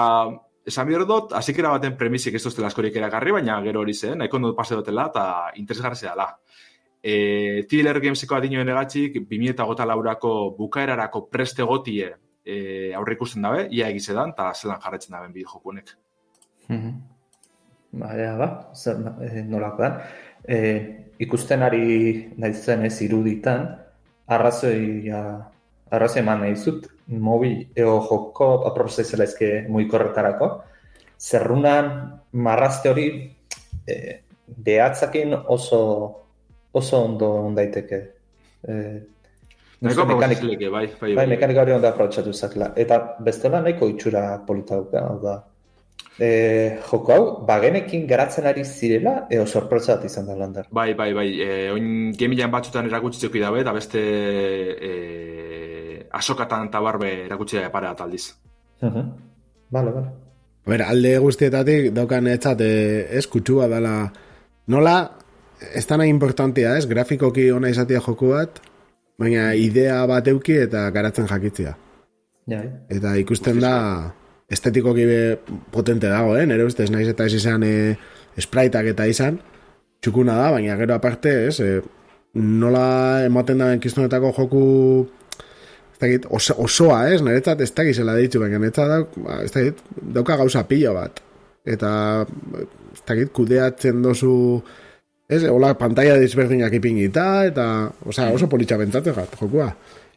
esan 0.67 0.89
bihar 0.89 1.05
dut, 1.09 1.33
azikera 1.37 1.75
baten 1.75 1.97
premisik 2.01 2.35
ez 2.35 2.43
duztela 2.45 2.71
askorik 2.71 2.97
erakarri, 2.97 3.33
baina 3.37 3.61
gero 3.65 3.83
hori 3.85 3.95
zen, 3.95 4.19
nahiko 4.19 4.41
dut 4.43 4.57
pase 4.57 4.79
dutela, 4.79 5.09
eta 5.13 5.25
interesgarri 5.61 6.01
dela. 6.01 6.29
E, 7.05 7.65
Tiller 7.69 8.01
Gameseko 8.01 8.39
adinoen 8.39 8.69
egatxik, 8.73 9.19
2008 9.29 9.89
laurako 9.91 10.35
bukaerarako 10.59 11.27
preste 11.29 11.67
gotie 11.69 12.15
e, 12.45 12.93
aurre 12.97 13.17
ikusten 13.19 13.45
dabe, 13.45 13.67
ia 13.71 13.89
egizedan, 13.93 14.33
eta 14.33 14.53
zelan 14.55 14.81
jarraitzen 14.81 15.17
daben 15.17 15.33
bideo 15.33 15.53
jokunek. 15.53 15.97
Mm 16.69 16.79
-hmm. 16.79 17.03
Ba, 17.95 18.71
zer, 18.75 18.97
eh, 19.23 19.43
nolako 19.47 19.83
da. 19.83 19.91
E, 20.49 20.59
ikusten 21.19 21.63
ari 21.63 22.33
naizen 22.37 22.85
ez 22.85 23.01
iruditan, 23.03 23.69
arrazoi, 24.27 25.11
ja, 25.95 26.01
arrazoi 26.01 26.21
eman 26.23 26.43
nahi 26.45 26.57
zut, 26.57 26.91
mobi 27.07 27.55
eo 27.77 28.01
joko 28.09 28.51
aproposaizela 28.69 29.25
ezke 29.25 29.65
muikorretarako, 29.71 30.51
zerrunan 31.21 31.91
marrazte 32.33 32.91
hori 32.91 33.09
e, 33.87 33.97
behatzakin 34.47 35.35
oso 35.47 35.81
oso 36.75 37.05
ondo 37.05 37.31
ondaiteke. 37.47 38.01
E, 38.69 38.77
Nahiko 39.85 40.07
mekanik, 40.09 40.41
bai, 40.41 40.71
bai, 40.71 40.87
bai. 41.01 41.15
Bai, 41.19 41.27
mekanika 41.29 41.63
hori 41.63 41.75
ondo 41.75 41.89
aprobetsatu 41.89 42.33
zakela. 42.33 42.71
Eta 42.77 43.17
bestela 43.21 43.61
nahiko 43.61 43.89
itxura 43.91 44.23
polita 44.47 44.81
da. 45.23 45.35
E, 46.19 46.79
joko 46.91 47.13
hau, 47.13 47.23
bagenekin 47.47 48.07
garatzen 48.07 48.47
ari 48.47 48.65
zirela, 48.65 49.27
eo 49.31 49.47
sorpresa 49.47 49.97
bat 49.97 50.07
izan 50.09 50.29
da 50.31 50.37
lander. 50.39 50.69
Bai, 50.71 50.95
bai, 50.95 51.11
bai. 51.13 51.27
E, 51.43 51.71
oin 51.75 52.13
gemilean 52.17 52.53
batzutan 52.55 52.89
erakutsitzeko 52.89 53.43
dabe, 53.43 53.61
eta 53.65 53.75
beste 53.77 54.01
e, 54.01 54.93
asokatan 56.19 56.69
eta 56.69 56.81
barbe 56.81 57.11
erakutsi 57.27 57.59
da 57.59 57.71
pare 57.71 57.91
bat 57.93 58.01
aldiz. 58.01 58.35
Uh 58.83 58.89
-huh. 58.89 59.07
Vale, 59.73 59.91
vale. 59.91 60.07
A 60.65 60.71
ber, 60.71 60.83
alde 60.83 61.19
guztietatik 61.19 61.93
daukan 61.93 62.27
etzat 62.27 62.61
eh, 62.61 63.07
ez 63.19 63.27
kutsua 63.27 63.69
dela 63.69 64.13
nola 64.67 65.11
ez 65.75 65.87
da 65.87 65.97
nahi 65.97 66.09
importantia 66.09 66.77
ez 66.77 66.87
grafikoki 66.89 67.51
ona 67.51 67.69
izatea 67.69 68.01
joku 68.01 68.29
bat 68.29 68.61
baina 69.19 69.55
idea 69.55 70.07
bat 70.07 70.29
euki 70.29 70.57
eta 70.67 70.91
garatzen 70.91 71.27
jakitzia 71.27 71.77
Ja, 72.47 72.61
eh? 72.61 72.71
eta 72.93 73.15
ikusten 73.17 73.61
da 73.61 73.75
estetikoki 74.53 75.07
be 75.09 75.21
potente 75.73 76.11
dago, 76.13 76.35
eh? 76.37 76.45
nire 76.47 76.67
ustez 76.69 76.91
naiz 76.93 77.07
eta 77.09 77.25
ez 77.25 77.39
izan 77.39 77.63
e, 77.65 77.97
spriteak 78.37 78.91
eta 78.93 79.07
izan 79.09 79.39
txukuna 80.05 80.35
da, 80.37 80.51
baina 80.53 80.77
gero 80.77 80.93
aparte 80.95 81.33
ez, 81.47 81.55
e, 81.65 81.81
nola 82.35 83.25
ematen 83.25 83.63
da 83.63 83.71
enkiztunetako 83.73 84.35
joku 84.37 84.65
ez 85.95 86.01
dakit, 86.01 86.27
oso, 86.31 86.57
osoa, 86.59 87.05
ez, 87.15 87.21
niretzat 87.23 87.61
ez 87.63 87.71
dakit 87.71 87.97
zela 88.03 88.17
ditzu, 88.19 88.41
baina 88.43 88.59
niretzat 88.59 88.91
da, 88.91 89.01
ba, 89.23 89.41
ez 89.45 89.53
dakit, 89.55 89.83
dauka 90.17 90.37
gauza 90.41 90.65
pilo 90.67 90.95
bat. 90.97 91.21
Eta, 91.65 91.91
ez 92.93 93.03
dakit, 93.07 93.31
kudeatzen 93.37 94.03
dozu, 94.03 94.35
ez, 95.31 95.45
hola, 95.49 95.75
pantalla 95.79 96.17
desberdinak 96.19 96.75
ipingita, 96.81 97.29
eta, 97.51 97.67
osea, 98.11 98.33
oso 98.35 98.51
politxa 98.51 98.81
bentzatzen 98.81 99.15
gat, 99.17 99.37
jokua. 99.39 99.71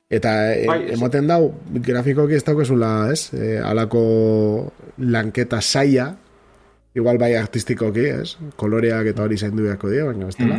Eta 0.09 0.31
e, 0.55 0.63
Bai, 0.65 0.79
ematen 0.95 1.27
dau, 1.29 1.51
grafikoki 1.83 2.39
ez 2.39 2.45
daukezula, 2.47 2.91
ez, 3.13 3.27
e, 3.35 3.57
alako 3.61 4.01
lanketa 5.03 5.59
saia, 5.61 6.09
igual 6.97 7.21
bai 7.21 7.35
artistikoki, 7.37 8.07
ez, 8.23 8.31
koloreak 8.57 9.11
eta 9.13 9.27
hori 9.27 9.37
zaindu 9.37 9.67
beharko 9.67 9.93
dira, 9.93 10.09
baina 10.09 10.31
ez 10.31 10.39
dela. 10.39 10.57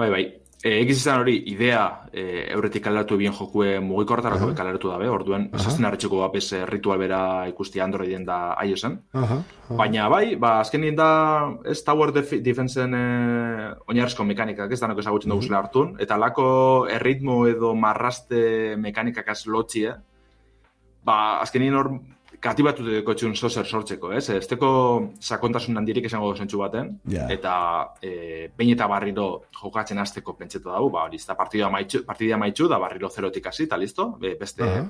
Bai, 0.00 0.08
bai. 0.08 0.24
E, 0.64 0.78
egiz 0.80 0.94
izan 0.96 1.20
hori, 1.20 1.34
idea 1.52 1.80
e, 2.08 2.22
euretik 2.54 2.86
kaleratu 2.86 3.18
bien 3.20 3.34
jokue 3.36 3.74
mugikortarako 3.84 4.46
Aha. 4.46 4.54
kaleratu 4.56 4.88
dabe, 4.88 5.10
orduen, 5.12 5.50
Aha. 5.50 5.60
esazten 5.60 5.84
harretxeko 5.84 6.22
bapes 6.22 6.46
eh, 6.56 6.62
ritual 6.70 7.02
bera 7.02 7.18
ikusti 7.50 7.82
Androiden 7.84 8.24
da 8.24 8.38
iOSen. 8.64 8.94
Aha, 9.12 9.36
aha. 9.42 9.76
Baina 9.76 10.08
bai, 10.08 10.38
ba, 10.40 10.54
azkenin 10.62 10.96
da, 10.96 11.10
ez 11.68 11.82
Tower 11.84 12.14
Def 12.16 12.32
Defenseen 12.46 12.96
e, 12.96 13.02
oinarrizko 13.92 14.24
mekanikak, 14.24 14.72
ez 14.72 14.80
danok 14.80 15.04
ezagutzen 15.04 15.34
dugu 15.34 15.44
zela 15.44 15.60
hartun, 15.60 15.98
eta 16.00 16.16
lako 16.16 16.48
erritmo 16.96 17.42
edo 17.50 17.74
marraste 17.76 18.40
mekanikak 18.80 19.28
lotxie, 19.44 19.92
ba, 21.04 21.18
azkenin 21.44 21.76
hor 21.76 21.92
katibatu 22.40 22.84
deko 22.86 23.14
txun 23.14 23.34
zozer 23.36 23.66
sortzeko, 23.66 24.12
ez? 24.16 24.28
Ez 24.30 24.46
teko 24.50 24.68
sakontasun 25.20 25.76
handirik 25.76 26.06
esango 26.08 26.34
zentsu 26.36 26.58
baten, 26.58 27.00
Ja. 27.10 27.26
eta 27.30 27.54
e, 28.02 28.50
behin 28.56 28.74
eta 28.74 28.86
barriro 28.88 29.44
jokatzen 29.60 29.98
hasteko 29.98 30.34
pentsetu 30.36 30.70
dago, 30.70 30.90
ba, 30.90 31.04
hori, 31.04 31.18
da 31.26 31.34
partida 31.34 31.70
maitxu, 31.70 32.04
partida 32.04 32.36
maitxu, 32.36 32.68
da 32.68 32.78
barriro 32.78 33.08
zerotik 33.10 33.46
hasi, 33.46 33.64
eta 33.64 33.76
listo, 33.76 34.10
Be- 34.20 34.36
beste, 34.40 34.62
Aha. 34.62 34.84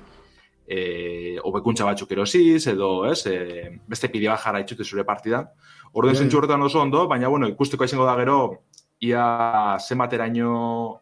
e, 0.67 1.39
hobekuntza 1.43 1.85
batzuk 1.85 2.11
erosiz, 2.13 2.67
edo, 2.67 3.05
ez, 3.11 3.27
e, 3.27 3.79
beste 3.87 4.09
pide 4.09 4.29
bat 4.29 4.41
jarra 4.41 4.61
itxute 4.61 4.85
zure 4.85 5.05
partidan. 5.05 5.47
Orden 5.93 6.15
zentsu 6.15 6.37
ja. 6.37 6.39
horretan 6.39 6.63
oso 6.63 6.81
ondo, 6.81 7.07
baina, 7.07 7.29
bueno, 7.29 7.49
ikusteko 7.49 7.85
izango 7.85 8.05
da 8.05 8.17
gero, 8.17 8.63
ia 9.01 9.77
zenbateraino 9.79 11.01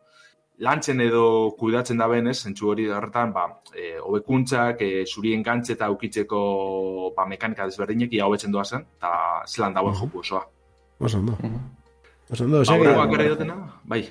lantzen 0.59 1.01
edo 1.01 1.51
kudatzen 1.59 1.99
da 1.99 2.07
ben, 2.09 2.27
ez, 2.29 2.43
zentsu 2.45 2.69
hori 2.71 2.89
horretan, 2.89 3.33
ba, 3.33 3.61
e, 3.75 3.99
hobekuntzak, 3.99 4.81
e, 4.83 5.05
zuri 5.07 5.33
engantze 5.35 5.73
eta 5.73 5.91
ukitzeko 5.91 7.13
ba, 7.17 7.27
mekanika 7.27 7.65
desberdinek 7.67 8.13
ia 8.13 8.27
hobetzen 8.27 8.53
doazen, 8.53 8.85
eta 8.99 9.43
zelan 9.47 9.75
dagoen 9.75 9.95
Mhm. 9.95 10.01
joku 10.05 10.19
osoa. 10.21 10.47
Oso 11.01 11.19
ondo. 11.19 11.33
Oso 12.31 12.45
ondo, 12.45 12.59
Ba, 12.59 12.65
segi. 12.65 12.81
urrengoak 12.81 13.11
gara 13.11 13.29
dutena, 13.29 13.57
bai. 13.85 14.09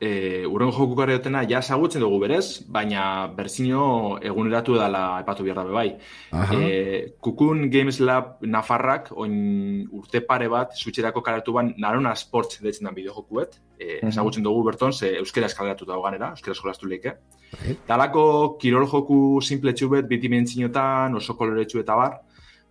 E, 0.00 0.44
urrengo 0.44 0.72
joku 0.74 0.96
gara 0.98 1.14
dutena, 1.16 1.44
ja 1.48 1.60
ezagutzen 1.62 2.02
dugu 2.02 2.18
berez, 2.24 2.64
baina 2.68 3.28
berzino 3.36 4.18
eguneratu 4.20 4.74
dela 4.74 5.20
epatu 5.22 5.44
behar 5.46 5.60
dabe 5.60 5.70
bai. 5.72 5.86
Aha. 6.32 6.56
E, 6.58 7.12
Kukun 7.22 7.70
Games 7.70 8.00
Lab 8.00 8.42
Nafarrak, 8.42 9.12
oin 9.16 9.86
urte 9.94 10.20
pare 10.26 10.48
bat, 10.50 10.74
suitxerako 10.76 11.22
kaleratu 11.22 11.54
ban, 11.54 11.72
Narona 11.78 12.14
Sports 12.18 12.58
deitzen 12.60 12.84
da 12.84 12.92
bideojokuet. 12.92 13.60
E, 13.78 14.00
Mhm. 14.02 14.08
ezagutzen 14.08 14.42
dugu 14.42 14.64
berton, 14.64 14.92
ze 14.92 15.14
euskera 15.18 15.46
eskaleratu 15.46 15.86
dago 15.86 16.02
ganera, 16.02 16.30
euskera 16.30 16.52
eskolastu 16.52 16.86
leke. 16.88 17.14
Bai. 17.52 17.76
Dalako 17.86 18.58
kirol 18.58 18.88
joku 18.90 19.40
simpletxu 19.40 19.88
bet, 19.88 20.08
bitimentzinotan, 20.08 21.14
oso 21.14 21.36
koloretsu 21.36 21.78
eta 21.80 21.94
bar. 21.94 22.20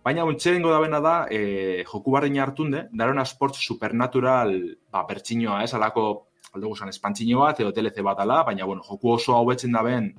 Baina 0.04 0.24
untxerengo 0.24 0.70
da 0.70 0.78
bena 0.78 1.00
da, 1.00 1.26
e, 1.30 1.82
joku 1.90 2.10
barrein 2.12 2.38
hartunde, 2.38 2.88
Narona 2.92 3.24
Sports 3.24 3.64
Supernatural 3.64 4.76
ba, 4.92 5.06
bertxinoa, 5.08 5.62
ez, 5.64 5.72
alako, 5.72 6.26
alde 6.54 6.66
guzan, 6.66 6.90
espantzino 6.92 7.42
bat, 7.42 7.60
edo 7.60 7.72
TLC 7.72 8.02
bat 8.06 8.20
ala, 8.22 8.42
baina, 8.46 8.64
bueno, 8.64 8.82
joku 8.86 9.14
oso 9.16 9.34
hau 9.36 9.44
betzen 9.48 9.72
da 9.74 9.82
ben, 9.82 10.12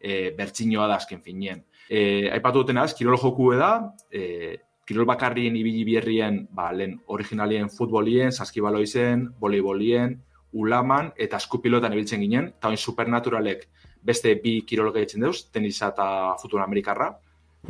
e, 0.00 0.30
bertxinoa 0.36 0.86
da 0.88 0.96
azken 1.00 1.22
finien. 1.22 1.64
E, 1.88 2.28
aipatu 2.32 2.64
dutena 2.64 2.86
ez, 2.86 2.94
kirol 2.96 3.18
joku 3.20 3.52
da, 3.58 3.72
e, 4.10 4.56
kirol 4.86 5.06
bakarrien 5.08 5.56
ibili 5.58 5.84
bierrien, 5.84 6.44
ba, 6.54 6.70
lehen 6.72 6.96
originalien 7.12 7.70
futbolien, 7.70 8.32
saskibaloizen, 8.32 9.28
voleibolien, 9.40 10.20
ulaman 10.56 11.10
eta 11.20 11.40
eskupilotan 11.42 11.92
ibiltzen 11.92 12.22
ginen, 12.22 12.52
eta 12.56 12.70
oin 12.72 12.80
supernaturalek 12.80 13.66
beste 14.06 14.36
bi 14.42 14.60
kirol 14.66 14.92
gehitzen 14.94 15.26
deuz, 15.26 15.50
tenisa 15.52 15.90
eta 15.92 16.08
futbol 16.40 16.62
amerikarra. 16.62 17.10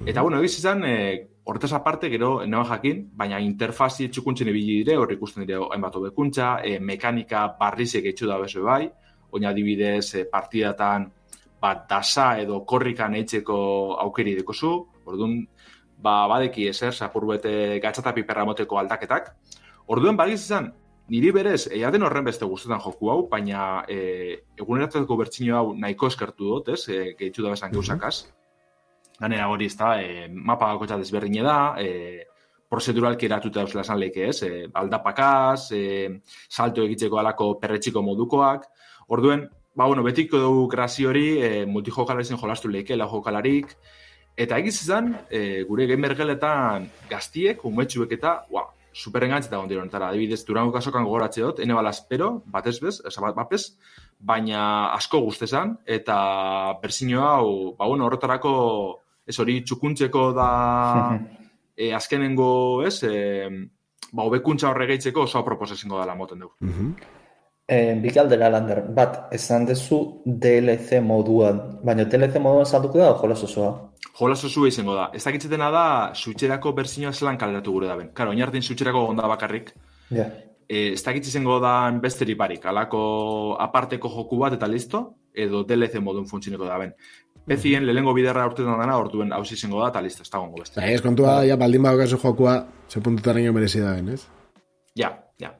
Eta, 0.04 0.20
bueno, 0.20 0.38
egiz 0.44 0.58
izan, 0.60 0.84
e, 0.84 0.96
horretaz 1.46 1.72
aparte, 1.72 2.08
gero, 2.10 2.40
neban 2.44 2.66
jakin, 2.66 3.02
baina 3.14 3.38
interfazi 3.38 4.08
txukuntzen 4.10 4.48
ibili 4.50 4.80
dire, 4.80 4.96
hor 4.98 5.12
ikusten 5.14 5.44
dire 5.46 5.60
hainbat 5.62 5.94
hobekuntza, 5.94 6.56
e, 6.66 6.80
mekanika 6.82 7.44
barrizek 7.60 8.08
etxu 8.10 8.26
da 8.26 8.38
bezo 8.42 8.64
bai, 8.66 8.88
oin 9.30 9.46
adibidez, 9.46 10.08
e, 10.18 10.24
partidatan, 10.32 11.06
bat 11.62 11.84
dasa 11.88 12.32
edo 12.42 12.64
korrikan 12.66 13.14
eitzeko 13.14 13.58
aukeri 14.02 14.34
dekozu, 14.40 14.72
orduan, 15.06 15.36
ba, 16.02 16.16
badeki 16.32 16.66
ezer, 16.72 16.92
zapur 16.92 17.28
bete 17.30 17.78
gatzata 17.84 18.12
piperra 18.16 18.44
moteko 18.44 18.80
aldaketak. 18.82 19.30
Orduen, 19.86 20.18
bagiz 20.18 20.40
izan, 20.42 20.72
niri 21.14 21.30
berez, 21.30 21.68
eiaten 21.70 22.02
horren 22.02 22.26
beste 22.26 22.48
guztetan 22.50 22.82
joku 22.82 23.12
hau, 23.12 23.20
baina 23.30 23.84
e, 23.86 24.42
eguneratzeko 24.58 25.20
bertxino 25.22 25.60
hau 25.60 25.70
nahiko 25.78 26.10
eskertu 26.10 26.50
dut, 26.56 26.74
ez, 26.74 26.88
e, 26.90 27.14
gehitxu 27.14 27.46
da 27.46 27.54
besan 27.54 27.70
geusakaz. 27.70 28.16
Ganera 29.20 29.48
hori, 29.48 29.66
ez 29.66 29.76
da, 29.76 29.96
e, 30.02 30.26
mapa 30.28 30.72
gako 30.74 30.98
desberdine 30.98 31.42
da, 31.42 31.74
e, 31.80 32.26
prozeduralki 32.68 33.26
eratuta 33.26 33.62
eusela 33.62 33.84
esan 33.86 34.00
leike, 34.00 34.28
ez, 34.28 34.42
e, 34.42 34.66
aldapakaz, 34.74 35.72
e, 35.72 35.82
salto 36.48 36.84
egitzeko 36.84 37.18
alako 37.18 37.54
perretxiko 37.60 38.02
modukoak, 38.02 38.66
orduen, 39.08 39.46
ba, 39.74 39.86
bueno, 39.86 40.02
betiko 40.02 40.40
dugu 40.42 40.66
grazio 40.68 41.10
hori, 41.10 41.26
e, 41.40 41.50
multijokalarizien 41.66 42.40
jolastu 42.40 42.68
leike, 42.68 42.96
lau 42.96 43.08
jokalarik, 43.12 43.76
eta 44.36 44.58
egiz 44.58 44.80
izan, 44.82 45.14
e, 45.30 45.62
gure 45.68 45.86
gamer 45.86 46.16
geletan 46.18 46.90
gaztiek, 47.10 47.64
umetxuek 47.64 48.12
eta, 48.18 48.40
ua, 48.50 48.66
superengantzita 48.96 49.58
gondiro 49.60 49.82
honetara, 49.82 50.08
adibidez, 50.08 50.40
durango 50.48 50.72
kasokan 50.72 51.04
gogoratze 51.04 51.42
dut, 51.44 51.58
ene 51.60 51.74
bala 51.76 51.92
espero, 51.92 52.30
batez 52.48 52.78
bez, 52.80 52.94
esa 53.04 53.20
bat 53.20 53.36
bapez, 53.36 53.76
baina 54.18 54.92
asko 54.96 55.20
guztezan, 55.20 55.74
eta 55.84 56.16
berzino 56.80 57.26
hau, 57.28 57.50
ba, 57.76 57.86
bueno, 57.90 58.08
horretarako, 58.08 58.54
ez 59.26 59.38
hori 59.42 59.60
txukuntzeko 59.64 60.32
da, 60.36 60.48
e, 61.76 61.92
azkenengo, 61.94 62.82
ez, 62.86 63.02
e, 63.02 63.50
ba, 64.12 64.24
hobekuntza 64.24 64.70
horre 64.70 64.86
gehitzeko 64.92 65.26
oso 65.26 65.38
apropos 65.38 65.72
ezingo 65.74 66.00
dela 66.00 66.14
moten 66.14 66.44
dugu. 66.44 66.54
Eh, 67.68 67.96
bi 67.98 68.12
galdera 68.14 68.46
lander, 68.48 68.84
bat, 68.94 69.24
esan 69.34 69.64
dezu 69.66 69.96
DLC 70.24 71.00
moduan, 71.02 71.80
baina 71.82 72.04
DLC 72.06 72.38
moduan 72.38 72.66
salduko 72.66 73.00
da 73.02 73.08
o 73.10 73.16
jolas 73.18 73.42
osoa? 73.42 73.72
Jolas 74.20 74.44
osu 74.46 74.68
izango 74.68 74.94
da. 74.94 75.08
Ez 75.12 75.24
dakitzetena 75.26 75.70
da, 75.74 75.86
suitxerako 76.14 76.72
berzinoa 76.78 77.10
zelan 77.12 77.36
kaleratu 77.40 77.74
gure 77.74 77.88
daben. 77.90 78.12
Karo, 78.14 78.30
oinartin 78.30 78.62
suitxerako 78.62 79.08
gonda 79.08 79.26
bakarrik, 79.26 79.74
Ja. 80.14 80.28
e, 80.68 80.92
ez 80.92 81.02
dakitz 81.02 81.26
izango 81.26 81.58
da 81.58 81.90
besteri 82.02 82.36
barik, 82.38 82.64
alako 82.70 83.56
aparteko 83.58 84.08
joku 84.14 84.38
bat 84.38 84.54
eta 84.54 84.70
listo, 84.70 85.02
edo 85.34 85.64
DLC 85.66 85.98
modun 86.00 86.30
funtzineko 86.30 86.64
da 86.70 86.78
ben. 86.78 86.94
Bezien, 87.46 87.84
lehengo 87.86 88.12
biderra 88.14 88.46
urtetan 88.48 88.78
dana, 88.80 88.96
orduen 88.98 89.30
hausi 89.32 89.54
izango 89.54 89.78
da, 89.82 89.92
eta 89.92 90.00
listo, 90.02 90.24
ez 90.26 90.30
dagoengo 90.32 90.58
beste. 90.64 90.80
Bai, 90.80 90.94
ez 90.96 91.02
kontua, 91.04 91.36
ja, 91.46 91.56
baldin 91.60 91.84
badaukazu 91.84 92.18
jokua, 92.18 92.56
ze 92.90 93.00
puntutaraino 93.00 93.52
merezi 93.54 93.80
da 93.84 93.92
ben, 93.94 94.08
ez? 94.16 94.24
Ja, 94.98 95.12
ja. 95.38 95.52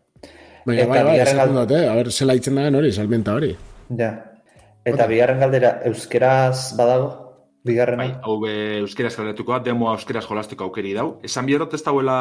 Baina, 0.66 0.89
bai, 0.91 1.03
bai, 1.05 1.12
bigarren 1.12 1.39
gal- 1.43 1.55
dut, 1.61 1.76
eh? 1.76 1.84
A 1.87 1.95
ber, 1.95 2.11
zela 2.11 2.34
itzen 2.34 2.59
daen 2.59 2.74
hori, 2.74 2.91
salmenta 2.93 3.37
hori. 3.39 3.53
Ja. 4.01 4.11
Eta 4.87 5.07
bigarren 5.07 5.39
galdera, 5.43 5.76
euskeraz 5.87 6.74
badago? 6.78 7.12
Bigarrena? 7.66 8.05
Bai, 8.05 8.12
hau 8.22 8.37
be 8.43 8.53
euskeraz 8.80 9.14
kaleratuko 9.16 9.55
da, 9.57 9.62
demoa 9.70 9.95
euskeraz 9.97 10.22
jolasteko 10.26 10.68
aukeri 10.68 10.93
dau. 10.95 11.07
Esan 11.26 11.47
bierrot 11.49 11.72
ez 11.74 11.82
dauela, 11.82 12.18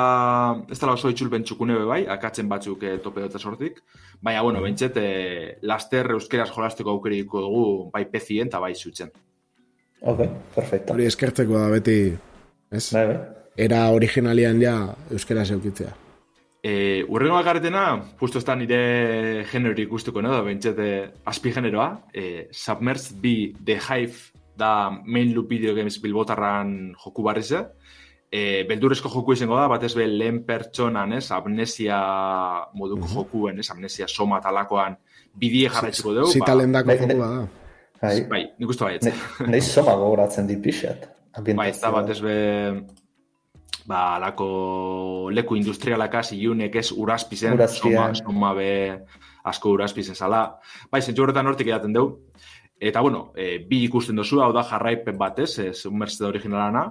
ez 0.69 0.77
dela 0.81 0.93
oso 0.97 1.09
itxulpen 1.13 1.43
txukune 1.45 1.77
be 1.77 1.85
bai, 1.85 1.99
akatzen 2.09 2.49
batzuk 2.49 2.81
e, 2.85 2.95
tope 3.03 3.21
dute 3.21 3.41
sortik. 3.41 3.81
Baina, 4.25 4.41
bueno, 4.41 4.61
bentset, 4.65 4.97
e, 4.97 5.57
laster 5.61 6.09
euskeraz 6.17 6.49
jolasteko 6.53 6.95
aukeri 6.95 7.21
diko 7.21 7.43
dugu, 7.45 7.65
bai 7.93 8.05
pezien 8.09 8.49
eta 8.49 8.61
bai 8.61 8.73
zutzen. 8.73 9.13
Ok, 10.01 10.25
perfecto. 10.55 10.93
Hori 10.93 11.07
eskertzeko 11.09 11.57
da 11.57 11.69
beti, 11.73 11.97
ez? 12.71 12.85
Bai, 12.91 13.07
bai. 13.13 13.17
era 13.55 13.89
originalian 13.95 14.59
ja 14.61 14.75
euskera 15.11 15.45
zeukitzea. 15.45 15.93
E, 16.65 17.05
urrengo 17.07 17.41
garretena, 17.45 18.01
justo 18.19 18.39
ez 18.41 18.45
da 18.45 18.55
nire 18.57 19.45
genero 19.51 19.81
ikustuko, 19.81 20.21
no? 20.21 20.31
da 20.33 20.41
bentsete 20.41 20.87
azpi 21.29 21.53
generoa, 21.53 22.07
e, 22.13 22.47
Submerged 22.51 23.19
B, 23.21 23.53
The 23.63 23.77
Hive, 23.79 24.31
da 24.57 24.89
main 24.89 25.33
loop 25.35 25.49
video 25.49 25.75
games 25.75 25.99
bilbotarran 26.01 26.95
joku 27.03 27.23
barrize, 27.23 27.61
e, 28.31 28.63
beldurrezko 28.67 29.11
joku 29.13 29.35
izango 29.35 29.59
da, 29.59 29.67
batez 29.69 29.93
be 29.95 30.07
lehen 30.09 30.41
pertsonan, 30.47 31.13
ez, 31.13 31.29
amnesia 31.31 31.99
moduko 32.73 33.11
jokuen, 33.13 33.61
ez, 33.61 33.69
amnesia 33.69 34.09
soma 34.09 34.41
talakoan 34.41 34.97
bidie 35.35 35.69
jarraitzeko 35.69 36.15
dugu. 36.17 36.33
Zita 36.33 36.55
ba, 36.55 36.59
lendako 36.63 36.91
bai, 36.91 36.97
joku 37.03 37.21
bai. 37.21 37.45
Bai, 38.01 38.21
bai, 38.29 38.41
nik 38.59 38.69
uste 38.69 38.83
baietz. 38.85 39.05
ne- 39.05 39.47
Nei 39.47 39.61
soma 39.61 39.95
gogoratzen 39.95 40.47
dit 40.47 40.61
pixat. 40.61 41.07
Bai, 41.55 41.69
ez 41.69 41.79
da 41.81 41.89
batez 41.91 42.19
be, 42.21 42.35
ba, 43.87 44.15
alako 44.17 45.29
leku 45.31 45.55
industrialakaz, 45.59 46.31
iunek 46.33 46.75
ez 46.75 46.91
urazpizen, 46.91 47.53
Urazpian. 47.53 48.15
soma, 48.15 48.15
soma 48.15 48.53
be 48.53 48.69
asko 49.45 49.71
urazpizen 49.75 50.15
zala. 50.15 50.59
Bai, 50.91 51.01
zentzu 51.01 51.23
horretan 51.23 51.47
hortik 51.47 51.67
edaten 51.67 51.93
dugu. 51.93 52.19
Eta, 52.79 53.01
bueno, 53.01 53.31
e, 53.35 53.59
bi 53.69 53.83
ikusten 53.85 54.15
dozu, 54.15 54.41
hau 54.43 54.51
da 54.53 54.63
jarraipen 54.63 55.17
batez, 55.17 55.59
ez, 55.59 55.77
Submerged 55.79 56.21
originalana. 56.27 56.85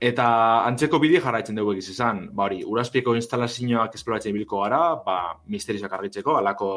Eta 0.00 0.64
antzeko 0.64 1.00
bide 1.02 1.18
jarraitzen 1.20 1.56
dugu 1.58 1.72
egiz 1.72 1.88
izan, 1.90 2.28
ba 2.32 2.44
hori, 2.44 2.60
urazpiko 2.64 3.14
instalazioak 3.18 3.94
esploratzen 3.98 4.32
bilko 4.36 4.60
gara, 4.62 4.94
ba, 5.04 5.16
misterioak 5.50 5.92
argitzeko, 5.92 6.36
alako 6.38 6.68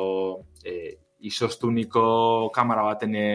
e, 0.66 0.98
isostuniko 1.28 2.50
kamera 2.54 2.84
baten 2.88 3.16
e, 3.16 3.28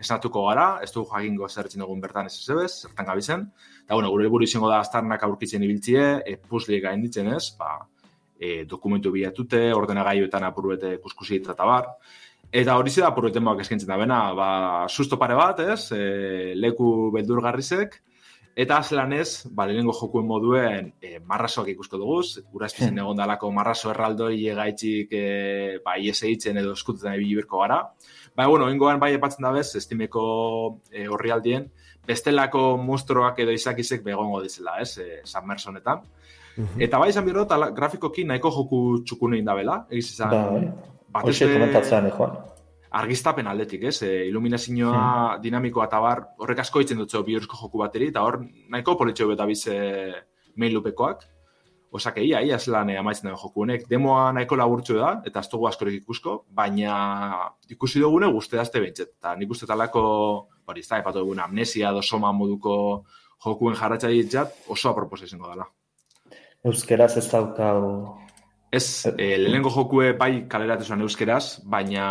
esnatuko 0.00 0.44
gara, 0.48 0.66
ez 0.84 0.90
dugu 0.92 1.08
jakingo 1.12 1.48
zertzen 1.48 1.84
dugun 1.84 2.02
bertan 2.02 2.28
ez 2.28 2.34
ezebez, 2.36 2.70
zertan 2.86 3.08
gabizen. 3.08 3.46
Eta, 3.84 3.94
bueno, 3.94 4.10
gure 4.12 4.26
helburu 4.26 4.44
izango 4.44 4.68
da 4.70 4.80
aztarnak 4.84 5.24
aurkitzen 5.26 5.64
ibiltzie, 5.64 6.04
e, 6.26 6.36
puzliek 6.36 6.84
gainditzen 6.84 7.32
ez, 7.34 7.46
ba, 7.58 7.78
e, 8.38 8.64
dokumentu 8.68 9.12
bilatute, 9.14 9.66
ordenagailuetan 9.74 10.48
apurbete 10.50 10.96
kuskusi 11.02 11.40
eta 11.40 11.56
bar. 11.64 11.94
Eta 12.54 12.76
hori 12.78 12.92
da 12.94 13.08
apurbeten 13.08 13.46
eskaintzen 13.60 13.88
da 13.88 13.96
bena, 13.96 14.18
ba, 14.34 14.50
susto 14.88 15.18
pare 15.18 15.34
bat, 15.34 15.60
ez, 15.60 15.92
e, 15.92 16.54
leku 16.54 17.10
beldurgarrizek, 17.14 18.02
Eta 18.54 18.76
azlan 18.78 19.12
ez, 19.16 19.48
ba, 19.50 19.64
lehenengo 19.66 19.92
jokuen 19.98 20.26
moduen 20.28 20.92
e, 21.02 21.16
marrasoak 21.26 21.72
ikusko 21.72 21.98
duguz, 21.98 22.38
urazpizen 22.54 23.00
egon 23.02 23.18
dalako 23.18 23.50
marraso 23.50 23.90
erraldoi 23.90 24.36
egaitxik 24.52 25.10
e, 25.18 25.24
ba, 25.82 25.96
ies 25.98 26.20
eitzen 26.22 26.60
edo 26.62 26.76
eskutetan 26.78 27.16
ebili 27.16 27.40
berko 27.40 27.64
gara. 27.64 27.80
Ba, 28.36 28.46
bueno, 28.46 28.70
ingoan 28.70 29.02
bai 29.02 29.10
epatzen 29.16 29.42
da 29.42 29.50
bez, 29.56 29.72
estimeko 29.80 30.24
e, 30.92 31.08
horri 31.10 31.34
aldien, 31.34 31.66
bestelako 32.06 32.76
monstruoak 32.78 33.42
edo 33.42 33.50
izakizek 33.50 34.06
begongo 34.06 34.38
dizela, 34.44 34.78
ez, 34.86 34.98
e, 35.02 35.20
Submerge 35.26 35.72
honetan. 35.72 36.06
Eta 36.78 37.02
bai 37.02 37.10
izan 37.10 37.26
biro, 37.26 37.48
tala, 37.50 37.72
grafikoki 37.74 38.22
nahiko 38.28 38.54
joku 38.54 38.84
txukunein 39.02 39.50
dabela, 39.50 39.80
egiz 39.90 40.12
izan, 40.12 40.30
Bai, 40.30 40.92
batez 41.10 41.34
hoxe 41.34 41.54
komentatzean 41.56 42.12
joan. 42.14 42.38
Argiztapen 42.94 43.48
aldetik, 43.50 43.84
ez? 43.90 43.98
E, 44.06 44.10
iluminazioa 44.28 45.38
dinamikoa 45.42 45.88
eta 45.88 46.00
bar, 46.02 46.24
horrek 46.42 46.62
asko 46.62 46.82
itzen 46.84 47.00
dutzo 47.02 47.22
bihuruzko 47.26 47.58
joku 47.60 47.82
bateri, 47.82 48.10
eta 48.12 48.22
hor 48.22 48.40
nahiko 48.70 48.96
politxo 49.00 49.28
beta 49.30 49.46
bize 49.50 49.76
main 50.60 50.74
lupekoak. 50.74 51.24
Osake, 51.94 52.24
ia, 52.26 52.40
ia 52.42 52.58
zelan 52.58 52.88
eh, 52.90 52.96
amaitzen 52.98 53.28
den 53.28 53.36
joku 53.38 53.62
honek. 53.62 53.84
Demoa 53.90 54.32
nahiko 54.34 54.58
laburtxo 54.58 54.96
da, 54.98 55.12
eta 55.26 55.44
ez 55.44 55.50
dugu 55.52 55.68
askorek 55.70 56.00
ikusko, 56.00 56.40
baina 56.50 56.96
ikusi 57.70 58.02
dugune 58.02 58.30
guzti 58.34 58.58
dazte 58.58 58.82
behintzet. 58.82 59.12
Eta 59.20 59.36
nik 59.38 59.54
uste 59.54 59.68
talako, 59.70 60.02
hori, 60.66 60.82
ez 60.82 60.90
da, 60.90 60.98
epatu 60.98 61.22
dugun 61.22 61.44
amnesia 61.44 61.94
edo 61.94 62.02
soma 62.02 62.32
moduko 62.34 62.76
jokuen 63.44 63.78
jarratza 63.78 64.10
ditzat, 64.10 64.58
oso 64.74 64.90
aproposa 64.90 65.30
izango 65.30 65.50
dela. 65.52 65.70
Euskeraz 66.66 67.14
ez 67.20 67.28
daukau... 67.30 68.23
Ez, 68.74 69.06
e, 69.06 69.26
lehenengo 69.38 69.70
jokue 69.70 70.12
bai 70.18 70.46
kaleratu 70.50 70.86
zuen 70.88 71.04
euskeraz, 71.06 71.60
baina 71.70 72.06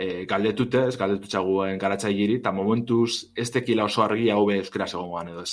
e, 0.00 0.24
galdetute, 0.30 0.86
ez 0.90 0.96
galdetutxaguen 0.98 1.78
garatzailiri, 1.78 2.40
eta 2.40 2.52
momentuz 2.56 3.30
ez 3.36 3.50
tekila 3.54 3.86
oso 3.86 4.02
argi 4.02 4.30
hau 4.34 4.42
be 4.48 4.58
euskeraz 4.62 4.90
egongoan 4.94 5.30
edo 5.34 5.44
ez. 5.44 5.52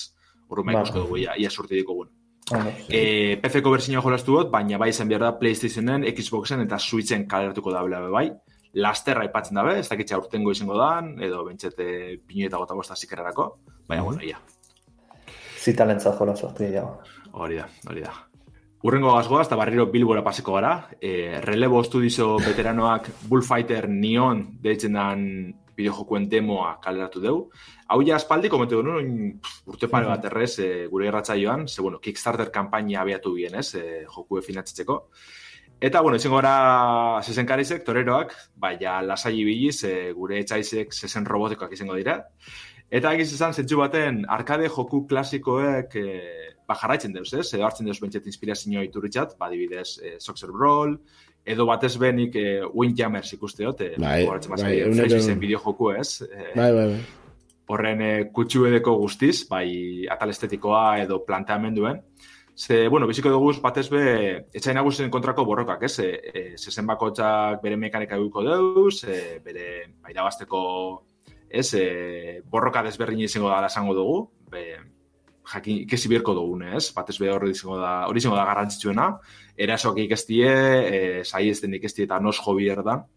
Urruma 0.50 0.74
Ba. 0.74 0.82
ikusko 0.82 1.04
dugu, 1.06 1.20
ia, 1.22 1.36
ia 1.38 1.52
sorti 1.52 1.78
dikogun. 1.78 2.10
Bueno, 2.52 2.72
E, 2.90 3.38
PC-ko 3.44 3.72
berzinio 3.72 4.02
jolastu 4.04 4.34
dut, 4.40 4.50
baina 4.52 4.80
bai 4.82 4.90
izan 4.92 5.12
behar 5.12 5.28
da 5.28 5.36
Playstationen, 5.40 6.08
Xboxen 6.18 6.66
eta 6.66 6.80
Switchen 6.80 7.28
kaleratuko 7.30 7.72
da 7.72 7.84
bela 7.86 8.02
be 8.02 8.10
bai. 8.12 8.26
Lasterra 8.82 9.24
aipatzen 9.28 9.60
dabe, 9.60 9.78
ez 9.80 9.88
dakitxa 9.92 10.20
urtengo 10.20 10.52
izango 10.56 10.80
dan, 10.80 11.14
edo 11.24 11.46
bentsete 11.46 12.18
pinu 12.28 12.48
eta 12.48 12.60
gota 12.60 12.76
bosta 12.76 12.96
zikerarako. 12.96 13.48
Baina, 13.88 14.04
bueno, 14.08 14.24
ia, 14.24 14.40
zitalentza 15.62 16.16
jola 16.18 16.36
sortu 16.36 16.66
gehiago. 16.66 17.00
Hori 17.32 17.62
da, 17.62 17.70
hori 17.90 18.04
da. 18.08 18.31
Urrengo 18.82 19.12
gazgoaz, 19.14 19.46
eta 19.46 19.58
barriro 19.60 19.86
bilbora 19.94 20.24
paseko 20.26 20.56
gara. 20.58 20.72
E, 20.98 21.40
relebo 21.44 21.84
estudizo 21.84 22.34
veteranoak 22.42 23.12
Bullfighter 23.30 23.88
Neon 23.90 24.42
deitzen 24.64 24.98
dan 24.98 25.28
bideojokuen 25.78 26.26
demoa 26.30 26.72
kaleratu 26.82 27.22
deu. 27.22 27.36
Hau 27.94 28.00
ja 28.08 28.16
aspaldi 28.18 28.50
komentu 28.50 28.82
genuen 28.82 29.12
pff, 29.38 29.62
urte 29.70 29.90
pare 29.92 30.10
bat 30.10 30.26
errez 30.32 30.56
e, 30.66 30.72
gure 30.90 31.08
irratzaioan, 31.12 31.68
ze 31.68 31.86
bueno, 31.86 32.00
Kickstarter 32.02 32.50
kampaina 32.52 33.04
abiatu 33.04 33.36
bien, 33.38 33.60
ez, 33.62 33.76
e, 33.76 34.02
jokue 34.16 34.42
finantzitzeko. 34.42 34.98
Eta, 35.82 36.02
bueno, 36.02 36.18
izango 36.18 36.38
gara 36.38 37.22
zezenkarizek, 37.22 37.86
toreroak, 37.86 38.34
baina 38.58 39.00
lasai 39.06 39.36
ibiliz, 39.42 39.84
e, 39.86 40.12
gure 40.18 40.42
etxaizek 40.42 40.94
zezen 40.94 41.26
robotikoak 41.26 41.74
izango 41.78 41.98
dira. 41.98 42.18
Eta 42.92 43.14
egiz 43.16 43.32
izan, 43.34 43.54
zentsu 43.54 43.78
baten, 43.80 44.24
arkade 44.30 44.70
joku 44.70 45.06
klasikoek 45.08 45.96
e, 45.96 46.08
ba, 46.72 46.78
jarraitzen 46.80 47.14
deuz, 47.14 47.28
ez? 47.36 47.50
Edo 47.54 47.68
hartzen 47.68 47.86
deuz 47.92 48.00
bentset 48.02 48.26
inspirazioa 48.32 48.84
iturritzat, 48.88 49.36
ba, 49.40 49.52
dibidez, 49.52 49.98
e, 50.02 50.16
Soxer 50.24 50.50
Brawl, 50.56 50.96
edo 51.46 51.66
batez 51.70 51.96
benik 52.00 52.36
e, 52.40 52.62
Windjammers 52.74 53.34
ikuste 53.36 53.66
dut, 53.68 53.82
e, 53.84 53.96
Bai, 54.00 54.22
gogoratzen 54.26 54.52
bai, 54.54 54.60
bazai, 54.62 54.76
egunero- 54.86 55.08
Freshisen 55.10 55.40
bideojoku, 55.42 55.92
ez? 56.00 56.22
E, 56.28 56.52
Bai, 56.56 56.72
bai, 56.78 56.86
bai. 56.96 57.02
horren 57.72 58.02
e, 58.04 58.12
kutsu 58.36 58.66
edeko 58.68 58.98
guztiz, 59.00 59.46
bai 59.48 60.06
atal 60.12 60.30
estetikoa 60.34 61.00
edo 61.06 61.22
planteamenduen. 61.24 62.02
Ze, 62.62 62.88
bueno, 62.92 63.08
biziko 63.08 63.30
dugu 63.32 63.54
batez 63.64 63.86
be, 63.90 64.02
etxain 64.54 64.76
nagusien 64.76 65.10
kontrako 65.10 65.46
borrokak, 65.48 65.86
ez? 65.88 65.94
E, 66.04 66.10
e, 66.34 66.42
zezen 66.60 66.86
bakotzak 66.86 67.62
bere 67.64 67.78
mekanika 67.80 68.18
eduko 68.20 68.44
deuz, 68.44 69.04
e, 69.08 69.40
bere 69.46 69.70
ba, 70.02 70.12
irabazteko, 70.12 70.60
ez? 71.50 71.70
E, 71.80 72.42
borroka 72.52 72.84
desberdin 72.84 73.24
izango 73.24 73.50
da 73.50 73.66
esango 73.72 73.96
dugu, 73.96 74.18
be, 74.52 74.66
jakin 75.54 75.82
ikesi 75.86 76.10
birko 76.12 76.36
dugune, 76.38 76.76
ez? 76.78 76.92
Batez 76.96 77.18
be 77.20 77.32
hori 77.32 77.52
izango 77.56 77.80
da, 77.82 77.94
hori 78.08 78.22
izango 78.22 78.38
da 78.38 78.46
garrantzitsuena, 78.50 79.08
erasoak 79.58 79.98
ikestie, 80.06 80.52
e, 80.52 81.24
sai 81.24 81.50
ez 81.50 81.60
den 81.62 81.74
ikestie 81.80 82.06
eta 82.06 82.20
nos 82.20 82.38
jo 82.42 82.56
bierdan. 82.60 83.08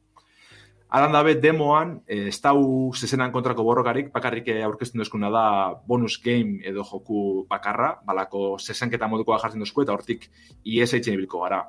Alan 0.94 1.10
dabe 1.10 1.32
demoan, 1.42 2.04
eh, 2.06 2.28
ez 2.30 2.36
dau 2.38 2.92
zezenan 2.94 3.32
kontrako 3.34 3.64
borrokarik, 3.66 4.12
bakarrik 4.14 4.46
eh, 4.52 4.60
aurkezten 4.62 5.00
duzkuna 5.02 5.26
da 5.26 5.46
bonus 5.88 6.20
game 6.22 6.60
edo 6.62 6.84
joku 6.86 7.46
bakarra, 7.50 7.96
balako 8.06 8.58
zezenketa 8.60 9.08
modukoa 9.10 9.40
jartzen 9.42 9.64
duzku, 9.64 9.82
eta 9.82 9.96
hortik 9.96 10.28
IES 10.62 10.92
eitzen 10.94 11.16
ibilko 11.16 11.40
gara. 11.42 11.64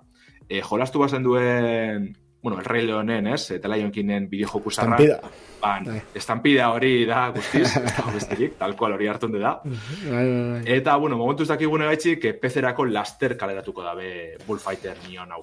E, 0.45 0.62
jolastu 0.62 1.01
bazen 1.01 1.26
duen, 1.26 2.12
bueno, 2.45 2.59
el 2.59 2.65
Rey 2.65 2.85
Leonen, 2.85 3.25
ez, 3.33 3.49
eta 3.55 3.69
Lionkinen 3.71 4.27
bideo 4.29 4.47
joku 4.51 4.69
zarra, 4.69 4.99
Estampida. 4.99 6.03
estampida 6.13 6.67
hori 6.69 7.07
da 7.09 7.31
guztiz, 7.33 7.71
besterik, 8.13 8.53
tal 8.59 8.75
cual 8.77 8.93
hori 8.93 9.07
hartu 9.09 9.31
da. 9.33 9.55
Bai, 9.63 10.11
bai, 10.11 10.43
bai. 10.51 10.59
Eta, 10.75 10.95
bueno, 11.01 11.17
momentu 11.17 11.41
ez 11.41 11.49
dakigune 11.49 11.87
gaitxik, 11.89 12.27
eh, 12.29 12.33
PC-erako 12.37 12.85
laster 12.85 13.33
kaleratuko 13.35 13.81
dabe 13.81 14.37
Bullfighter 14.45 15.01
Neon 15.07 15.33
hau. 15.33 15.41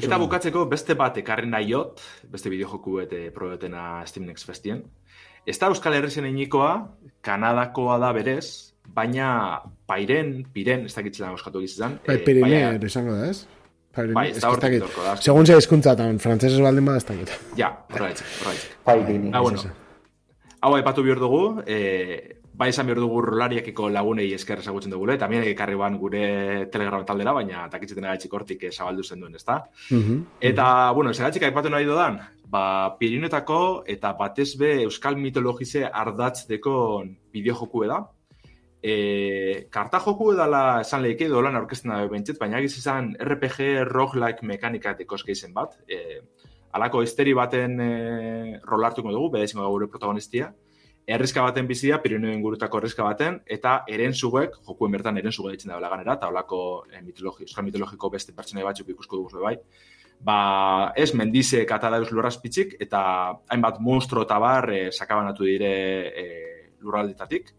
Eta 0.00 0.16
bukatzeko 0.16 0.64
beste 0.72 0.96
bat 0.96 1.20
ekarri 1.20 1.52
nahiot, 1.52 2.00
beste 2.32 2.48
bideojoku 2.48 3.02
eta 3.04 3.20
probetena 3.36 3.84
Steam 4.06 4.24
Next 4.24 4.48
Festien. 4.48 4.80
Ez 5.44 5.58
da 5.60 5.68
Euskal 5.68 5.98
Herrisen 6.00 6.24
einikoa, 6.24 6.72
Kanadakoa 7.20 7.98
da 8.00 8.14
berez, 8.16 8.72
baina 8.96 9.60
Pairen, 9.86 10.38
Piren, 10.56 10.88
ez 10.88 10.96
dakitzela 10.96 11.34
euskatu 11.36 11.60
gizizan. 11.60 12.00
Bai, 12.08 12.16
Pirineer 12.24 12.80
esango 12.88 13.12
da, 13.12 13.28
ez? 13.28 13.44
Pirineer, 14.02 14.14
Bai, 14.14 14.30
ez 14.30 14.40
da 14.40 15.04
da. 15.04 15.16
Segun 15.16 15.46
ze 15.46 15.56
hizkuntza 15.56 15.96
tan 15.96 16.18
frantsesez 16.18 16.60
baldin 16.60 16.84
bada 16.84 16.98
ez 16.98 17.06
dakit. 17.06 17.36
Ja, 17.56 17.72
horreitzik, 17.92 18.26
horreitzik. 18.42 18.74
Pai 18.84 18.98
dini. 19.06 19.30
Ah, 19.32 19.40
bueno. 19.40 19.62
Hau 20.60 20.74
aipatu 20.74 21.04
behar 21.06 21.20
dugu, 21.22 21.62
e, 21.66 22.38
bai 22.58 22.70
esan 22.72 22.88
behar 22.88 22.98
dugu 22.98 23.20
rolariakiko 23.22 23.86
lagunei 23.94 24.32
esker 24.34 24.58
ezagutzen 24.64 24.90
dugule, 24.90 25.14
eta 25.14 25.28
mien 25.30 25.44
ekarri 25.46 25.76
ban 25.78 25.98
gure 26.00 26.22
telegram 26.72 27.04
taldera, 27.06 27.34
baina 27.36 27.68
takitzeten 27.70 28.08
agaitxik 28.08 28.34
hortik 28.34 28.64
eh, 28.66 28.72
zabaldu 28.72 29.04
zen 29.04 29.22
duen, 29.22 29.36
ezta? 29.38 29.60
Mhm. 29.90 30.18
Eta, 30.50 30.66
bueno, 30.98 31.14
zeratik 31.14 31.46
aipatu 31.46 31.70
nahi 31.70 31.86
dodan, 31.86 32.18
ba, 32.50 32.64
Pirinetako 32.98 33.84
eta 33.86 34.12
batez 34.18 34.50
be 34.58 34.72
Euskal 34.88 35.16
mitologize 35.22 35.84
ardatzdeko 35.86 36.74
bideojoku 37.32 37.86
da. 37.86 38.02
E, 38.82 39.66
karta 39.74 39.98
joku 39.98 40.30
edala 40.36 40.80
esan 40.84 41.02
lehike 41.02 41.26
edo 41.26 41.40
lan 41.42 41.58
aurkezten 41.58 41.90
da 41.90 42.04
bentzet, 42.10 42.38
baina 42.38 42.60
egiz 42.62 42.76
izan 42.78 43.10
RPG 43.18 43.88
roguelike 43.88 44.46
mekanika 44.46 44.94
dekoske 44.98 45.34
izen 45.34 45.54
bat. 45.54 45.74
E, 45.90 46.20
alako 46.78 47.02
esteri 47.02 47.34
baten 47.34 47.80
e, 47.80 47.90
rolartuko 48.68 49.12
dugu, 49.12 49.32
beda 49.34 49.48
izango 49.50 49.68
gure 49.74 49.90
protagonistia. 49.90 50.52
errizka 51.08 51.40
baten 51.40 51.66
bizia, 51.66 52.02
Pirineo 52.02 52.34
ingurutako 52.36 52.82
errizka 52.82 53.02
baten, 53.02 53.38
eta 53.46 53.78
eren 53.88 54.12
zuek, 54.12 54.58
jokuen 54.66 54.92
bertan 54.92 55.16
eren 55.16 55.32
zuek 55.32 55.54
ditzen 55.54 55.70
da 55.72 55.88
ganera, 55.88 56.18
eta 56.18 56.28
holako 56.28 56.58
eh, 56.92 57.00
mitologi, 57.00 57.46
mitologiko 57.64 58.10
beste 58.10 58.34
pertsonai 58.36 58.64
batzuk 58.66 58.90
ikusko 58.92 59.16
dugu 59.16 59.40
bai. 59.40 59.54
Ba, 60.20 60.92
ez 60.96 61.14
mendize 61.14 61.64
kata 61.64 61.88
dauz 61.94 62.10
lurraspitzik, 62.10 62.76
eta 62.80 63.00
hainbat 63.48 63.80
monstro 63.80 64.26
eta 64.26 64.38
bar 64.38 64.68
eh, 64.70 64.90
sakabanatu 64.92 65.48
dire 65.48 65.72
eh, 66.12 66.70
lurraldetatik. 66.80 67.54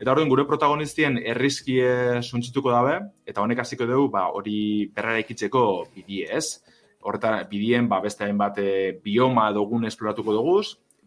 Eta 0.00 0.10
hori 0.10 0.24
gure 0.28 0.44
protagonistien 0.48 1.18
errizkie 1.22 2.22
suntzituko 2.22 2.72
dabe, 2.74 2.96
eta 3.26 3.42
honek 3.44 3.62
hasiko 3.62 3.86
dugu, 3.86 4.08
ba, 4.16 4.26
hori 4.34 4.88
berrera 4.94 5.20
ikitzeko 5.22 5.62
bidie 5.94 6.26
ez. 6.34 6.60
Horta, 7.04 7.36
bidien, 7.50 7.86
ba, 7.88 8.00
beste 8.02 8.24
hainbat 8.26 8.58
e, 8.58 8.70
bioma 9.04 9.50
dugun 9.54 9.86
esploratuko 9.86 10.34
dugu, 10.34 10.56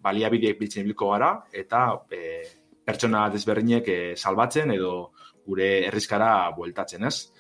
baliabideek 0.04 0.60
biltzen 0.60 0.86
bilko 0.88 1.12
gara, 1.12 1.34
eta 1.52 1.84
e, 2.14 2.22
pertsona 2.88 3.28
desberdinek 3.34 3.92
e, 3.92 4.00
salbatzen 4.16 4.72
edo 4.78 5.12
gure 5.48 5.70
errizkara 5.90 6.32
bueltatzen, 6.56 7.08
ez? 7.10 7.32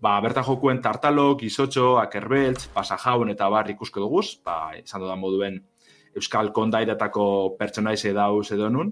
Ba, 0.00 0.18
bertan 0.24 0.44
jokuen 0.44 0.80
tartalok, 0.84 1.44
izotxo, 1.44 1.94
akerbeltz, 2.00 2.66
pasajaun 2.74 3.32
eta 3.32 3.48
bar 3.52 3.68
ikusko 3.72 4.04
dugu, 4.04 4.24
ba, 4.44 4.72
esan 4.76 5.04
dudan 5.04 5.20
moduen 5.20 5.60
Euskal 6.16 6.50
Kondairatako 6.52 7.24
pertsonaize 7.60 8.12
dauz 8.16 8.48
edo 8.56 8.68
nun, 8.72 8.90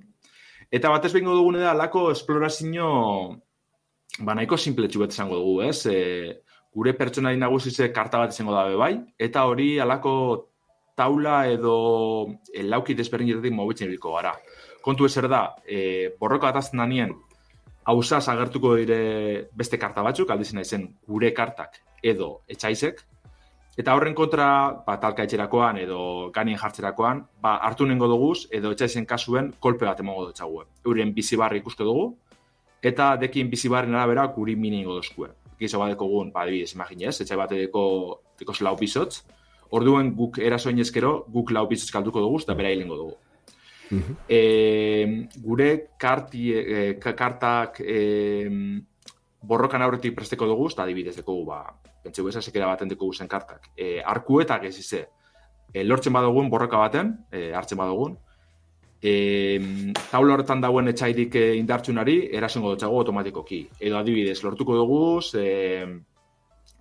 Eta 0.70 0.90
batez 0.92 1.12
behingo 1.14 1.34
dugun 1.36 1.60
da, 1.62 1.70
alako 1.72 2.10
esplorazio 2.12 2.88
ba, 4.20 4.34
nahiko 4.34 4.58
simpletxu 4.58 5.00
bat 5.00 5.14
esango 5.14 5.38
dugu, 5.40 5.62
ez? 5.64 5.86
E, 5.88 6.42
gure 6.76 6.92
pertsona 6.94 7.32
nagusize 7.36 7.88
karta 7.92 8.20
bat 8.20 8.34
izango 8.34 8.52
dabe 8.54 8.76
bai, 8.76 8.92
eta 9.18 9.46
hori 9.48 9.78
alako 9.80 10.12
taula 10.98 11.46
edo 11.48 11.74
lauki 12.68 12.96
desberdinetatik 12.98 13.54
mobitzen 13.54 13.88
bilko 13.88 14.16
gara. 14.18 14.34
Kontu 14.84 15.06
ezer 15.08 15.28
da, 15.30 15.42
e, 15.64 16.10
borroka 16.20 16.50
atazten 16.50 16.82
danien, 16.82 17.14
hausaz 17.88 18.26
agertuko 18.28 18.74
dire 18.76 19.48
beste 19.56 19.78
karta 19.80 20.04
batzuk, 20.04 20.30
aldizena 20.30 20.66
izen 20.66 20.84
gure 21.08 21.32
kartak 21.34 21.80
edo 22.02 22.42
etxaizek, 22.48 23.00
Eta 23.78 23.94
horren 23.94 24.14
kontra, 24.18 24.46
ba, 24.82 24.96
talka 24.98 25.22
etxerakoan 25.22 25.76
edo 25.78 25.98
ganien 26.34 26.58
jartzerakoan, 26.58 27.20
ba, 27.44 27.54
hartu 27.62 27.86
nengo 27.86 28.08
dugu 28.10 28.32
edo 28.50 28.72
etxaizen 28.74 29.06
kasuen 29.06 29.52
kolpe 29.62 29.86
bat 29.86 30.00
emongo 30.02 30.24
dutxague. 30.26 30.64
Euren 30.84 31.12
bizibarri 31.14 31.60
ikuste 31.62 31.86
dugu, 31.86 32.08
eta 32.82 33.12
dekin 33.22 33.50
bizibarren 33.52 33.94
arabera 33.94 34.26
guri 34.34 34.56
mini 34.56 34.80
ingo 34.82 34.96
dozkue. 34.98 35.30
Gizo 35.60 35.78
bat 35.78 35.94
gun, 35.98 36.32
ba, 36.34 36.42
adibidez, 36.42 36.74
imaginez, 36.74 37.20
etxai 37.22 37.38
bat 37.38 37.54
edeko, 37.54 37.84
deko 38.38 38.56
lau 38.66 38.74
bizotz, 38.78 39.22
orduen 39.70 40.10
guk 40.14 40.40
erasoin 40.42 40.78
ezkero, 40.82 41.12
guk 41.30 41.52
lau 41.54 41.66
bizotz 41.70 41.92
kalduko 41.94 42.20
dugu, 42.20 42.42
eta 42.42 42.58
bera 42.58 42.74
hilingo 42.74 42.96
dugu. 42.96 43.16
e, 44.28 45.28
gure 45.38 45.68
karti, 45.96 46.50
e, 46.52 46.98
kartak 46.98 47.78
e, 47.80 48.48
borrokan 49.40 49.82
aurretik 49.82 50.18
presteko 50.18 50.50
dugu, 50.50 50.66
eta 50.74 50.82
adibidez, 50.82 51.14
deko, 51.16 51.44
ba, 51.46 51.62
pentsi 52.08 52.24
guesa 52.24 52.42
sekera 52.42 52.72
baten 52.72 52.90
deko 52.90 53.12
guzen 53.12 53.28
kartak. 53.28 53.70
E, 53.76 53.98
arku 54.00 54.40
eta 54.42 54.58
gezize, 54.64 55.04
e, 55.72 55.84
lortzen 55.84 56.16
badugun 56.16 56.50
borroka 56.50 56.80
baten, 56.80 57.14
e, 57.30 57.52
hartzen 57.54 57.78
badugun, 57.78 58.16
e, 59.02 59.12
taula 60.10 60.34
horretan 60.34 60.64
dauen 60.64 60.90
etxairik 60.90 61.36
e, 61.38 61.46
indartsunari, 61.60 62.18
erasengo 62.34 62.74
dutxago 62.74 63.02
automatikoki. 63.02 63.62
Edo 63.78 63.98
adibidez, 64.00 64.40
lortuko 64.42 64.76
dugu, 64.80 65.02
e, 65.38 65.46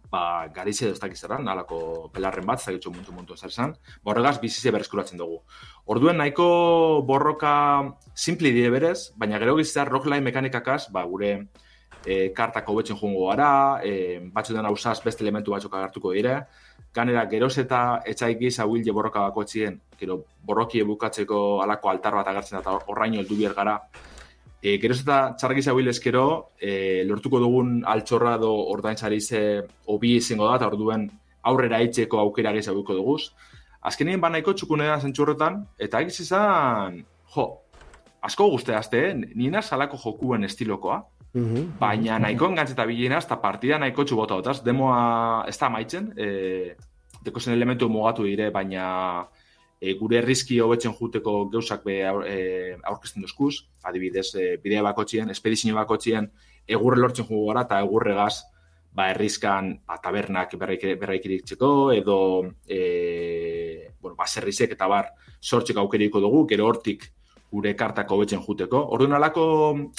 ba, 0.09 0.47
garize 0.53 0.91
ez 0.91 0.99
dakiz 0.99 1.23
nalako 1.27 2.09
pelarren 2.13 2.45
bat, 2.45 2.61
zagitxo 2.61 2.91
muntu 2.91 3.11
muntu 3.11 3.37
zer 3.37 3.51
zan, 3.51 3.75
borregaz 4.03 4.39
bizize 4.41 4.71
berreskuratzen 4.71 5.17
dugu. 5.17 5.41
Orduen 5.85 6.17
nahiko 6.17 7.03
borroka 7.05 7.93
simpli 8.15 8.51
dire 8.51 8.69
berez, 8.69 9.11
baina 9.17 9.39
gero 9.39 9.57
gizar 9.57 9.89
rockline 9.89 10.23
mekanikakaz, 10.23 10.87
ba, 10.91 11.03
gure 11.03 11.49
e, 12.07 12.31
kartako 12.33 12.77
betzen 12.79 12.97
jungo 12.97 13.27
gara, 13.27 13.49
e, 13.83 14.19
batzutan 14.33 14.65
hausaz 14.69 15.01
beste 15.03 15.25
elementu 15.25 15.51
batzuk 15.51 15.73
agartuko 15.75 16.13
dire, 16.15 16.37
ganera 16.95 17.25
geroz 17.29 17.57
eta 17.59 18.01
etxaik 18.07 18.45
hauil 18.63 18.85
je 18.85 18.93
borroka 18.95 19.25
bako 19.27 19.43
etxien, 19.43 19.81
gero 19.99 20.21
borroki 20.47 20.83
bukatzeko 20.83 21.61
alako 21.63 21.89
altar 21.89 22.15
bat 22.15 22.27
agertzen 22.31 22.59
eta 22.59 22.77
horraino 22.87 23.19
heldu 23.19 23.35
bier 23.35 23.53
gara, 23.53 23.75
e, 24.61 24.77
geroz 24.79 25.01
eta 25.01 25.19
txargiz 25.37 25.67
hauil 25.67 25.91
ezkero, 25.91 26.23
e, 26.61 27.03
lortuko 27.03 27.43
dugun 27.43 27.83
altxorra 27.85 28.37
do 28.37 28.53
ordaintzari 28.71 29.19
ze 29.21 29.43
obi 29.85 30.15
izango 30.21 30.47
da, 30.47 30.55
eta 30.55 30.71
orduen 30.71 31.09
aurrera 31.43 31.81
itxeko 31.83 32.23
aukera 32.23 32.53
giz 32.55 32.67
hauiko 32.69 32.95
duguz. 32.95 33.33
Azkenien 33.87 34.21
banaiko 34.21 34.53
txukunea 34.53 34.97
zentxurretan, 34.99 35.61
eta 35.79 36.01
egiz 36.03 36.21
izan, 36.23 37.03
jo, 37.35 37.45
asko 38.21 38.49
guzteazte, 38.55 39.03
eh? 39.09 39.13
nina 39.35 39.61
salako 39.61 39.99
jokuen 40.01 40.43
estilokoa, 40.47 41.03
Baina 41.33 42.17
nahiko 42.19 42.47
engantz 42.49 42.71
eta 42.71 42.85
bilinaz, 42.89 43.25
eta 43.25 43.37
partida 43.41 43.77
nahiko 43.77 44.05
txubota 44.07 44.37
otaz. 44.41 44.61
Demoa 44.65 45.45
ez 45.47 45.57
da 45.59 45.69
maitzen, 45.69 46.11
e, 46.17 46.75
deko 47.23 47.39
zen 47.39 47.53
elementu 47.53 47.89
mugatu 47.89 48.23
dire, 48.25 48.49
baina 48.51 49.27
e, 49.79 49.93
gure 49.99 50.17
errizki 50.21 50.59
hobetzen 50.63 50.95
juteko 50.97 51.47
geusak 51.53 51.83
be 51.85 51.99
aur, 52.07 52.23
e, 52.25 52.77
aurkezten 52.83 53.21
duzkuz. 53.21 53.67
Adibidez, 53.83 54.29
e, 54.35 54.57
bidea 54.63 54.83
bakotxien, 54.87 55.29
espedizio 55.29 55.75
bakotxien, 55.75 56.31
egurre 56.67 57.01
lortzen 57.01 57.27
jugu 57.27 57.45
gara, 57.51 57.67
eta 57.67 57.81
egurre 57.85 58.15
gaz, 58.17 58.43
ba, 58.97 59.11
errizkan 59.11 59.75
ba, 59.85 59.99
tabernak 60.01 60.55
berraik 60.57 61.29
iritzeko, 61.29 61.91
edo 61.93 62.17
e, 62.65 63.93
bueno, 64.01 64.15
baserrizek 64.17 64.73
eta 64.73 64.87
bar 64.89 65.11
sortxeko 65.41 65.83
aukeriko 65.85 66.23
dugu, 66.23 66.47
gero 66.49 66.65
hortik 66.71 67.11
gure 67.51 67.73
kartako 67.79 68.19
betzen 68.21 68.43
juteko. 68.43 68.83
Orduan 68.93 69.15
alako 69.17 69.47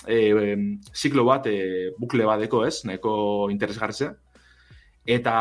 e, 0.07 0.57
ziklo 0.95 1.25
bat, 1.29 1.47
e, 1.47 1.91
bukle 1.99 2.27
badeko 2.29 2.65
ez, 2.67 2.83
nahiko 2.85 3.13
interesgarze. 3.51 4.11
Eta 5.09 5.35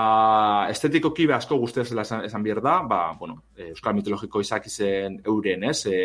estetiko 0.71 1.11
kibe 1.11 1.35
asko 1.35 1.57
guztez 1.59 1.89
esan, 1.91 2.23
esan 2.23 2.43
bier 2.43 2.61
da, 2.63 2.79
ba, 2.87 3.01
bueno, 3.19 3.41
e, 3.57 3.73
Euskal 3.73 3.97
Mitologiko 3.97 4.39
izak 4.39 4.69
izen 4.69 5.19
euren 5.25 5.65
ez, 5.67 5.81
e, 5.91 5.97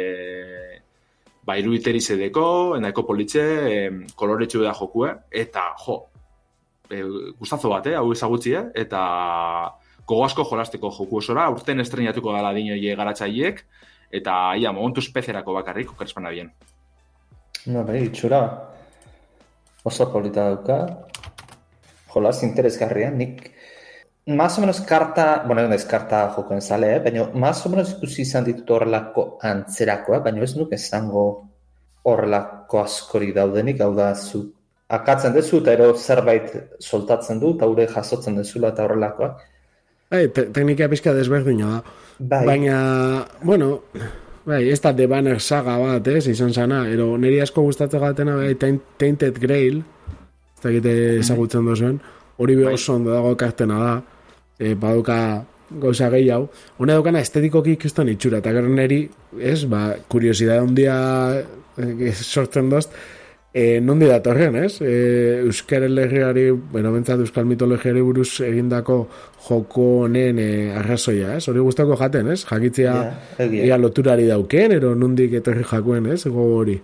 ba, 1.47 1.59
iruditeri 1.59 2.01
zedeko, 2.01 2.47
nahiko 2.83 3.07
politxe, 3.07 3.45
e, 3.71 3.77
koloretxu 4.19 4.65
da 4.67 4.75
jokue, 4.75 5.15
eta 5.45 5.69
jo, 5.85 6.01
e, 6.93 7.03
gustazo 7.39 7.71
bat, 7.73 7.87
eh, 7.87 7.97
hau 7.97 8.13
ezagutzi, 8.13 8.55
eh, 8.55 8.65
eta 8.85 9.01
gogo 10.07 10.25
asko 10.25 10.45
jolasteko 10.45 10.91
joku 10.91 11.19
osora, 11.19 11.49
urten 11.51 11.81
estrenatuko 11.81 12.33
dala 12.33 12.53
dino 12.53 12.75
garatzaiek, 12.97 13.65
eta 14.13 14.55
ia, 14.61 14.73
momentu 14.73 15.01
espezerako 15.01 15.57
bakarrik, 15.57 15.95
okerespana 15.95 16.31
bien. 16.31 16.53
No, 17.67 17.85
bai, 17.85 18.03
itxura. 18.09 18.43
Oso 19.83 20.09
polita 20.13 20.49
dauka. 20.51 20.79
Jolas, 22.13 22.43
interesgarria, 22.43 23.11
nik... 23.11 23.51
Más 24.25 24.57
o 24.57 24.61
menos 24.61 24.81
karta, 24.87 25.43
bueno, 25.45 25.65
ez 25.75 25.85
karta 25.85 26.29
jokoen 26.31 26.61
zale, 26.63 26.93
eh? 26.95 26.99
baina 27.03 27.25
más 27.35 27.65
o 27.67 27.71
menos 27.71 27.97
ikusi 27.97 28.23
izan 28.23 28.45
ditut 28.47 28.69
horrelako 28.71 29.25
antzerakoa, 29.43 30.21
baina 30.23 30.45
ez 30.47 30.53
nuk 30.55 30.71
esango 30.77 31.25
horrelako 32.07 32.85
askori 32.85 33.33
daudenik, 33.35 33.81
hau 33.83 33.91
da, 33.97 34.13
zu 34.15 34.45
akatzen 34.93 35.33
dezu, 35.33 35.63
eta 35.63 35.73
ero 35.73 35.89
zerbait 35.97 36.53
soltatzen 36.79 37.41
du, 37.41 37.55
eta 37.57 37.69
ure 37.71 37.89
jasotzen 37.89 38.37
dezula 38.37 38.73
eta 38.75 38.85
horrelakoa. 38.87 39.33
Bai, 40.13 40.27
te 40.37 40.45
teknika 40.53 40.89
pizka 40.93 41.15
desberdina 41.17 41.71
da. 41.79 42.02
Bai. 42.19 42.45
Baina, 42.47 43.27
bueno, 43.43 43.83
bai, 44.45 44.69
ez 44.71 44.81
da 44.81 44.93
The 44.95 45.07
Banner 45.07 45.41
saga 45.41 45.77
bat, 45.79 46.09
ez, 46.09 46.27
izan 46.31 46.53
zana, 46.53 46.85
ero 46.91 47.13
niri 47.19 47.41
asko 47.43 47.65
gustatzen 47.67 48.03
gatena, 48.03 48.37
bai, 48.37 48.55
Tainted 48.99 49.39
Grail, 49.43 49.83
ez 50.57 50.65
da 50.65 50.75
gite 50.75 50.93
ezagutzen 51.21 51.67
duzuen, 51.67 52.01
hori 52.39 52.59
bai. 52.61 52.77
ondo 52.95 53.15
dago 53.15 53.37
kartena 53.37 53.79
da, 53.85 53.97
e, 54.59 54.75
baduka 54.75 55.45
gauza 55.83 56.11
gehi 56.13 56.29
hau, 56.31 56.47
hone 56.79 56.93
daukana 56.93 57.21
estetikoki 57.21 57.79
ikusten 57.79 58.09
itxura, 58.13 58.39
eta 58.39 58.53
gero 58.53 58.69
niri, 58.69 59.07
ez, 59.41 59.65
ba, 59.65 59.89
kuriosidade 60.09 60.61
handia 60.61 60.97
e, 61.79 62.13
sortzen 62.13 62.71
dozt, 62.71 62.93
E, 63.53 63.81
nondi 63.85 64.07
datorren, 64.09 64.57
ez? 64.57 64.79
E, 64.81 65.43
Euskal 65.45 65.99
Herriari, 65.99 66.47
bueno, 66.51 66.93
bentsat 66.95 67.21
Euskal 67.21 67.45
Mitologiari 67.45 68.01
buruz 68.01 68.41
egindako 68.41 69.03
joko 69.45 69.89
honen 70.07 70.39
e, 70.41 70.47
arrazoia, 70.73 71.35
ez? 71.37 71.45
Hori 71.53 71.61
guztako 71.61 71.99
jaten, 72.01 72.31
ez? 72.33 72.47
Jakitzea 72.49 72.95
yeah, 73.45 73.59
ia 73.69 73.77
loturari 73.77 74.25
dauken, 74.31 74.73
ero 74.79 74.95
nondik 74.97 75.37
etorri 75.43 75.67
jakuen, 75.69 76.09
ez? 76.15 76.23
Ego 76.31 76.47
hori. 76.55 76.79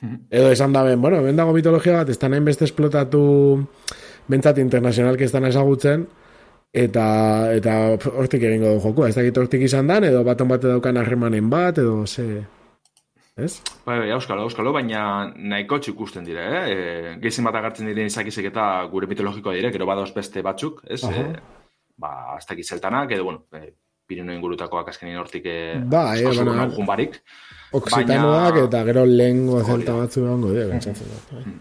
Hmm. 0.00 0.22
Edo 0.32 0.48
esan 0.48 0.72
da 0.72 0.82
ben, 0.86 1.02
bueno, 1.02 1.20
bendago 1.22 1.52
mitologia 1.52 1.98
bat, 1.98 2.08
ez 2.08 2.16
da 2.16 2.30
nahin 2.32 2.48
beste 2.48 2.64
esplotatu 2.64 3.20
bentsat 4.32 4.62
internazional 4.64 5.18
que 5.20 5.28
estan 5.28 5.44
ezagutzen, 5.44 6.06
eta 6.72 7.04
eta 7.52 7.76
hortik 8.14 8.48
egingo 8.48 8.72
du 8.78 8.80
joko, 8.80 9.04
ez 9.04 9.12
da 9.12 9.26
hortik 9.42 9.66
izan 9.68 9.92
dan, 9.92 10.08
edo 10.08 10.24
baton 10.24 10.48
bate 10.48 10.70
daukan 10.72 10.96
harremanen 10.96 11.52
bat, 11.52 11.82
edo 11.84 12.06
ze 12.06 12.46
ez? 13.44 13.62
Bai, 13.86 13.98
bai, 13.98 14.10
auskalo, 14.16 14.42
auskalo, 14.48 14.72
baina 14.72 15.32
nahiko 15.36 15.80
ikusten 15.92 16.24
dire, 16.24 16.46
eh? 16.46 16.64
E, 16.72 17.14
Gehizin 17.22 17.44
bat 17.44 17.54
agartzen 17.60 17.86
diren 17.86 18.06
izakizek 18.06 18.50
eta 18.52 18.84
gure 18.92 19.06
mitologikoa 19.10 19.54
dire, 19.54 19.70
gero 19.72 19.86
badoz 19.86 20.12
beste 20.14 20.42
batzuk, 20.42 20.82
ez? 20.86 21.02
E, 21.04 21.24
ba, 22.00 22.38
dakiz 22.48 22.68
zeltanak, 22.68 23.12
edo, 23.12 23.24
bueno, 23.24 23.46
e, 23.54 23.72
Pirino 24.10 24.34
ingurutakoak 24.34 24.88
azkenin 24.90 25.20
hortik 25.20 25.44
eh, 25.46 25.78
Ba, 25.86 26.16
eh, 26.16 26.24
asko 26.26 26.32
bueno, 26.42 26.54
zuen 26.58 26.72
jun 26.74 26.86
barik. 26.88 27.20
Oksitanoak 27.78 28.54
Baina- 28.56 28.64
eta 28.66 28.80
gero 28.88 29.04
lehengo 29.06 29.60
zelta 29.62 29.92
da. 29.92 29.98
batzu 30.00 30.24
egongo 30.24 30.50
dira, 30.50 30.66
pentsatzen 30.72 31.12
dut. 31.12 31.28
bai. 31.36 31.52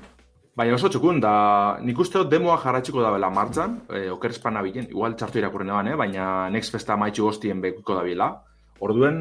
Baina 0.57 0.73
oso 0.75 0.89
txukun, 0.89 1.21
da 1.21 1.77
nik 1.85 1.99
uste 2.01 2.17
dut 2.17 2.31
demoa 2.33 2.57
jarratxiko 2.59 3.03
da 3.05 3.11
bela 3.13 3.29
martzan, 3.29 3.83
e, 3.93 4.09
oker 4.09 4.33
espana 4.33 4.63
bilen, 4.65 4.89
igual 4.89 5.13
txartu 5.15 5.37
irakurren 5.39 5.69
eban, 5.69 5.87
eh? 5.93 5.95
baina 5.95 6.49
Next 6.49 6.73
Festa 6.73 6.97
maitxu 6.97 7.23
goztien 7.29 7.61
bekuko 7.61 7.95
da 7.95 8.01
bila. 8.03 8.31
Orduen, 8.79 9.17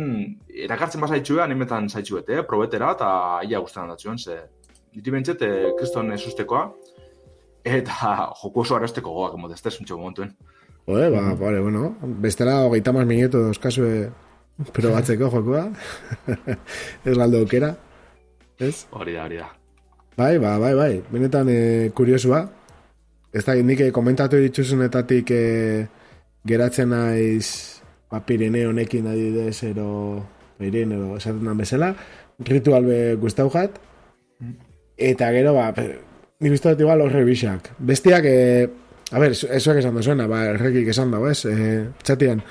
erakartzen 0.66 1.02
basa 1.02 1.18
itxua, 1.18 1.42
animetan 1.44 1.88
zaitxuet, 1.90 2.28
eh? 2.30 2.44
probetera, 2.46 2.92
eta 2.94 3.08
ia 3.48 3.58
guztan 3.58 3.90
datzuen, 3.90 4.18
ze 4.18 4.38
diti 4.94 5.10
bentzet, 5.10 5.42
eh, 5.42 5.72
kriston 5.78 6.12
esustekoa, 6.14 6.68
eta 7.66 8.14
joku 8.42 8.62
oso 8.62 8.78
arrosteko 8.78 9.14
goak, 9.16 9.34
emote, 9.38 9.58
ez 9.58 9.64
tesuntxo 9.66 9.98
momentuen. 9.98 10.32
Jode, 10.88 11.10
ba, 11.12 11.34
vale, 11.36 11.60
bueno, 11.60 11.90
bestela 12.22 12.62
hogeita 12.64 12.94
mas 12.96 13.06
minutu 13.06 13.42
dauzkazue 13.44 14.08
probatzeko 14.72 15.28
jokua. 15.34 15.66
ez 17.08 17.16
galdo 17.16 17.42
aukera. 17.42 17.74
Ez? 18.58 18.86
Hori 18.90 19.14
da, 19.14 19.26
hori 19.26 19.42
da. 19.42 19.50
Bai, 20.18 20.38
ba, 20.42 20.56
bai, 20.58 20.72
bai. 20.74 20.92
Benetan 21.12 21.50
e, 21.52 21.58
kuriosua. 21.94 22.40
Ez 23.30 23.44
da, 23.44 23.54
nik 23.54 23.84
eh, 23.84 23.90
komentatu 23.94 24.40
dituzunetatik 24.40 25.30
e, 25.30 25.42
geratzen 26.48 26.88
naiz 26.90 27.77
ba, 28.10 28.24
Pirineo 28.26 28.70
honekin 28.70 29.06
adidez, 29.06 29.62
ero 29.64 30.24
Pirineo 30.58 31.16
esaten 31.16 31.44
dan 31.44 31.58
bezala. 31.58 31.94
Ritual 32.38 32.86
be 32.86 32.98
guztau 33.20 33.48
jat. 33.50 33.78
Eta 34.98 35.30
gero, 35.34 35.54
ba, 35.54 35.70
nik 35.74 36.54
uste 36.54 36.74
dut 36.74 36.84
igual 36.86 37.02
horre 37.04 37.24
bixak. 37.26 37.72
Bestiak, 37.78 38.26
e, 38.26 38.68
a 39.12 39.22
ber, 39.22 39.34
esoak 39.34 39.80
esan 39.82 39.98
da 39.98 40.02
zuena, 40.02 40.26
ba, 40.30 40.44
errekik 40.54 40.90
esan 40.94 41.14
dago, 41.14 41.30
ez? 41.30 41.44
E, 41.46 41.86
txatian, 42.02 42.42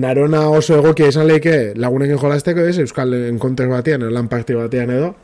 narona 0.00 0.46
oso 0.50 0.78
egokia 0.80 1.10
izan 1.12 1.28
leike 1.28 1.74
lagunekin 1.76 2.20
jolasteko, 2.20 2.64
ez? 2.64 2.78
Euskal 2.84 3.14
enkonter 3.28 3.70
batean, 3.72 4.06
lan 4.12 4.30
parti 4.32 4.56
batean 4.58 4.92
edo. 4.94 5.14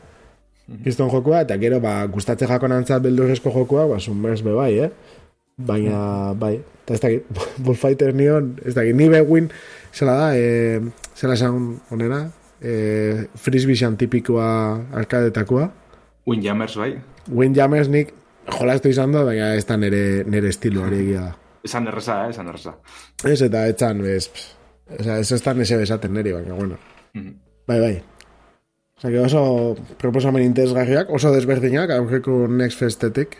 Kriston 0.83 1.09
jokua, 1.11 1.41
eta 1.43 1.57
gero, 1.59 1.81
ba, 1.83 1.99
gustatze 2.07 2.47
jakonantzat 2.47 3.01
beldurrezko 3.03 3.51
jokua, 3.51 3.87
ba, 3.89 3.99
sunbers 3.99 4.45
be 4.45 4.53
bai, 4.55 4.71
eh? 4.85 5.17
Baina, 5.57 6.33
bai, 6.39 6.55
eta 6.85 6.95
ez 6.95 7.01
dakit, 7.03 7.41
Bullfighter 7.65 8.15
nion, 8.17 8.55
ez 8.65 8.75
dakit, 8.77 8.95
ni 8.97 9.09
bewin, 9.11 9.51
zela 9.93 10.15
da, 10.17 10.31
e, 10.35 10.79
zela 11.15 11.35
esan 11.37 11.77
onena, 11.91 12.23
e, 12.61 13.27
frisbee 13.35 13.91
tipikoa 13.97 14.47
arkadetakoa, 15.03 15.69
Windjammers, 16.27 16.77
bai? 16.77 16.91
Windjammers 17.33 17.89
nik 17.89 18.13
jolastu 18.59 18.91
izan 18.91 19.13
da, 19.15 19.23
baina 19.25 19.53
ez 19.57 19.65
da 19.65 19.77
nere, 19.77 20.23
nere 20.29 20.51
estilo 20.53 20.85
hori 20.85 21.01
egia 21.05 21.27
da. 21.29 21.35
Esan 21.65 21.87
erreza, 21.89 22.17
eh? 22.25 22.31
Esan 22.33 22.49
erreza. 22.49 22.73
Ez, 23.25 23.39
eta 23.45 23.65
etzan, 23.69 24.01
ez, 24.05 24.23
sea, 24.97 25.19
ez 25.19 25.31
ez 25.31 25.41
da 25.45 25.53
nese 25.57 25.77
besaten 25.77 26.13
neri, 26.17 26.33
baina, 26.33 26.57
bueno. 26.57 26.79
Mhm. 27.13 27.35
Bai, 27.69 27.79
bai. 27.79 27.93
Osa, 29.01 29.09
oso 29.25 29.43
proposamen 29.97 30.43
interesgarriak, 30.45 31.09
oso 31.09 31.31
desberdinak, 31.33 31.89
aurreko 31.95 32.45
Next 32.47 32.81
Festetik. 32.81 33.37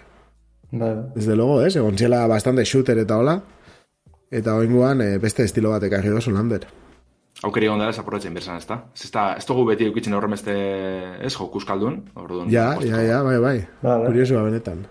Bai, 0.72 0.96
Desde 1.16 1.36
luego, 1.36 1.62
ez, 1.66 1.76
egon 1.76 1.98
ziela 1.98 2.26
bastante 2.28 2.64
shooter 2.66 2.98
eta 3.04 3.18
hola. 3.18 3.42
Eta 4.32 4.56
oinguan 4.56 5.02
eh, 5.04 5.18
beste 5.20 5.44
estilo 5.44 5.74
bat 5.74 5.84
ekarri 5.84 6.10
dozu 6.10 6.32
lander. 6.32 6.66
Aukeri 7.44 7.68
egon 7.68 7.80
dela, 7.82 7.92
desaprovetzen 7.92 8.34
berzan, 8.38 8.60
ez 8.62 8.68
da? 8.70 8.78
Ez, 8.96 9.06
ez, 9.08 9.12
da, 9.12 9.26
ez 9.40 9.46
dugu 9.50 9.66
beti 9.68 9.88
eukitzen 9.90 10.14
horren 10.14 10.32
beste, 10.32 10.54
ez, 11.26 11.34
jokuskaldun, 11.36 11.98
orduan. 12.16 12.52
Ja, 12.54 12.76
ja, 12.86 13.02
ja, 13.04 13.22
bai, 13.26 13.38
bai. 13.42 13.58
Ba, 13.82 13.98
bai. 13.98 14.12
Kuriosua 14.12 14.44
benetan. 14.48 14.86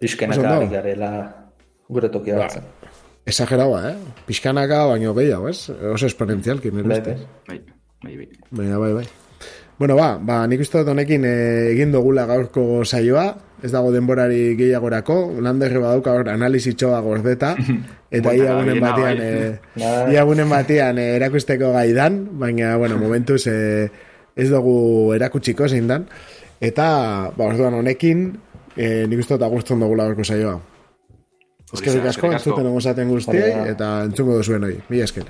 Ondo. 0.00 0.48
ari 0.48 0.68
garela 0.72 1.10
gure 1.88 2.08
tokia 2.08 2.36
Ba. 2.38 2.48
Exageraua, 3.26 3.80
eh? 3.90 3.96
Pixkanaka 4.26 4.86
baino 4.88 5.12
gehiago, 5.14 5.48
ez? 5.48 5.68
Oso 5.70 6.06
esponentzialki, 6.06 6.70
nire 6.70 6.88
Bai, 6.88 6.98
ustez. 7.00 7.18
bai. 7.48 7.58
Bai, 8.04 8.16
bai, 8.16 8.16
bai. 8.16 8.28
Baina, 8.50 8.78
bai, 8.78 8.92
bai. 8.94 9.06
Bueno, 9.78 9.96
ba, 9.96 10.18
ba, 10.20 10.46
nik 10.46 10.60
uste 10.60 10.80
dut 10.80 10.92
honekin 10.92 11.24
eh, 11.24 11.72
egin 11.72 11.92
dugula 11.92 12.26
gaurko 12.28 12.84
saioa, 12.84 13.26
ez 13.62 13.70
dago 13.72 13.90
denborari 13.92 14.54
gehiagorako, 14.58 15.16
landerre 15.44 15.78
badauka 15.82 16.12
hor 16.16 16.28
analizitxoa 16.32 17.00
gordeta, 17.04 17.54
eta 18.10 18.30
Bueltaka 18.30 18.36
ia 18.36 18.54
gunen 18.58 18.74
gehiena, 18.74 18.90
batean, 18.90 19.18
bai. 19.18 19.26
eh, 19.26 19.58
Bai. 19.76 20.12
ia 20.14 20.24
gunen 20.28 20.48
batean 20.50 20.98
eh, 20.98 21.08
erakusteko 21.16 21.72
gaidan, 21.76 22.20
baina, 22.40 22.76
bueno, 22.80 22.98
momentuz 22.98 23.46
eh, 23.52 23.90
ez 24.36 24.48
dugu 24.50 25.12
erakutsiko 25.16 25.68
zein 25.68 25.86
dan, 25.90 26.06
eta, 26.60 26.86
ba, 27.36 27.44
orduan 27.50 27.74
honekin, 27.80 28.26
eh, 28.76 29.06
nik 29.08 29.22
uste 29.24 29.36
dut 29.36 29.46
agustzen 29.48 29.80
dugula 29.80 30.08
gaurko 30.10 30.24
saioa. 30.24 30.58
Eskerrik 31.70 32.02
da, 32.02 32.10
asko, 32.10 32.32
entzuten 32.34 32.66
egon 32.66 32.82
zaten 32.82 33.08
guztiei, 33.12 33.50
eta 33.70 33.90
entzungo 34.08 34.40
duzuen 34.40 34.64
hori. 34.66 34.80
Mila 34.90 35.04
esker. 35.06 35.28